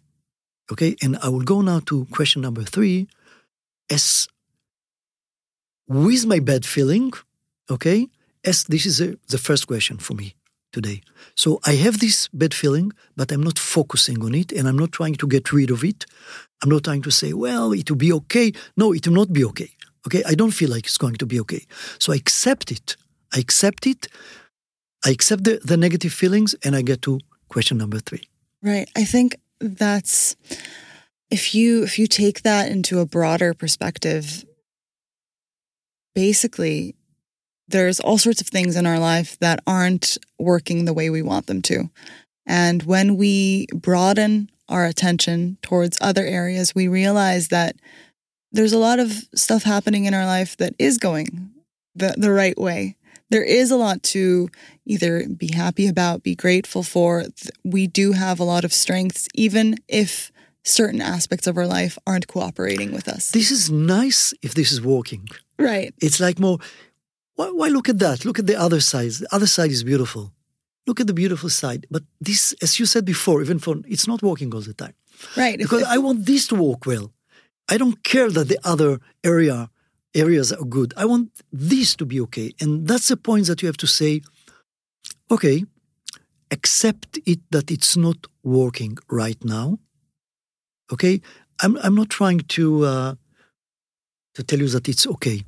Okay, 0.70 0.96
and 1.00 1.16
I 1.22 1.28
will 1.28 1.42
go 1.42 1.60
now 1.60 1.80
to 1.86 2.06
question 2.06 2.42
number 2.42 2.64
three. 2.64 3.06
As 3.88 4.26
with 5.86 6.26
my 6.26 6.40
bad 6.40 6.66
feeling, 6.66 7.12
okay, 7.70 8.08
as 8.44 8.64
this 8.64 8.84
is 8.84 9.00
a, 9.00 9.16
the 9.28 9.38
first 9.38 9.68
question 9.68 9.98
for 9.98 10.14
me 10.14 10.34
today. 10.72 11.02
So 11.36 11.60
I 11.64 11.74
have 11.76 12.00
this 12.00 12.28
bad 12.28 12.52
feeling, 12.52 12.92
but 13.16 13.30
I'm 13.30 13.42
not 13.42 13.58
focusing 13.58 14.24
on 14.24 14.34
it 14.34 14.50
and 14.50 14.66
I'm 14.66 14.76
not 14.76 14.90
trying 14.90 15.14
to 15.16 15.26
get 15.28 15.52
rid 15.52 15.70
of 15.70 15.84
it. 15.84 16.04
I'm 16.62 16.70
not 16.70 16.84
trying 16.84 17.02
to 17.02 17.12
say, 17.12 17.32
well, 17.32 17.72
it 17.72 17.88
will 17.88 17.96
be 17.96 18.12
okay. 18.12 18.52
No, 18.76 18.92
it 18.92 19.06
will 19.06 19.14
not 19.14 19.32
be 19.32 19.44
okay. 19.44 19.70
Okay, 20.06 20.22
I 20.26 20.34
don't 20.34 20.52
feel 20.52 20.70
like 20.70 20.86
it's 20.86 20.98
going 20.98 21.16
to 21.16 21.26
be 21.26 21.40
okay. 21.40 21.66
So 21.98 22.12
I 22.12 22.16
accept 22.16 22.70
it. 22.70 22.96
I 23.34 23.38
accept 23.38 23.86
it. 23.86 24.08
I 25.04 25.10
accept 25.10 25.44
the, 25.44 25.60
the 25.64 25.76
negative 25.76 26.12
feelings 26.12 26.54
and 26.64 26.76
I 26.76 26.82
get 26.82 27.02
to 27.02 27.20
question 27.48 27.78
number 27.78 27.98
three. 27.98 28.28
Right. 28.62 28.88
I 28.96 29.04
think 29.04 29.36
that's 29.60 30.36
if 31.30 31.54
you 31.54 31.82
if 31.82 31.98
you 31.98 32.06
take 32.06 32.42
that 32.42 32.70
into 32.70 33.00
a 33.00 33.06
broader 33.06 33.54
perspective 33.54 34.44
basically 36.14 36.94
there's 37.68 38.00
all 38.00 38.18
sorts 38.18 38.40
of 38.40 38.46
things 38.46 38.76
in 38.76 38.86
our 38.86 38.98
life 38.98 39.38
that 39.40 39.60
aren't 39.66 40.18
working 40.38 40.84
the 40.84 40.94
way 40.94 41.10
we 41.10 41.22
want 41.22 41.46
them 41.46 41.62
to. 41.62 41.90
And 42.46 42.82
when 42.84 43.16
we 43.16 43.66
broaden 43.74 44.50
our 44.68 44.86
attention 44.86 45.58
towards 45.62 45.98
other 46.00 46.24
areas, 46.24 46.74
we 46.74 46.86
realize 46.86 47.48
that 47.48 47.76
there's 48.56 48.72
a 48.72 48.78
lot 48.78 48.98
of 48.98 49.12
stuff 49.34 49.62
happening 49.62 50.06
in 50.06 50.14
our 50.14 50.26
life 50.26 50.56
that 50.56 50.74
is 50.78 50.98
going 50.98 51.50
the, 51.94 52.14
the 52.16 52.32
right 52.32 52.58
way. 52.58 52.96
There 53.30 53.42
is 53.42 53.70
a 53.70 53.76
lot 53.76 54.02
to 54.14 54.48
either 54.84 55.26
be 55.28 55.50
happy 55.52 55.88
about, 55.88 56.22
be 56.22 56.36
grateful 56.36 56.82
for. 56.82 57.24
We 57.64 57.86
do 57.86 58.12
have 58.12 58.38
a 58.38 58.44
lot 58.44 58.64
of 58.64 58.72
strengths, 58.72 59.28
even 59.34 59.76
if 59.88 60.30
certain 60.62 61.00
aspects 61.00 61.46
of 61.46 61.56
our 61.56 61.66
life 61.66 61.98
aren't 62.06 62.28
cooperating 62.28 62.92
with 62.92 63.08
us. 63.08 63.30
This 63.30 63.50
is 63.50 63.70
nice 63.70 64.32
if 64.42 64.54
this 64.54 64.72
is 64.72 64.80
working. 64.80 65.28
Right. 65.58 65.92
It's 66.00 66.20
like 66.20 66.38
more, 66.38 66.58
why, 67.34 67.50
why 67.50 67.68
look 67.68 67.88
at 67.88 67.98
that? 67.98 68.24
Look 68.24 68.38
at 68.38 68.46
the 68.46 68.58
other 68.58 68.80
side. 68.80 69.10
The 69.10 69.28
other 69.32 69.46
side 69.46 69.70
is 69.70 69.82
beautiful. 69.82 70.32
Look 70.86 71.00
at 71.00 71.08
the 71.08 71.14
beautiful 71.14 71.50
side. 71.50 71.86
But 71.90 72.04
this, 72.20 72.54
as 72.62 72.78
you 72.78 72.86
said 72.86 73.04
before, 73.04 73.42
even 73.42 73.58
for, 73.58 73.76
it's 73.88 74.06
not 74.06 74.22
working 74.22 74.54
all 74.54 74.60
the 74.60 74.74
time. 74.74 74.94
Right. 75.36 75.58
Because 75.58 75.82
if, 75.82 75.88
if, 75.88 75.94
I 75.94 75.98
want 75.98 76.26
this 76.26 76.46
to 76.48 76.54
work 76.54 76.86
well. 76.86 77.12
I 77.68 77.78
don't 77.78 78.02
care 78.02 78.30
that 78.30 78.48
the 78.48 78.58
other 78.64 79.00
area 79.24 79.70
areas 80.14 80.52
are 80.52 80.64
good. 80.64 80.94
I 80.96 81.04
want 81.04 81.30
this 81.52 81.94
to 81.96 82.06
be 82.06 82.20
okay. 82.22 82.52
And 82.60 82.88
that's 82.88 83.08
the 83.08 83.16
point 83.16 83.46
that 83.46 83.60
you 83.60 83.66
have 83.66 83.76
to 83.78 83.86
say, 83.86 84.22
okay, 85.30 85.64
accept 86.50 87.18
it 87.26 87.40
that 87.50 87.70
it's 87.70 87.96
not 87.96 88.26
working 88.42 88.96
right 89.10 89.42
now. 89.44 89.78
Okay? 90.92 91.20
I'm 91.62 91.76
I'm 91.78 91.94
not 91.94 92.10
trying 92.10 92.40
to 92.56 92.84
uh, 92.84 93.14
to 94.34 94.42
tell 94.42 94.58
you 94.58 94.68
that 94.68 94.88
it's 94.88 95.06
okay. 95.06 95.42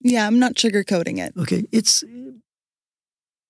Yeah, 0.00 0.26
I'm 0.26 0.38
not 0.38 0.54
sugarcoating 0.54 1.18
it. 1.18 1.32
Okay, 1.38 1.64
it's, 1.72 2.04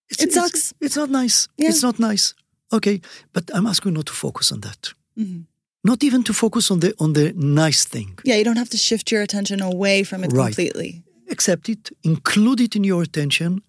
it's 0.09 0.23
it 0.23 0.33
sucks. 0.33 0.71
It's, 0.71 0.75
it's 0.81 0.97
not 0.97 1.11
nice. 1.11 1.49
Yeah. 1.57 1.69
It's 1.71 1.83
not 1.83 1.99
nice. 1.99 2.35
Okay, 2.73 3.01
but 3.33 3.51
I'm 3.53 3.67
asking 3.67 3.93
you 3.93 3.97
not 3.97 4.07
to 4.07 4.13
focus 4.13 4.53
on 4.53 4.61
that. 4.61 4.95
Mm-hmm. 5.19 5.43
Not 5.85 6.03
even 6.03 6.23
to 6.25 6.33
focus 6.33 6.71
on 6.71 6.81
the 6.81 6.95
on 6.99 7.13
the 7.13 7.33
nice 7.37 7.85
thing. 7.85 8.19
Yeah, 8.25 8.37
you 8.37 8.45
don't 8.45 8.57
have 8.57 8.71
to 8.71 8.79
shift 8.79 9.13
your 9.13 9.23
attention 9.23 9.61
away 9.61 10.03
from 10.03 10.25
it 10.25 10.33
right. 10.33 10.47
completely. 10.47 11.05
Accept 11.31 11.69
it, 11.69 11.91
include 12.03 12.61
it 12.61 12.75
in 12.75 12.85
your 12.85 13.03
attention, 13.03 13.63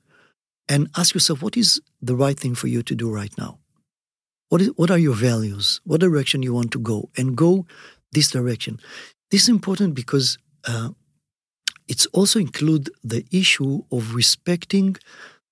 and 0.68 0.90
ask 0.96 1.14
yourself 1.14 1.42
what 1.42 1.58
is 1.58 1.82
the 2.02 2.16
right 2.16 2.40
thing 2.40 2.56
for 2.56 2.68
you 2.68 2.82
to 2.84 2.96
do 2.96 3.12
right 3.12 3.38
now. 3.38 3.60
What 4.50 4.62
is 4.62 4.70
what 4.78 4.90
are 4.90 4.98
your 4.98 5.16
values? 5.16 5.82
What 5.84 6.00
direction 6.00 6.42
you 6.42 6.54
want 6.54 6.72
to 6.72 6.80
go, 6.80 7.10
and 7.18 7.36
go 7.36 7.66
this 8.12 8.32
direction. 8.32 8.80
This 9.30 9.44
is 9.44 9.50
important 9.50 9.94
because 9.94 10.38
uh, 10.68 10.90
it's 11.88 12.06
also 12.08 12.40
include 12.40 12.90
the 13.04 13.26
issue 13.32 13.84
of 13.92 14.16
respecting 14.16 14.96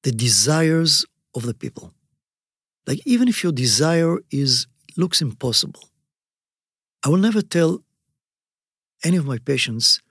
the 0.04 0.12
desires 0.12 1.06
of 1.36 1.44
the 1.44 1.54
people. 1.54 1.94
Like 2.88 3.02
even 3.06 3.28
if 3.28 3.44
your 3.44 3.52
desire 3.52 4.20
is 4.32 4.68
looks 4.98 5.22
impossible, 5.22 5.84
I 7.04 7.10
will 7.10 7.18
never 7.18 7.42
tell 7.42 7.84
any 9.04 9.18
of 9.18 9.26
my 9.26 9.38
patients, 9.38 10.02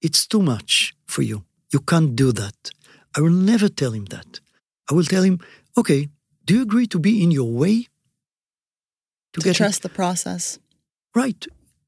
it's 0.00 0.26
too 0.26 0.42
much 0.42 0.94
for 1.06 1.22
you. 1.22 1.44
You 1.72 1.80
can't 1.80 2.16
do 2.16 2.32
that. 2.32 2.70
I 3.16 3.20
will 3.20 3.30
never 3.30 3.68
tell 3.68 3.92
him 3.92 4.06
that. 4.06 4.40
I 4.90 4.94
will 4.94 5.04
tell 5.04 5.22
him, 5.22 5.40
okay, 5.76 6.08
do 6.44 6.54
you 6.54 6.62
agree 6.62 6.86
to 6.86 6.98
be 6.98 7.22
in 7.22 7.30
your 7.30 7.50
way? 7.52 7.88
To, 9.34 9.40
to 9.40 9.52
trust 9.52 9.80
it? 9.80 9.82
the 9.82 9.88
process. 9.90 10.58
Right. 11.14 11.46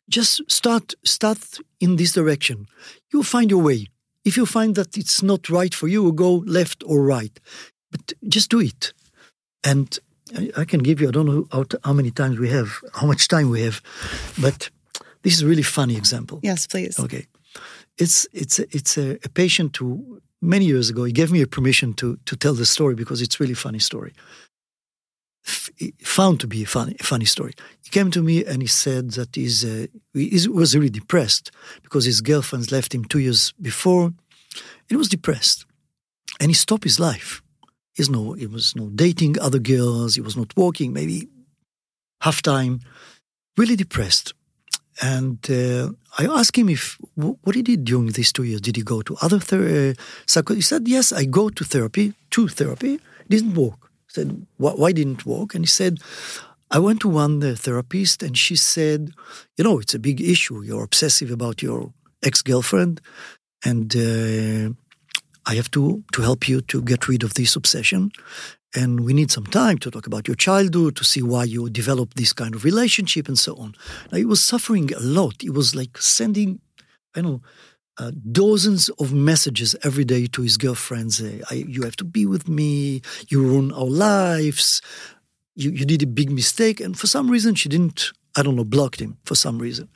Just 0.09 0.43
start 0.51 0.95
start 1.05 1.59
in 1.79 1.97
this 1.97 2.13
direction. 2.13 2.67
You'll 3.11 3.23
find 3.23 3.51
your 3.51 3.63
way. 3.63 3.87
If 4.25 4.37
you 4.37 4.45
find 4.45 4.75
that 4.75 4.99
it's 4.99 5.23
not 5.23 5.49
right 5.49 5.75
for 5.75 5.89
you, 5.89 6.13
go 6.13 6.43
left 6.47 6.83
or 6.85 7.03
right. 7.03 7.39
But 7.91 8.13
just 8.29 8.51
do 8.51 8.61
it. 8.61 8.93
And 9.65 9.99
I, 10.57 10.65
can 10.65 10.81
give 10.81 11.01
you, 11.01 11.09
I 11.09 11.11
don't 11.11 11.27
know 11.27 11.47
how, 11.53 11.65
how, 11.85 11.93
many 11.93 12.11
times 12.11 12.39
we 12.39 12.49
have, 12.51 12.81
how 12.95 13.07
much 13.07 13.29
time 13.29 13.51
we 13.51 13.63
have, 13.63 13.81
but 14.41 14.71
this 15.23 15.35
is 15.35 15.43
a 15.43 15.47
really 15.47 15.63
funny 15.63 15.97
example. 15.97 16.41
Yes, 16.43 16.67
please. 16.67 16.99
Okay. 16.99 17.27
It's, 17.99 18.27
it's, 18.33 18.59
a, 18.59 18.65
it's 18.75 18.97
a, 18.97 19.19
a 19.25 19.29
patient 19.29 19.77
who, 19.77 20.21
many 20.41 20.65
years 20.67 20.91
ago, 20.91 21.05
he 21.05 21.13
gave 21.13 21.31
me 21.31 21.43
a 21.43 21.47
permission 21.47 21.93
to, 21.95 22.19
to 22.25 22.37
tell 22.37 22.55
the 22.55 22.67
story 22.67 22.95
because 22.95 23.21
it's 23.21 23.41
really 23.41 23.55
funny 23.55 23.79
story. 23.79 24.13
F- 25.47 25.71
found 26.03 26.41
to 26.41 26.47
be 26.47 26.63
a 26.63 26.67
funny, 26.67 26.97
funny 27.01 27.25
story. 27.25 27.55
He 27.83 27.91
came 27.91 28.11
to 28.11 28.23
me 28.23 28.45
and 28.45 28.63
he 28.63 28.69
said 28.69 29.13
that 29.13 29.35
he's, 29.35 29.65
uh, 29.65 29.87
he 30.15 30.49
was 30.49 30.77
really 30.77 30.91
depressed 30.91 31.51
because 31.83 32.05
his 32.05 32.21
girlfriend 32.21 32.71
left 32.71 32.95
him 32.95 33.05
two 33.05 33.21
years 33.21 33.53
before. 33.61 34.13
He 34.89 34.97
was 34.97 35.09
depressed. 35.09 35.67
And 36.39 36.51
he 36.51 36.55
stopped 36.55 36.85
his 36.85 37.01
life 37.01 37.43
He's 38.01 38.09
no, 38.09 38.33
he 38.33 38.47
was 38.47 38.75
no 38.75 38.89
dating 38.89 39.39
other 39.39 39.59
girls. 39.59 40.15
He 40.15 40.23
was 40.23 40.35
not 40.35 40.57
working, 40.57 40.95
maybe 40.95 41.29
half 42.23 42.41
time, 42.41 42.81
really 43.59 43.77
depressed. 43.77 44.33
And 45.03 45.39
uh, 45.51 45.91
I 46.17 46.25
asked 46.25 46.57
him 46.57 46.71
if 46.71 46.97
what 47.15 47.55
he 47.55 47.61
did 47.61 47.85
during 47.85 48.07
these 48.13 48.33
two 48.33 48.45
years. 48.45 48.63
Did 48.63 48.77
he 48.77 48.83
go 48.83 49.03
to 49.03 49.19
other 49.21 49.39
ther- 49.39 49.69
uh, 49.79 50.55
He 50.55 50.63
said, 50.63 50.89
"Yes, 50.89 51.13
I 51.13 51.27
go 51.27 51.51
to 51.51 51.63
therapy, 51.63 52.15
to 52.31 52.49
therapy. 52.49 52.95
It 52.95 53.29
didn't 53.29 53.55
work." 53.55 53.81
I 54.09 54.13
said, 54.17 54.47
"Why 54.57 54.93
didn't 54.93 55.27
work?" 55.27 55.55
And 55.55 55.63
he 55.67 55.73
said, 55.81 55.99
"I 56.71 56.79
went 56.79 57.01
to 57.01 57.09
one 57.25 57.35
uh, 57.45 57.55
therapist, 57.55 58.23
and 58.23 58.35
she 58.45 58.57
said, 58.57 59.01
you 59.59 59.65
know, 59.65 59.79
it's 59.79 59.95
a 59.95 60.07
big 60.09 60.19
issue. 60.23 60.63
You're 60.63 60.89
obsessive 60.91 61.31
about 61.31 61.61
your 61.61 61.93
ex 62.23 62.41
girlfriend, 62.41 63.01
and 63.63 63.89
uh, 63.95 64.73
I 65.51 65.55
have 65.57 65.71
to, 65.73 66.05
to 66.13 66.23
help 66.23 66.49
you 66.49 66.61
to 66.61 66.81
get 66.81 67.09
rid 67.09 67.25
of 67.25 67.35
this 67.35 67.57
obsession. 67.57 68.13
And 68.73 69.01
we 69.01 69.13
need 69.13 69.33
some 69.33 69.47
time 69.47 69.79
to 69.79 69.91
talk 69.91 70.07
about 70.07 70.29
your 70.29 70.37
childhood, 70.37 70.95
to 70.95 71.05
see 71.05 71.23
why 71.23 71.43
you 71.43 71.69
developed 71.69 72.17
this 72.17 72.33
kind 72.33 72.55
of 72.55 72.63
relationship 72.63 73.27
and 73.27 73.37
so 73.37 73.57
on. 73.57 73.75
Now, 74.13 74.19
he 74.19 74.25
was 74.25 74.41
suffering 74.41 74.95
a 74.95 75.01
lot. 75.01 75.43
He 75.43 75.51
was 75.51 75.75
like 75.75 75.99
sending, 75.99 76.61
I 77.17 77.23
know, 77.23 77.43
uh, 77.99 78.13
dozens 78.31 78.91
of 79.01 79.13
messages 79.13 79.75
every 79.83 80.05
day 80.05 80.29
to 80.29 80.43
his 80.43 80.57
girlfriends. 80.57 81.21
Uh, 81.21 81.41
I, 81.51 81.55
you 81.67 81.83
have 81.83 81.97
to 81.97 82.05
be 82.05 82.27
with 82.27 82.49
me. 82.49 83.03
You 83.29 83.43
ruin 83.43 83.73
our 83.73 83.91
lives. 83.91 84.81
You, 85.57 85.73
you 85.73 85.85
did 85.85 86.05
a 86.05 86.07
big 86.07 86.31
mistake. 86.31 86.79
And 86.79 86.97
for 86.97 87.09
some 87.09 87.29
reason, 87.29 87.57
she 87.57 87.69
didn't, 87.69 88.13
I 88.37 88.45
don't 88.45 88.55
know, 88.55 88.65
blocked 88.65 89.01
him 89.01 89.19
for 89.25 89.35
some 89.35 89.59
reason. 89.59 89.89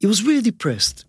He 0.00 0.06
was 0.06 0.24
really 0.24 0.40
depressed. 0.40 1.04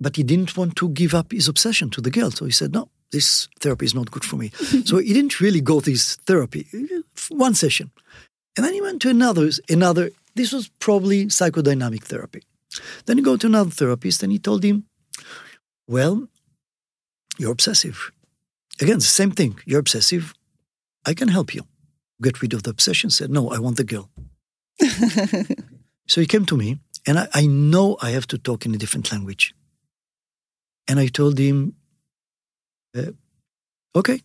But 0.00 0.16
he 0.16 0.22
didn't 0.22 0.56
want 0.56 0.76
to 0.76 0.88
give 0.88 1.14
up 1.14 1.32
his 1.32 1.48
obsession 1.48 1.90
to 1.90 2.00
the 2.00 2.10
girl. 2.10 2.30
So 2.30 2.44
he 2.44 2.50
said, 2.50 2.72
no, 2.72 2.88
this 3.12 3.48
therapy 3.60 3.86
is 3.86 3.94
not 3.94 4.10
good 4.10 4.24
for 4.24 4.36
me. 4.36 4.48
so 4.84 4.98
he 4.98 5.12
didn't 5.12 5.40
really 5.40 5.60
go 5.60 5.80
to 5.80 5.90
this 5.90 6.16
therapy, 6.26 6.66
one 7.28 7.54
session. 7.54 7.90
And 8.56 8.64
then 8.64 8.74
he 8.74 8.80
went 8.80 9.02
to 9.02 9.10
another, 9.10 9.50
another, 9.68 10.10
this 10.34 10.52
was 10.52 10.68
probably 10.68 11.26
psychodynamic 11.26 12.04
therapy. 12.04 12.42
Then 13.06 13.18
he 13.18 13.22
go 13.22 13.36
to 13.36 13.46
another 13.46 13.70
therapist 13.70 14.22
and 14.22 14.32
he 14.32 14.38
told 14.38 14.64
him, 14.64 14.84
well, 15.86 16.28
you're 17.38 17.52
obsessive. 17.52 18.10
Again, 18.80 18.96
the 18.96 19.02
same 19.02 19.30
thing. 19.30 19.58
You're 19.64 19.80
obsessive. 19.80 20.34
I 21.06 21.14
can 21.14 21.28
help 21.28 21.54
you. 21.54 21.62
Get 22.22 22.42
rid 22.42 22.52
of 22.52 22.62
the 22.62 22.70
obsession. 22.70 23.10
Said, 23.10 23.30
no, 23.30 23.50
I 23.50 23.58
want 23.58 23.76
the 23.76 23.84
girl. 23.84 24.10
so 26.06 26.20
he 26.20 26.26
came 26.26 26.46
to 26.46 26.56
me 26.56 26.78
and 27.06 27.18
I, 27.18 27.28
I 27.32 27.46
know 27.46 27.96
I 28.00 28.10
have 28.10 28.26
to 28.28 28.38
talk 28.38 28.66
in 28.66 28.74
a 28.74 28.78
different 28.78 29.12
language. 29.12 29.54
And 30.88 30.98
I 31.00 31.06
told 31.08 31.38
him, 31.38 31.74
uh, 32.96 33.12
okay. 33.96 34.20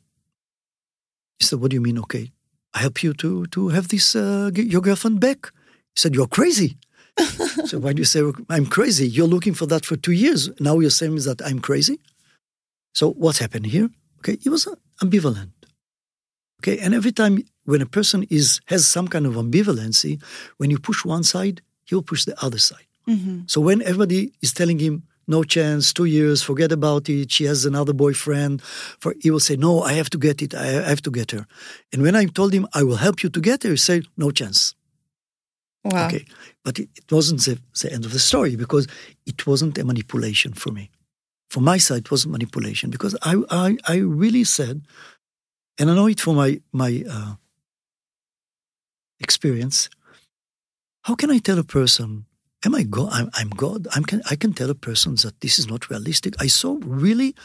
He 1.40 1.45
said, 1.45 1.60
what 1.60 1.72
do 1.72 1.76
you 1.76 1.81
mean, 1.81 1.98
okay? 1.99 2.31
I 2.73 2.80
help 2.80 3.02
you 3.02 3.14
to, 3.14 3.45
to 3.48 3.69
have 3.69 3.88
this, 3.88 4.15
uh, 4.15 4.52
your 4.53 4.81
girlfriend 4.81 5.19
back. 5.19 5.52
He 5.95 5.99
said, 6.02 6.14
you're 6.14 6.27
crazy. 6.27 6.77
so 7.65 7.80
why 7.80 7.94
do 7.94 7.99
you 7.99 8.06
say 8.06 8.22
I'm 8.49 8.65
crazy? 8.65 9.07
You're 9.07 9.27
looking 9.27 9.53
for 9.53 9.65
that 9.68 9.86
for 9.86 9.95
two 9.95 10.11
years. 10.11 10.49
Now 10.60 10.80
you're 10.80 10.90
saying 10.90 11.15
that 11.15 11.41
I'm 11.45 11.60
crazy. 11.60 11.99
So 12.94 13.11
what's 13.11 13.40
happened 13.40 13.68
here? 13.68 13.90
Okay, 14.19 14.38
he 14.41 14.49
was 14.49 14.68
ambivalent. 15.02 15.52
Okay, 16.61 16.77
and 16.80 16.94
every 16.94 17.11
time 17.11 17.44
when 17.64 17.81
a 17.81 17.86
person 17.86 18.26
is 18.30 18.60
has 18.65 18.86
some 18.86 19.07
kind 19.07 19.26
of 19.26 19.36
ambivalency, 19.36 20.22
when 20.57 20.69
you 20.69 20.80
push 20.80 21.06
one 21.06 21.23
side, 21.23 21.61
he'll 21.86 22.02
push 22.02 22.26
the 22.26 22.36
other 22.44 22.60
side. 22.60 22.88
Mm-hmm. 23.07 23.41
So 23.48 23.61
when 23.61 23.81
everybody 23.81 24.34
is 24.41 24.53
telling 24.53 24.80
him, 24.80 25.03
no 25.30 25.43
chance, 25.43 25.93
two 25.93 26.06
years, 26.06 26.41
forget 26.41 26.72
about 26.72 27.07
it. 27.07 27.31
She 27.31 27.45
has 27.45 27.64
another 27.65 27.93
boyfriend. 27.93 28.61
For 28.99 29.14
he 29.22 29.30
will 29.31 29.39
say, 29.39 29.56
no, 29.56 29.81
I 29.84 29.93
have 29.93 30.10
to 30.10 30.18
get 30.18 30.41
it. 30.41 30.53
I 30.56 30.65
have 30.65 31.01
to 31.03 31.11
get 31.11 31.31
her. 31.31 31.45
And 31.93 32.01
when 32.01 32.15
I 32.15 32.26
told 32.26 32.51
him 32.51 32.68
I 32.73 32.84
will 32.84 32.97
help 32.97 33.23
you 33.23 33.30
to 33.30 33.39
get 33.39 33.64
her, 33.64 33.69
he 33.69 33.77
said, 33.77 34.06
no 34.18 34.31
chance. 34.31 34.76
Wow. 35.84 36.07
Okay, 36.07 36.26
but 36.65 36.77
it, 36.77 36.89
it 36.95 37.10
wasn't 37.10 37.41
the, 37.45 37.57
the, 37.81 37.93
end 37.93 38.03
of 38.03 38.11
the 38.11 38.19
story 38.19 38.57
because 38.57 38.85
it 39.26 39.47
wasn't 39.47 39.77
a 39.77 39.85
manipulation 39.85 40.51
for 40.53 40.72
me. 40.72 40.89
For 41.49 41.61
my 41.61 41.77
side, 41.77 41.99
it 41.99 42.11
wasn't 42.11 42.34
manipulation 42.34 42.89
because 42.89 43.15
I, 43.22 43.41
I, 43.49 43.77
I 43.88 43.95
really 43.97 44.43
said, 44.43 44.81
and 45.77 45.89
I 45.89 45.95
know 45.95 46.07
it 46.07 46.19
from 46.19 46.35
my 46.35 46.61
my 46.73 47.03
uh, 47.10 47.35
experience. 49.22 49.89
How 51.03 51.15
can 51.15 51.31
I 51.31 51.38
tell 51.38 51.57
a 51.57 51.64
person 51.64 52.26
am 52.65 52.76
I 52.76 52.84
God? 52.84 53.10
I'm, 53.11 53.30
I'm 53.34 53.49
God. 53.49 53.88
I'm 53.95 54.03
can, 54.03 54.22
I 54.30 54.36
can 54.36 54.53
tell 54.53 54.69
a 54.69 54.76
person 54.76 55.15
that 55.15 55.40
this 55.41 55.60
is 55.60 55.68
not 55.68 55.90
realistic. 55.90 56.36
I 56.40 56.48
saw 56.48 56.77
really 56.84 57.36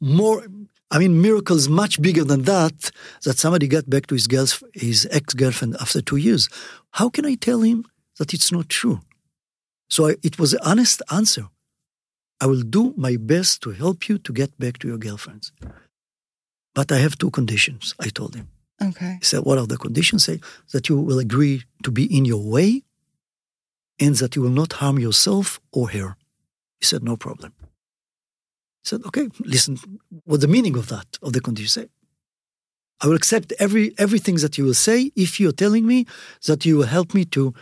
more, 0.00 0.46
I 0.90 0.98
mean, 0.98 1.20
miracles 1.20 1.68
much 1.68 2.00
bigger 2.00 2.24
than 2.24 2.42
that, 2.42 2.90
that 3.24 3.38
somebody 3.38 3.68
got 3.68 3.88
back 3.88 4.06
to 4.08 4.14
his, 4.14 4.26
girlf- 4.26 4.62
his 4.74 5.08
ex-girlfriend 5.10 5.76
after 5.80 6.00
two 6.00 6.16
years. 6.16 6.48
How 6.92 7.08
can 7.08 7.24
I 7.24 7.34
tell 7.34 7.60
him 7.62 7.86
that 8.18 8.34
it's 8.34 8.52
not 8.52 8.68
true? 8.68 9.00
So 9.88 10.08
I, 10.08 10.16
it 10.22 10.38
was 10.38 10.54
an 10.54 10.60
honest 10.64 11.02
answer. 11.10 11.48
I 12.40 12.46
will 12.46 12.62
do 12.62 12.94
my 12.96 13.16
best 13.16 13.62
to 13.62 13.70
help 13.70 14.08
you 14.08 14.18
to 14.18 14.32
get 14.32 14.58
back 14.58 14.78
to 14.78 14.88
your 14.88 14.96
girlfriends. 14.96 15.52
But 16.74 16.92
I 16.92 16.98
have 16.98 17.18
two 17.18 17.30
conditions, 17.30 17.94
I 17.98 18.08
told 18.08 18.34
him. 18.34 18.48
Okay. 18.82 19.16
He 19.18 19.24
said, 19.24 19.40
What 19.40 19.58
are 19.58 19.66
the 19.66 19.76
conditions? 19.76 20.24
Say 20.24 20.40
that 20.72 20.88
you 20.88 20.98
will 20.98 21.18
agree 21.18 21.64
to 21.82 21.90
be 21.90 22.04
in 22.16 22.24
your 22.24 22.42
way 22.42 22.82
and 24.00 24.16
that 24.16 24.34
you 24.34 24.42
will 24.42 24.50
not 24.62 24.72
harm 24.74 24.98
yourself 24.98 25.60
or 25.72 25.90
her. 25.90 26.16
He 26.80 26.86
said, 26.86 27.04
No 27.04 27.16
problem. 27.16 27.52
He 28.82 28.88
said, 28.88 29.02
Okay, 29.06 29.28
listen, 29.40 29.78
what 30.24 30.40
the 30.40 30.48
meaning 30.48 30.76
of 30.76 30.88
that, 30.88 31.18
of 31.22 31.32
the 31.34 31.40
condition? 31.40 31.82
Say, 31.82 31.88
I 33.02 33.06
will 33.06 33.16
accept 33.16 33.52
every 33.58 33.94
everything 33.98 34.36
that 34.36 34.58
you 34.58 34.64
will 34.64 34.74
say 34.74 35.12
if 35.16 35.38
you're 35.38 35.52
telling 35.64 35.86
me 35.86 36.06
that 36.46 36.64
you 36.66 36.78
will 36.78 36.86
help 36.86 37.14
me 37.14 37.24
to 37.26 37.54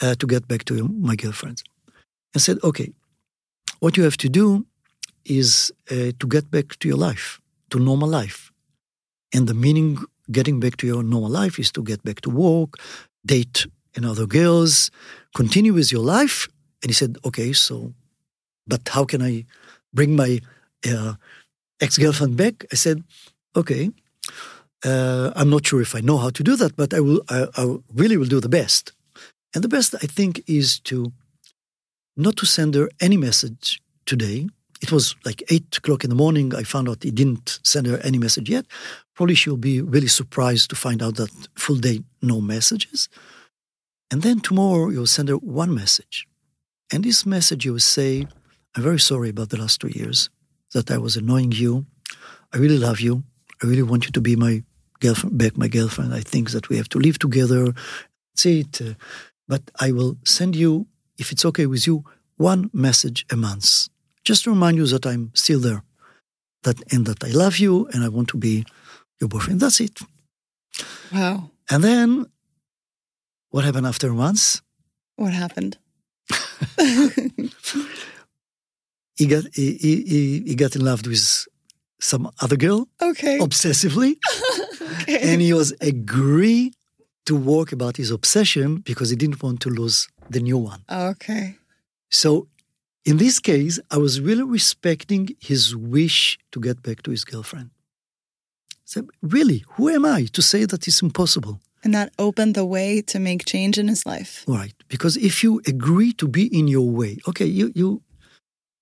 uh, 0.00 0.14
to 0.14 0.26
get 0.26 0.48
back 0.48 0.64
to 0.64 0.88
my 0.88 1.16
girlfriends. 1.16 1.64
I 2.34 2.38
said, 2.38 2.58
Okay, 2.62 2.92
what 3.80 3.96
you 3.96 4.04
have 4.04 4.16
to 4.18 4.28
do 4.28 4.66
is 5.24 5.72
uh, 5.90 6.12
to 6.18 6.26
get 6.26 6.50
back 6.50 6.78
to 6.80 6.88
your 6.88 6.96
life, 6.96 7.40
to 7.70 7.78
normal 7.78 8.08
life. 8.08 8.50
And 9.34 9.48
the 9.48 9.54
meaning 9.54 9.98
getting 10.30 10.60
back 10.60 10.76
to 10.78 10.86
your 10.86 11.02
normal 11.02 11.30
life 11.30 11.58
is 11.58 11.72
to 11.72 11.82
get 11.82 12.02
back 12.02 12.20
to 12.22 12.30
work, 12.30 12.74
date 13.24 13.66
another 13.96 14.26
girls, 14.26 14.90
continue 15.34 15.72
with 15.72 15.92
your 15.92 16.02
life. 16.02 16.48
And 16.82 16.90
he 16.90 16.94
said, 16.94 17.16
okay, 17.24 17.52
so, 17.52 17.92
but 18.66 18.88
how 18.88 19.04
can 19.04 19.22
I 19.22 19.44
bring 19.92 20.16
my 20.16 20.40
uh, 20.86 21.14
ex-girlfriend 21.80 22.36
back? 22.36 22.64
I 22.72 22.76
said, 22.76 23.04
okay, 23.54 23.90
uh, 24.84 25.32
I'm 25.36 25.50
not 25.50 25.66
sure 25.66 25.80
if 25.80 25.94
I 25.94 26.00
know 26.00 26.18
how 26.18 26.30
to 26.30 26.42
do 26.42 26.56
that, 26.56 26.76
but 26.76 26.92
I 26.92 27.00
will, 27.00 27.22
I, 27.28 27.46
I 27.56 27.76
really 27.94 28.16
will 28.16 28.26
do 28.26 28.40
the 28.40 28.48
best. 28.48 28.92
And 29.54 29.62
the 29.62 29.68
best, 29.68 29.94
I 29.94 30.06
think, 30.06 30.42
is 30.46 30.80
to 30.80 31.12
not 32.16 32.36
to 32.36 32.46
send 32.46 32.74
her 32.74 32.88
any 33.00 33.16
message 33.16 33.80
today. 34.06 34.48
It 34.80 34.90
was 34.90 35.14
like 35.24 35.42
eight 35.50 35.76
o'clock 35.76 36.04
in 36.04 36.10
the 36.10 36.16
morning. 36.16 36.54
I 36.54 36.64
found 36.64 36.88
out 36.88 37.04
he 37.04 37.10
didn't 37.10 37.60
send 37.62 37.86
her 37.86 37.98
any 37.98 38.18
message 38.18 38.50
yet. 38.50 38.66
Probably 39.14 39.34
she'll 39.34 39.56
be 39.56 39.80
really 39.80 40.08
surprised 40.08 40.70
to 40.70 40.76
find 40.76 41.02
out 41.02 41.16
that 41.16 41.30
full 41.54 41.76
day 41.76 42.02
no 42.20 42.40
messages. 42.40 43.08
And 44.12 44.20
then 44.20 44.40
tomorrow 44.40 44.90
you'll 44.90 45.06
send 45.06 45.30
her 45.30 45.36
one 45.36 45.74
message. 45.74 46.28
And 46.92 47.02
this 47.02 47.24
message 47.24 47.64
you 47.64 47.72
will 47.72 47.80
say, 47.80 48.26
I'm 48.76 48.82
very 48.82 49.00
sorry 49.00 49.30
about 49.30 49.48
the 49.48 49.56
last 49.56 49.80
two 49.80 49.88
years 49.88 50.28
that 50.74 50.90
I 50.90 50.98
was 50.98 51.16
annoying 51.16 51.52
you. 51.52 51.86
I 52.52 52.58
really 52.58 52.78
love 52.78 53.00
you. 53.00 53.24
I 53.62 53.66
really 53.66 53.82
want 53.82 54.04
you 54.04 54.12
to 54.12 54.20
be 54.20 54.36
my 54.36 54.62
girlfriend, 55.00 55.38
back 55.38 55.56
my 55.56 55.68
girlfriend. 55.68 56.12
I 56.12 56.20
think 56.20 56.50
that 56.50 56.68
we 56.68 56.76
have 56.76 56.90
to 56.90 56.98
live 56.98 57.18
together. 57.18 57.72
That's 58.34 58.46
it. 58.46 58.96
But 59.48 59.62
I 59.80 59.92
will 59.92 60.18
send 60.24 60.56
you, 60.56 60.86
if 61.16 61.32
it's 61.32 61.46
okay 61.46 61.64
with 61.64 61.86
you, 61.86 62.04
one 62.36 62.70
message 62.74 63.24
a 63.30 63.36
month, 63.36 63.88
just 64.24 64.44
to 64.44 64.50
remind 64.50 64.76
you 64.76 64.86
that 64.86 65.06
I'm 65.06 65.30
still 65.34 65.60
there, 65.60 65.82
that 66.64 66.80
and 66.92 67.06
that 67.06 67.24
I 67.24 67.30
love 67.30 67.56
you 67.58 67.86
and 67.92 68.04
I 68.04 68.08
want 68.08 68.28
to 68.28 68.36
be 68.36 68.66
your 69.20 69.28
boyfriend. 69.28 69.60
That's 69.60 69.80
it. 69.80 69.98
Wow. 71.12 71.50
And 71.70 71.82
then, 71.82 72.26
what 73.52 73.64
happened 73.64 73.86
after 73.86 74.12
month? 74.12 74.60
What 75.16 75.32
happened? 75.32 75.78
he 79.16 79.26
got 79.26 79.44
he, 79.54 79.74
he, 79.74 80.42
he 80.46 80.54
got 80.56 80.74
in 80.74 80.84
love 80.84 81.06
with 81.06 81.46
some 82.00 82.30
other 82.40 82.56
girl 82.56 82.88
okay. 83.00 83.38
obsessively, 83.38 84.16
okay. 85.02 85.18
and 85.32 85.40
he 85.40 85.52
was 85.52 85.72
agree 85.80 86.72
to 87.26 87.36
work 87.36 87.72
about 87.72 87.96
his 87.96 88.10
obsession 88.10 88.78
because 88.78 89.10
he 89.10 89.16
didn't 89.16 89.42
want 89.42 89.60
to 89.60 89.68
lose 89.68 90.08
the 90.30 90.40
new 90.40 90.58
one. 90.58 90.82
Okay. 90.90 91.56
So, 92.10 92.48
in 93.04 93.18
this 93.18 93.38
case, 93.38 93.78
I 93.90 93.98
was 93.98 94.20
really 94.20 94.42
respecting 94.42 95.28
his 95.40 95.76
wish 95.76 96.38
to 96.52 96.60
get 96.60 96.82
back 96.82 97.02
to 97.02 97.10
his 97.10 97.24
girlfriend. 97.24 97.70
So, 98.84 99.06
really, 99.20 99.64
who 99.74 99.88
am 99.90 100.04
I 100.04 100.24
to 100.32 100.42
say 100.42 100.64
that 100.64 100.88
it's 100.88 101.02
impossible? 101.02 101.60
And 101.84 101.92
that 101.94 102.12
opened 102.18 102.54
the 102.54 102.64
way 102.64 103.02
to 103.02 103.18
make 103.18 103.44
change 103.44 103.76
in 103.78 103.88
his 103.88 104.06
life. 104.06 104.44
Right. 104.46 104.74
Because 104.88 105.16
if 105.16 105.42
you 105.42 105.60
agree 105.66 106.12
to 106.14 106.28
be 106.28 106.46
in 106.46 106.68
your 106.68 106.88
way, 106.88 107.18
okay, 107.26 107.46
you 107.46 107.72
you 107.74 108.02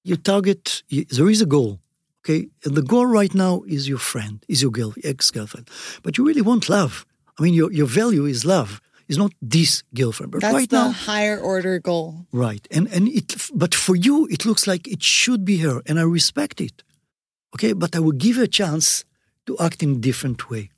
you 0.05 0.17
target 0.17 0.83
you, 0.89 1.05
there 1.05 1.31
is 1.31 1.41
a 1.41 1.47
goal. 1.47 1.81
Okay. 2.23 2.49
And 2.65 2.75
the 2.75 2.83
goal 2.83 3.07
right 3.07 3.35
now 3.35 3.63
is 3.67 3.89
your 3.89 3.99
friend, 3.99 4.45
is 4.49 4.61
your 4.61 4.71
girl, 4.71 4.93
ex-girlfriend. 5.03 5.71
But 6.03 6.19
you 6.19 6.27
really 6.27 6.43
want 6.43 6.69
love. 6.69 7.07
I 7.39 7.43
mean 7.43 7.55
your, 7.55 7.73
your 7.73 7.87
value 7.87 8.27
is 8.27 8.45
love. 8.45 8.81
It's 9.09 9.19
not 9.19 9.33
this 9.41 9.83
girlfriend. 9.95 10.31
But 10.33 10.43
That's 10.43 10.55
right 10.55 10.71
the 10.71 10.85
now 10.85 10.91
higher 10.91 11.39
order 11.41 11.79
goal. 11.79 12.27
Right. 12.33 12.69
And 12.71 12.87
and 12.93 13.09
it 13.09 13.29
but 13.55 13.75
for 13.75 13.97
you 13.97 14.27
it 14.31 14.45
looks 14.45 14.67
like 14.67 14.87
it 14.87 15.03
should 15.03 15.45
be 15.45 15.59
her 15.59 15.81
and 15.87 15.99
I 15.99 16.03
respect 16.03 16.61
it. 16.61 16.83
Okay, 17.55 17.73
but 17.73 17.97
I 17.97 18.01
will 18.01 18.19
give 18.25 18.37
her 18.37 18.45
a 18.45 18.55
chance 18.61 19.05
to 19.47 19.57
act 19.59 19.83
in 19.83 19.91
a 19.97 19.99
different 19.99 20.51
way. 20.51 20.71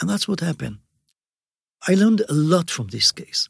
And 0.00 0.08
that's 0.10 0.26
what 0.26 0.40
happened. 0.40 0.78
I 1.88 1.94
learned 1.94 2.22
a 2.28 2.32
lot 2.32 2.70
from 2.70 2.88
this 2.88 3.12
case. 3.12 3.48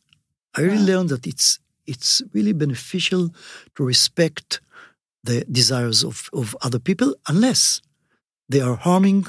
I 0.56 0.62
really 0.62 0.78
Wow. 0.78 0.86
learned 0.96 1.08
that 1.10 1.26
it's 1.26 1.58
it's 1.86 2.22
really 2.34 2.52
beneficial 2.52 3.30
to 3.76 3.84
respect 3.84 4.60
the 5.22 5.44
desires 5.44 6.02
of, 6.04 6.28
of 6.32 6.56
other 6.60 6.80
people 6.80 7.14
unless 7.28 7.80
they 8.48 8.60
are 8.60 8.74
harming 8.76 9.26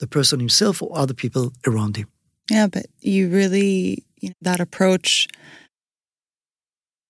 the 0.00 0.06
person 0.08 0.40
himself 0.40 0.82
or 0.82 0.90
other 0.98 1.14
people 1.14 1.52
around 1.66 1.96
him. 1.96 2.08
Yeah, 2.50 2.66
but 2.66 2.86
you 3.00 3.28
really, 3.28 4.04
you 4.20 4.28
know, 4.30 4.34
that 4.42 4.60
approach, 4.60 5.28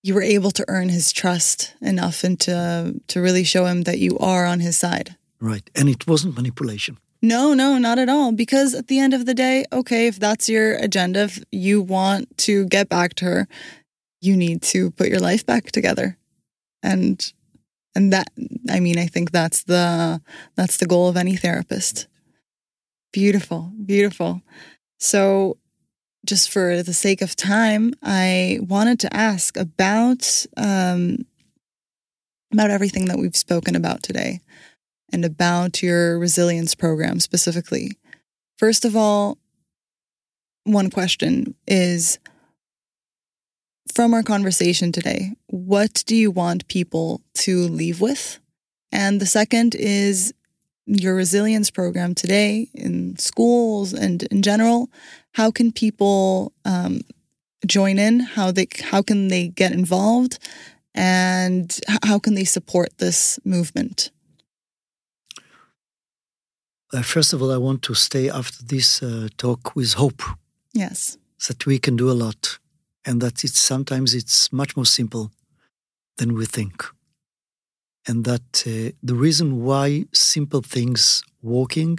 you 0.02 0.14
were 0.14 0.22
able 0.22 0.50
to 0.50 0.64
earn 0.68 0.90
his 0.90 1.12
trust 1.12 1.74
enough 1.80 2.24
and 2.24 2.38
to, 2.40 3.00
to 3.08 3.20
really 3.20 3.44
show 3.44 3.64
him 3.66 3.82
that 3.82 3.98
you 3.98 4.18
are 4.18 4.44
on 4.44 4.60
his 4.60 4.76
side. 4.76 5.16
Right. 5.40 5.68
And 5.74 5.88
it 5.88 6.06
wasn't 6.06 6.36
manipulation. 6.36 6.98
No, 7.24 7.54
no, 7.54 7.78
not 7.78 7.98
at 7.98 8.10
all. 8.10 8.32
Because 8.32 8.74
at 8.74 8.88
the 8.88 8.98
end 8.98 9.14
of 9.14 9.24
the 9.24 9.32
day, 9.32 9.64
okay, 9.72 10.08
if 10.08 10.20
that's 10.20 10.46
your 10.46 10.74
agenda, 10.74 11.20
if 11.20 11.42
you 11.50 11.80
want 11.80 12.36
to 12.38 12.66
get 12.66 12.90
back 12.90 13.14
to 13.14 13.24
her, 13.24 13.48
you 14.20 14.36
need 14.36 14.60
to 14.60 14.90
put 14.90 15.08
your 15.08 15.20
life 15.20 15.46
back 15.46 15.72
together. 15.72 16.18
And 16.82 17.32
and 17.94 18.12
that 18.12 18.28
I 18.68 18.78
mean, 18.80 18.98
I 18.98 19.06
think 19.06 19.30
that's 19.30 19.62
the 19.62 20.20
that's 20.54 20.76
the 20.76 20.84
goal 20.84 21.08
of 21.08 21.16
any 21.16 21.34
therapist. 21.34 22.08
Beautiful, 23.10 23.72
beautiful. 23.86 24.42
So 24.98 25.56
just 26.26 26.50
for 26.50 26.82
the 26.82 26.92
sake 26.92 27.22
of 27.22 27.34
time, 27.34 27.94
I 28.02 28.58
wanted 28.60 29.00
to 29.00 29.16
ask 29.16 29.56
about 29.56 30.44
um, 30.58 31.24
about 32.52 32.70
everything 32.70 33.06
that 33.06 33.18
we've 33.18 33.36
spoken 33.36 33.76
about 33.76 34.02
today 34.02 34.40
and 35.14 35.24
about 35.24 35.80
your 35.80 36.18
resilience 36.18 36.74
program 36.74 37.20
specifically. 37.20 37.92
First 38.58 38.84
of 38.84 38.96
all, 38.96 39.38
one 40.64 40.90
question 40.90 41.54
is 41.68 42.18
from 43.94 44.12
our 44.12 44.24
conversation 44.24 44.90
today, 44.90 45.36
what 45.46 46.02
do 46.04 46.16
you 46.16 46.32
want 46.32 46.66
people 46.66 47.20
to 47.34 47.68
leave 47.68 48.00
with? 48.00 48.40
And 48.90 49.20
the 49.20 49.26
second 49.26 49.76
is 49.76 50.34
your 50.84 51.14
resilience 51.14 51.70
program 51.70 52.16
today 52.16 52.68
in 52.74 53.16
schools 53.16 53.92
and 53.92 54.24
in 54.24 54.42
general. 54.42 54.90
How 55.34 55.52
can 55.52 55.70
people 55.70 56.52
um, 56.64 57.02
join 57.64 58.00
in? 58.00 58.18
How 58.18 58.50
they 58.50 58.66
how 58.82 59.00
can 59.00 59.28
they 59.28 59.46
get 59.46 59.70
involved? 59.70 60.40
And 60.92 61.78
how 62.02 62.18
can 62.18 62.34
they 62.34 62.44
support 62.44 62.98
this 62.98 63.38
movement? 63.44 64.10
Uh, 66.94 67.02
first 67.02 67.32
of 67.32 67.42
all, 67.42 67.50
I 67.52 67.56
want 67.56 67.82
to 67.82 67.94
stay 67.94 68.30
after 68.30 68.64
this 68.64 69.02
uh, 69.02 69.28
talk 69.36 69.74
with 69.74 69.94
hope 69.94 70.22
Yes. 70.72 71.18
that 71.48 71.66
we 71.66 71.78
can 71.78 71.96
do 71.96 72.08
a 72.10 72.14
lot 72.24 72.58
and 73.04 73.20
that 73.20 73.42
it's 73.42 73.58
sometimes 73.60 74.14
it's 74.14 74.52
much 74.52 74.76
more 74.76 74.86
simple 74.86 75.32
than 76.18 76.34
we 76.34 76.46
think. 76.46 76.84
And 78.06 78.24
that 78.24 78.62
uh, 78.66 78.92
the 79.02 79.14
reason 79.16 79.64
why 79.64 80.04
simple 80.12 80.62
things 80.62 81.22
working 81.42 81.98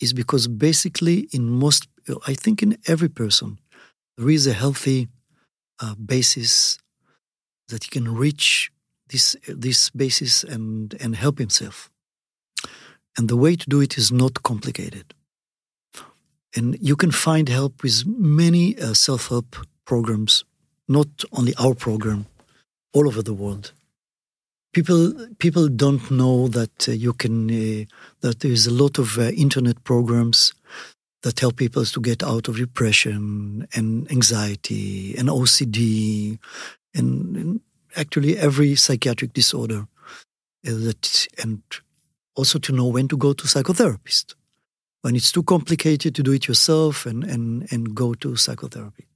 is 0.00 0.12
because 0.12 0.48
basically 0.48 1.28
in 1.32 1.48
most, 1.48 1.86
I 2.26 2.34
think 2.34 2.62
in 2.62 2.78
every 2.86 3.08
person, 3.08 3.58
there 4.16 4.30
is 4.30 4.46
a 4.46 4.52
healthy 4.52 5.08
uh, 5.78 5.94
basis 5.94 6.78
that 7.68 7.84
he 7.84 7.90
can 7.90 8.12
reach 8.12 8.72
this 9.08 9.36
this 9.46 9.90
basis 9.90 10.44
and 10.44 10.94
and 11.00 11.16
help 11.16 11.38
himself. 11.38 11.89
And 13.20 13.28
the 13.28 13.36
way 13.36 13.54
to 13.54 13.68
do 13.68 13.82
it 13.82 13.98
is 13.98 14.10
not 14.10 14.42
complicated. 14.42 15.12
And 16.56 16.78
you 16.80 16.96
can 16.96 17.10
find 17.10 17.50
help 17.50 17.82
with 17.82 18.06
many 18.06 18.78
uh, 18.78 18.94
self 18.94 19.28
help 19.28 19.56
programs, 19.84 20.42
not 20.88 21.08
only 21.30 21.52
our 21.58 21.74
program, 21.74 22.24
all 22.94 23.06
over 23.06 23.20
the 23.22 23.34
world. 23.34 23.74
people 24.72 25.12
people 25.38 25.68
don't 25.68 26.10
know 26.10 26.48
that 26.48 26.88
uh, 26.88 26.92
you 26.92 27.12
can 27.12 27.50
uh, 27.50 27.84
that 28.20 28.40
there 28.40 28.54
is 28.58 28.66
a 28.66 28.76
lot 28.82 28.98
of 28.98 29.18
uh, 29.18 29.24
internet 29.44 29.84
programs 29.84 30.54
that 31.22 31.40
help 31.40 31.56
people 31.56 31.84
to 31.84 32.00
get 32.00 32.22
out 32.22 32.48
of 32.48 32.56
depression 32.56 33.66
and 33.76 34.10
anxiety 34.10 35.14
and 35.18 35.28
OCD 35.28 36.38
and, 36.94 37.36
and 37.36 37.60
actually 37.96 38.38
every 38.38 38.74
psychiatric 38.76 39.32
disorder 39.34 39.80
uh, 40.66 40.78
that 40.86 41.28
and 41.42 41.60
also 42.36 42.58
to 42.58 42.72
know 42.72 42.86
when 42.86 43.08
to 43.08 43.16
go 43.16 43.32
to 43.32 43.46
psychotherapist. 43.46 44.34
When 45.02 45.16
it's 45.16 45.32
too 45.32 45.42
complicated 45.42 46.14
to 46.14 46.22
do 46.22 46.32
it 46.32 46.46
yourself 46.46 47.06
and 47.06 47.24
and 47.24 47.72
and 47.72 47.94
go 47.94 48.14
to 48.14 48.36
psychotherapy. 48.36 49.06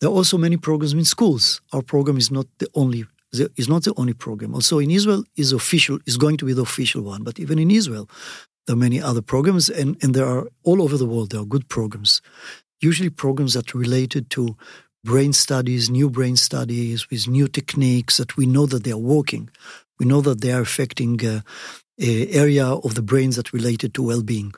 There 0.00 0.10
are 0.10 0.14
also 0.14 0.38
many 0.38 0.56
programs 0.56 0.92
in 0.94 1.04
schools. 1.04 1.60
Our 1.72 1.82
program 1.82 2.16
is 2.18 2.30
not 2.30 2.46
the 2.58 2.68
only 2.74 3.06
is 3.32 3.68
not 3.68 3.84
the 3.84 3.94
only 3.96 4.14
program. 4.14 4.54
Also 4.54 4.78
in 4.78 4.90
israel 4.90 5.24
is 5.36 5.52
official 5.52 5.98
is 6.06 6.16
going 6.16 6.36
to 6.36 6.44
be 6.44 6.52
the 6.52 6.62
official 6.62 7.02
one 7.02 7.22
but 7.24 7.40
even 7.40 7.58
in 7.58 7.70
israel 7.70 8.08
there 8.66 8.74
are 8.74 8.84
many 8.88 9.00
other 9.00 9.22
programs 9.22 9.70
and 9.70 9.96
and 10.02 10.14
there 10.14 10.26
are 10.26 10.46
all 10.62 10.82
over 10.82 10.96
the 10.96 11.06
world 11.06 11.30
there 11.30 11.40
are 11.40 11.54
good 11.54 11.68
programs. 11.68 12.20
Usually 12.80 13.10
programs 13.10 13.54
that 13.54 13.74
are 13.74 13.78
related 13.78 14.28
to 14.30 14.56
brain 15.04 15.32
studies, 15.32 15.90
new 15.90 16.08
brain 16.08 16.36
studies 16.36 17.10
with 17.10 17.28
new 17.28 17.48
techniques 17.48 18.16
that 18.16 18.36
we 18.36 18.46
know 18.46 18.66
that 18.66 18.84
they 18.84 18.92
are 18.92 18.98
working. 19.16 19.50
We 19.98 20.06
know 20.06 20.20
that 20.20 20.40
they 20.40 20.52
are 20.52 20.60
affecting 20.60 21.24
uh, 21.24 21.40
area 21.98 22.66
of 22.66 22.94
the 22.94 23.02
brains 23.02 23.36
that 23.36 23.52
related 23.52 23.94
to 23.94 24.02
well-being, 24.02 24.52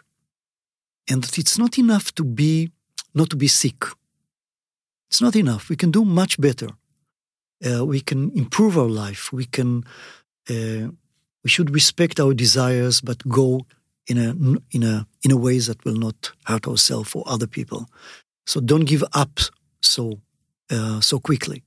and 1.11 1.23
that 1.25 1.39
it's 1.39 1.59
not 1.59 1.79
enough 1.79 2.15
to 2.15 2.25
be 2.25 2.71
not 3.15 3.31
to 3.31 3.37
be 3.37 3.49
sick. 3.49 3.85
It's 5.11 5.21
not 5.21 5.37
enough. 5.37 5.69
We 5.69 5.77
can 5.77 5.91
do 5.91 6.05
much 6.05 6.41
better. 6.41 6.69
Uh, 7.65 7.85
we 7.85 8.01
can 8.01 8.31
improve 8.33 8.77
our 8.79 8.89
life. 8.89 9.33
We 9.33 9.45
can. 9.45 9.85
Uh, 10.51 10.91
we 11.43 11.51
should 11.51 11.71
respect 11.71 12.19
our 12.19 12.35
desires, 12.35 13.01
but 13.03 13.27
go 13.29 13.67
in 14.07 14.19
a 14.19 14.31
in 14.71 14.83
a 14.83 15.07
in 15.23 15.31
a 15.31 15.37
ways 15.37 15.67
that 15.67 15.85
will 15.85 15.97
not 15.97 16.33
hurt 16.47 16.67
ourselves 16.67 17.15
or 17.15 17.23
other 17.27 17.47
people. 17.47 17.89
So 18.47 18.61
don't 18.61 18.85
give 18.85 19.05
up 19.13 19.41
so 19.83 20.21
uh, 20.71 21.01
so 21.01 21.19
quickly. 21.19 21.63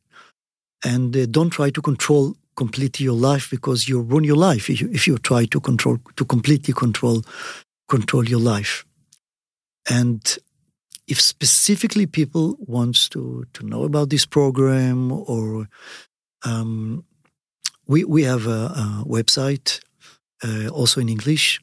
And 0.84 1.15
uh, 1.15 1.26
don't 1.26 1.49
try 1.49 1.69
to 1.72 1.81
control 1.81 2.35
completely 2.58 3.06
your 3.06 3.16
life 3.32 3.50
because 3.50 3.88
you 3.88 4.02
ruin 4.02 4.24
your 4.26 4.36
life 4.36 4.70
if 4.70 4.82
you, 4.82 4.90
if 4.92 5.08
you 5.08 5.18
try 5.18 5.46
to 5.46 5.60
control 5.60 5.98
to 6.16 6.26
completely 6.26 6.74
control 6.74 7.24
control 7.88 8.28
your 8.28 8.42
life. 8.42 8.84
And 9.90 10.22
if 11.08 11.22
specifically 11.22 12.06
people 12.06 12.58
wants 12.60 13.08
to 13.10 13.46
to 13.54 13.66
know 13.66 13.84
about 13.84 14.10
this 14.10 14.26
program 14.26 15.12
or 15.12 15.70
um, 16.44 17.06
we 17.88 18.04
we 18.04 18.24
have 18.24 18.48
a, 18.48 18.62
a 18.84 19.04
website 19.06 19.80
uh, 20.44 20.68
also 20.70 21.00
in 21.00 21.10
English, 21.10 21.62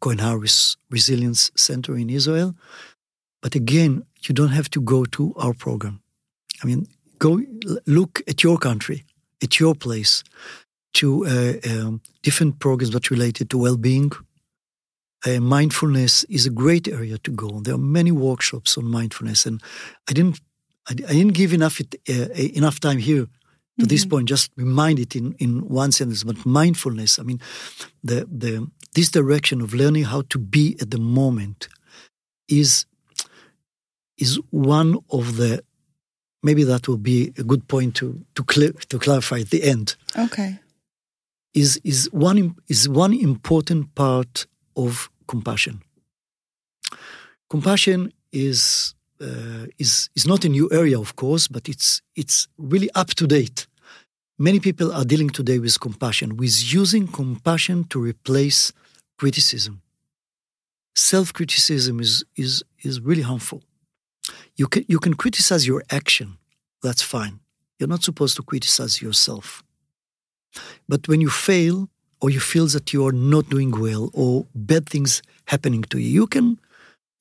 Cohen 0.00 0.18
Harris 0.18 0.76
Resilience 0.90 1.50
Center 1.56 1.96
in 1.96 2.10
Israel. 2.10 2.54
But 3.42 3.54
again, 3.54 4.04
you 4.28 4.34
don't 4.34 4.54
have 4.54 4.70
to 4.70 4.80
go 4.80 5.04
to 5.04 5.34
our 5.36 5.54
program. 5.54 6.00
I 6.62 6.66
mean, 6.66 6.86
go 7.18 7.40
look 7.86 8.22
at 8.28 8.44
your 8.44 8.56
country, 8.58 9.04
at 9.42 9.58
your 9.60 9.74
place, 9.74 10.22
to 10.94 11.26
uh, 11.26 11.54
um, 11.70 12.00
different 12.22 12.58
programs 12.58 12.92
that 12.92 13.10
related 13.10 13.50
to 13.50 13.58
well-being. 13.58 14.12
Uh, 15.24 15.40
mindfulness 15.40 16.24
is 16.24 16.46
a 16.46 16.50
great 16.50 16.88
area 16.88 17.16
to 17.18 17.30
go. 17.30 17.60
There 17.60 17.74
are 17.74 17.78
many 17.78 18.10
workshops 18.10 18.76
on 18.76 18.86
mindfulness, 18.86 19.46
and 19.46 19.62
I 20.08 20.12
didn't, 20.12 20.40
I, 20.88 20.92
I 20.92 21.12
didn't 21.12 21.34
give 21.34 21.52
enough 21.52 21.80
it, 21.80 21.94
uh, 22.08 22.32
enough 22.34 22.80
time 22.80 22.98
here 22.98 23.26
to 23.26 23.28
mm-hmm. 23.28 23.84
this 23.86 24.04
point. 24.04 24.28
Just 24.28 24.50
remind 24.56 24.98
it 24.98 25.14
in 25.14 25.34
in 25.38 25.68
one 25.68 25.92
sentence. 25.92 26.24
But 26.24 26.44
mindfulness, 26.44 27.18
I 27.18 27.22
mean, 27.22 27.40
the 28.02 28.26
the 28.26 28.68
this 28.94 29.10
direction 29.10 29.60
of 29.60 29.72
learning 29.72 30.04
how 30.04 30.22
to 30.28 30.38
be 30.38 30.76
at 30.80 30.90
the 30.90 30.98
moment 30.98 31.68
is 32.48 32.86
is 34.18 34.40
one 34.50 34.98
of 35.08 35.36
the 35.36 35.62
maybe 36.42 36.64
that 36.64 36.88
will 36.88 36.98
be 36.98 37.32
a 37.38 37.42
good 37.42 37.66
point 37.68 37.94
to 37.96 38.24
to, 38.34 38.44
clear, 38.44 38.72
to 38.88 38.98
clarify 38.98 39.40
at 39.40 39.50
the 39.50 39.62
end. 39.62 39.96
Okay. 40.18 40.58
Is 41.54 41.80
is 41.84 42.08
one 42.12 42.54
is 42.68 42.88
one 42.88 43.12
important 43.12 43.94
part 43.94 44.46
of 44.74 45.10
compassion. 45.26 45.82
Compassion 47.50 48.12
is 48.32 48.94
uh, 49.20 49.66
is 49.78 50.08
is 50.14 50.26
not 50.26 50.44
a 50.44 50.48
new 50.48 50.68
area, 50.72 50.98
of 50.98 51.14
course, 51.16 51.48
but 51.48 51.68
it's 51.68 52.00
it's 52.16 52.48
really 52.56 52.90
up 52.94 53.08
to 53.08 53.26
date. 53.26 53.66
Many 54.38 54.60
people 54.60 54.92
are 54.92 55.04
dealing 55.04 55.30
today 55.30 55.58
with 55.58 55.78
compassion, 55.78 56.36
with 56.36 56.72
using 56.72 57.06
compassion 57.06 57.84
to 57.84 58.00
replace 58.00 58.72
criticism. 59.18 59.82
Self 60.94 61.32
criticism 61.32 62.00
is 62.00 62.24
is 62.36 62.64
is 62.82 63.00
really 63.00 63.22
harmful. 63.22 63.62
You 64.56 64.66
can, 64.66 64.84
you 64.88 64.98
can 64.98 65.14
criticize 65.14 65.66
your 65.66 65.82
action. 65.90 66.38
That's 66.82 67.02
fine. 67.02 67.40
You're 67.78 67.88
not 67.88 68.02
supposed 68.02 68.36
to 68.36 68.42
criticize 68.42 69.00
yourself. 69.00 69.62
But 70.88 71.08
when 71.08 71.20
you 71.20 71.30
fail 71.30 71.88
or 72.20 72.30
you 72.30 72.40
feel 72.40 72.66
that 72.68 72.92
you 72.92 73.06
are 73.06 73.12
not 73.12 73.48
doing 73.48 73.70
well 73.70 74.10
or 74.12 74.46
bad 74.54 74.88
things 74.88 75.22
happening 75.46 75.82
to 75.82 75.98
you, 75.98 76.08
you 76.08 76.26
can, 76.26 76.60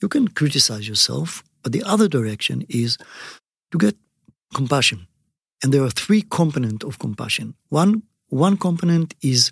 you 0.01 0.07
can 0.07 0.27
criticize 0.27 0.87
yourself. 0.87 1.43
But 1.63 1.71
the 1.71 1.83
other 1.83 2.07
direction 2.07 2.65
is 2.69 2.97
to 3.71 3.77
get 3.77 3.95
compassion. 4.53 5.07
And 5.63 5.73
there 5.73 5.83
are 5.83 5.89
three 5.89 6.23
components 6.23 6.85
of 6.85 6.99
compassion. 6.99 7.55
One, 7.69 8.03
one 8.27 8.57
component 8.57 9.13
is 9.21 9.51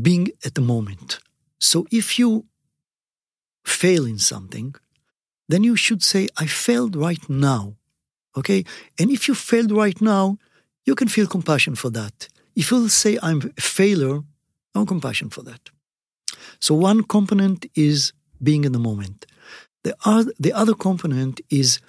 being 0.00 0.28
at 0.44 0.54
the 0.54 0.60
moment. 0.60 1.20
So 1.58 1.86
if 1.90 2.18
you 2.18 2.46
fail 3.64 4.06
in 4.06 4.18
something, 4.18 4.74
then 5.50 5.64
you 5.64 5.76
should 5.76 6.02
say, 6.02 6.28
I 6.36 6.46
failed 6.46 6.96
right 6.96 7.28
now. 7.28 7.76
Okay? 8.36 8.64
And 8.98 9.10
if 9.10 9.28
you 9.28 9.34
failed 9.34 9.72
right 9.72 10.00
now, 10.00 10.38
you 10.84 10.94
can 10.94 11.08
feel 11.08 11.26
compassion 11.26 11.74
for 11.74 11.90
that. 11.90 12.28
If 12.54 12.70
you 12.70 12.88
say, 12.88 13.18
I'm 13.22 13.40
a 13.56 13.60
failure, 13.60 14.20
no 14.74 14.86
compassion 14.86 15.30
for 15.30 15.42
that. 15.42 15.70
So 16.58 16.74
one 16.74 17.02
component 17.02 17.66
is 17.74 18.12
being 18.42 18.64
in 18.64 18.72
the 18.72 18.78
moment. 18.78 19.26
The 19.82 19.94
other, 20.04 20.32
the 20.38 20.52
other 20.52 20.74
component 20.74 21.40
is 21.50 21.80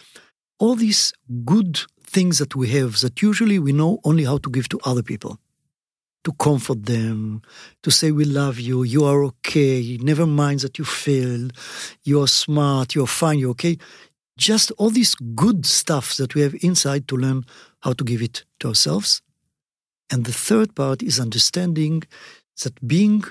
all 0.60 0.76
these 0.76 1.14
good 1.46 1.82
things 2.04 2.38
that 2.40 2.56
we 2.56 2.70
have 2.70 3.00
that 3.02 3.22
usually 3.22 3.60
we 3.60 3.72
know 3.72 4.00
only 4.04 4.26
how 4.26 4.38
to 4.40 4.50
give 4.50 4.68
to 4.70 4.80
other 4.84 5.04
people 5.04 5.40
to 6.24 6.32
comfort 6.34 6.86
them, 6.86 7.42
to 7.84 7.92
say, 7.92 8.12
We 8.12 8.26
love 8.26 8.60
you, 8.60 8.84
you 8.84 9.06
are 9.06 9.24
okay, 9.24 9.98
never 10.02 10.26
mind 10.26 10.60
that 10.62 10.78
you 10.78 10.86
failed, 10.86 11.54
you 12.04 12.22
are 12.22 12.28
smart, 12.28 12.96
you're 12.96 13.08
fine, 13.08 13.40
you're 13.40 13.52
okay. 13.52 13.78
Just 14.38 14.72
all 14.72 14.90
this 14.90 15.16
good 15.16 15.66
stuff 15.66 16.16
that 16.18 16.34
we 16.36 16.42
have 16.42 16.56
inside 16.64 17.08
to 17.10 17.18
learn 17.18 17.46
how 17.82 17.94
to 17.94 18.04
give 18.04 18.22
it 18.22 18.44
to 18.60 18.70
ourselves. 18.70 19.22
And 20.12 20.26
the 20.26 20.34
third 20.34 20.76
part 20.76 21.04
is 21.04 21.20
understanding 21.20 22.04
that 22.64 22.86
being, 22.88 23.24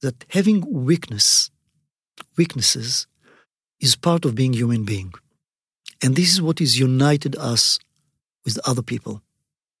that 0.00 0.24
having 0.30 0.64
weakness, 0.84 1.50
weaknesses, 2.36 3.06
is 3.80 3.96
part 3.96 4.24
of 4.24 4.34
being 4.34 4.52
human 4.52 4.84
being. 4.84 5.12
And 6.02 6.16
this 6.16 6.32
is 6.32 6.40
what 6.40 6.60
is 6.60 6.78
united 6.78 7.36
us 7.36 7.78
with 8.44 8.58
other 8.66 8.82
people. 8.82 9.22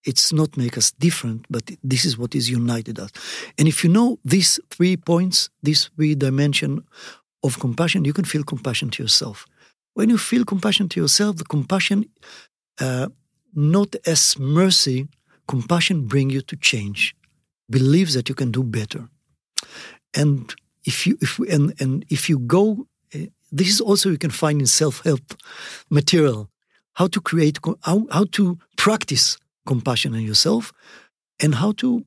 It's 0.04 0.32
not 0.32 0.56
make 0.56 0.76
us 0.76 0.92
different, 0.92 1.46
but 1.48 1.70
this 1.82 2.04
is 2.04 2.18
what 2.18 2.34
is 2.34 2.50
united 2.50 2.98
us. 2.98 3.10
And 3.58 3.68
if 3.68 3.82
you 3.82 3.90
know 3.90 4.18
these 4.24 4.60
three 4.70 4.96
points, 4.96 5.50
these 5.62 5.90
three 5.96 6.14
dimension 6.14 6.84
of 7.42 7.58
compassion, 7.58 8.04
you 8.04 8.12
can 8.12 8.24
feel 8.24 8.44
compassion 8.44 8.90
to 8.90 9.02
yourself. 9.02 9.46
When 9.94 10.10
you 10.10 10.18
feel 10.18 10.44
compassion 10.44 10.88
to 10.90 11.00
yourself, 11.00 11.36
the 11.36 11.44
compassion, 11.44 12.06
uh, 12.80 13.08
not 13.54 13.94
as 14.06 14.38
mercy, 14.38 15.08
compassion 15.46 16.06
bring 16.06 16.30
you 16.30 16.42
to 16.42 16.56
change. 16.56 17.14
Believe 17.70 18.12
that 18.12 18.28
you 18.28 18.34
can 18.34 18.50
do 18.50 18.62
better. 18.62 19.08
And 20.14 20.54
if 20.84 21.06
you 21.06 21.16
if 21.20 21.38
and 21.38 21.74
and 21.80 22.04
if 22.10 22.28
you 22.28 22.38
go, 22.38 22.86
uh, 23.14 23.18
this 23.52 23.68
is 23.68 23.80
also 23.80 24.10
you 24.10 24.18
can 24.18 24.30
find 24.30 24.60
in 24.60 24.66
self 24.66 25.02
help 25.04 25.34
material 25.90 26.50
how 26.94 27.08
to 27.08 27.20
create 27.20 27.58
how, 27.82 28.06
how 28.10 28.24
to 28.32 28.58
practice 28.76 29.36
compassion 29.66 30.14
on 30.14 30.22
yourself 30.22 30.72
and 31.40 31.56
how 31.56 31.72
to 31.72 32.04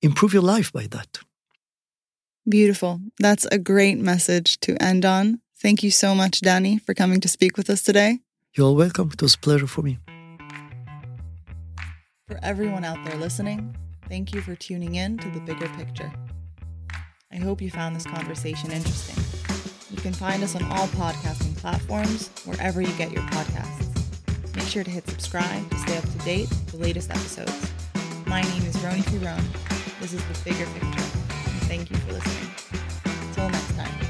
improve 0.00 0.32
your 0.32 0.42
life 0.42 0.72
by 0.72 0.86
that. 0.88 1.20
Beautiful. 2.48 3.00
That's 3.18 3.44
a 3.46 3.58
great 3.58 3.98
message 3.98 4.58
to 4.60 4.80
end 4.82 5.04
on. 5.04 5.40
Thank 5.60 5.82
you 5.82 5.92
so 5.92 6.14
much, 6.14 6.40
Danny, 6.40 6.78
for 6.78 6.92
coming 6.92 7.20
to 7.20 7.28
speak 7.28 7.56
with 7.56 7.70
us 7.70 7.82
today. 7.82 8.18
You're 8.54 8.72
welcome. 8.72 9.10
It 9.12 9.22
was 9.22 9.34
a 9.34 9.38
pleasure 9.38 9.68
for 9.68 9.82
me. 9.82 9.98
For 12.26 12.38
everyone 12.42 12.84
out 12.84 13.04
there 13.04 13.16
listening, 13.16 13.76
thank 14.08 14.34
you 14.34 14.40
for 14.40 14.56
tuning 14.56 14.96
in 14.96 15.18
to 15.18 15.30
the 15.30 15.40
bigger 15.40 15.68
picture. 15.68 16.12
I 17.30 17.36
hope 17.36 17.62
you 17.62 17.70
found 17.70 17.94
this 17.94 18.04
conversation 18.04 18.72
interesting. 18.72 19.22
You 19.90 19.98
can 19.98 20.12
find 20.12 20.42
us 20.42 20.56
on 20.56 20.64
all 20.64 20.88
podcasting 20.88 21.56
platforms, 21.56 22.28
wherever 22.44 22.80
you 22.80 22.92
get 22.94 23.12
your 23.12 23.22
podcasts. 23.24 23.91
Make 24.54 24.66
sure 24.66 24.84
to 24.84 24.90
hit 24.90 25.08
subscribe 25.08 25.70
to 25.70 25.78
stay 25.78 25.96
up 25.96 26.04
to 26.04 26.18
date 26.18 26.48
with 26.50 26.66
the 26.72 26.76
latest 26.76 27.10
episodes. 27.10 27.72
My 28.26 28.42
name 28.42 28.62
is 28.62 28.76
Roni 28.76 29.02
Firon. 29.04 29.44
This 30.00 30.12
is 30.12 30.22
The 30.24 30.50
Bigger 30.50 30.66
Picture. 30.66 30.86
And 30.86 31.62
thank 31.68 31.90
you 31.90 31.96
for 31.98 32.12
listening. 32.12 32.50
Until 33.28 33.48
next 33.48 33.76
time. 33.76 34.01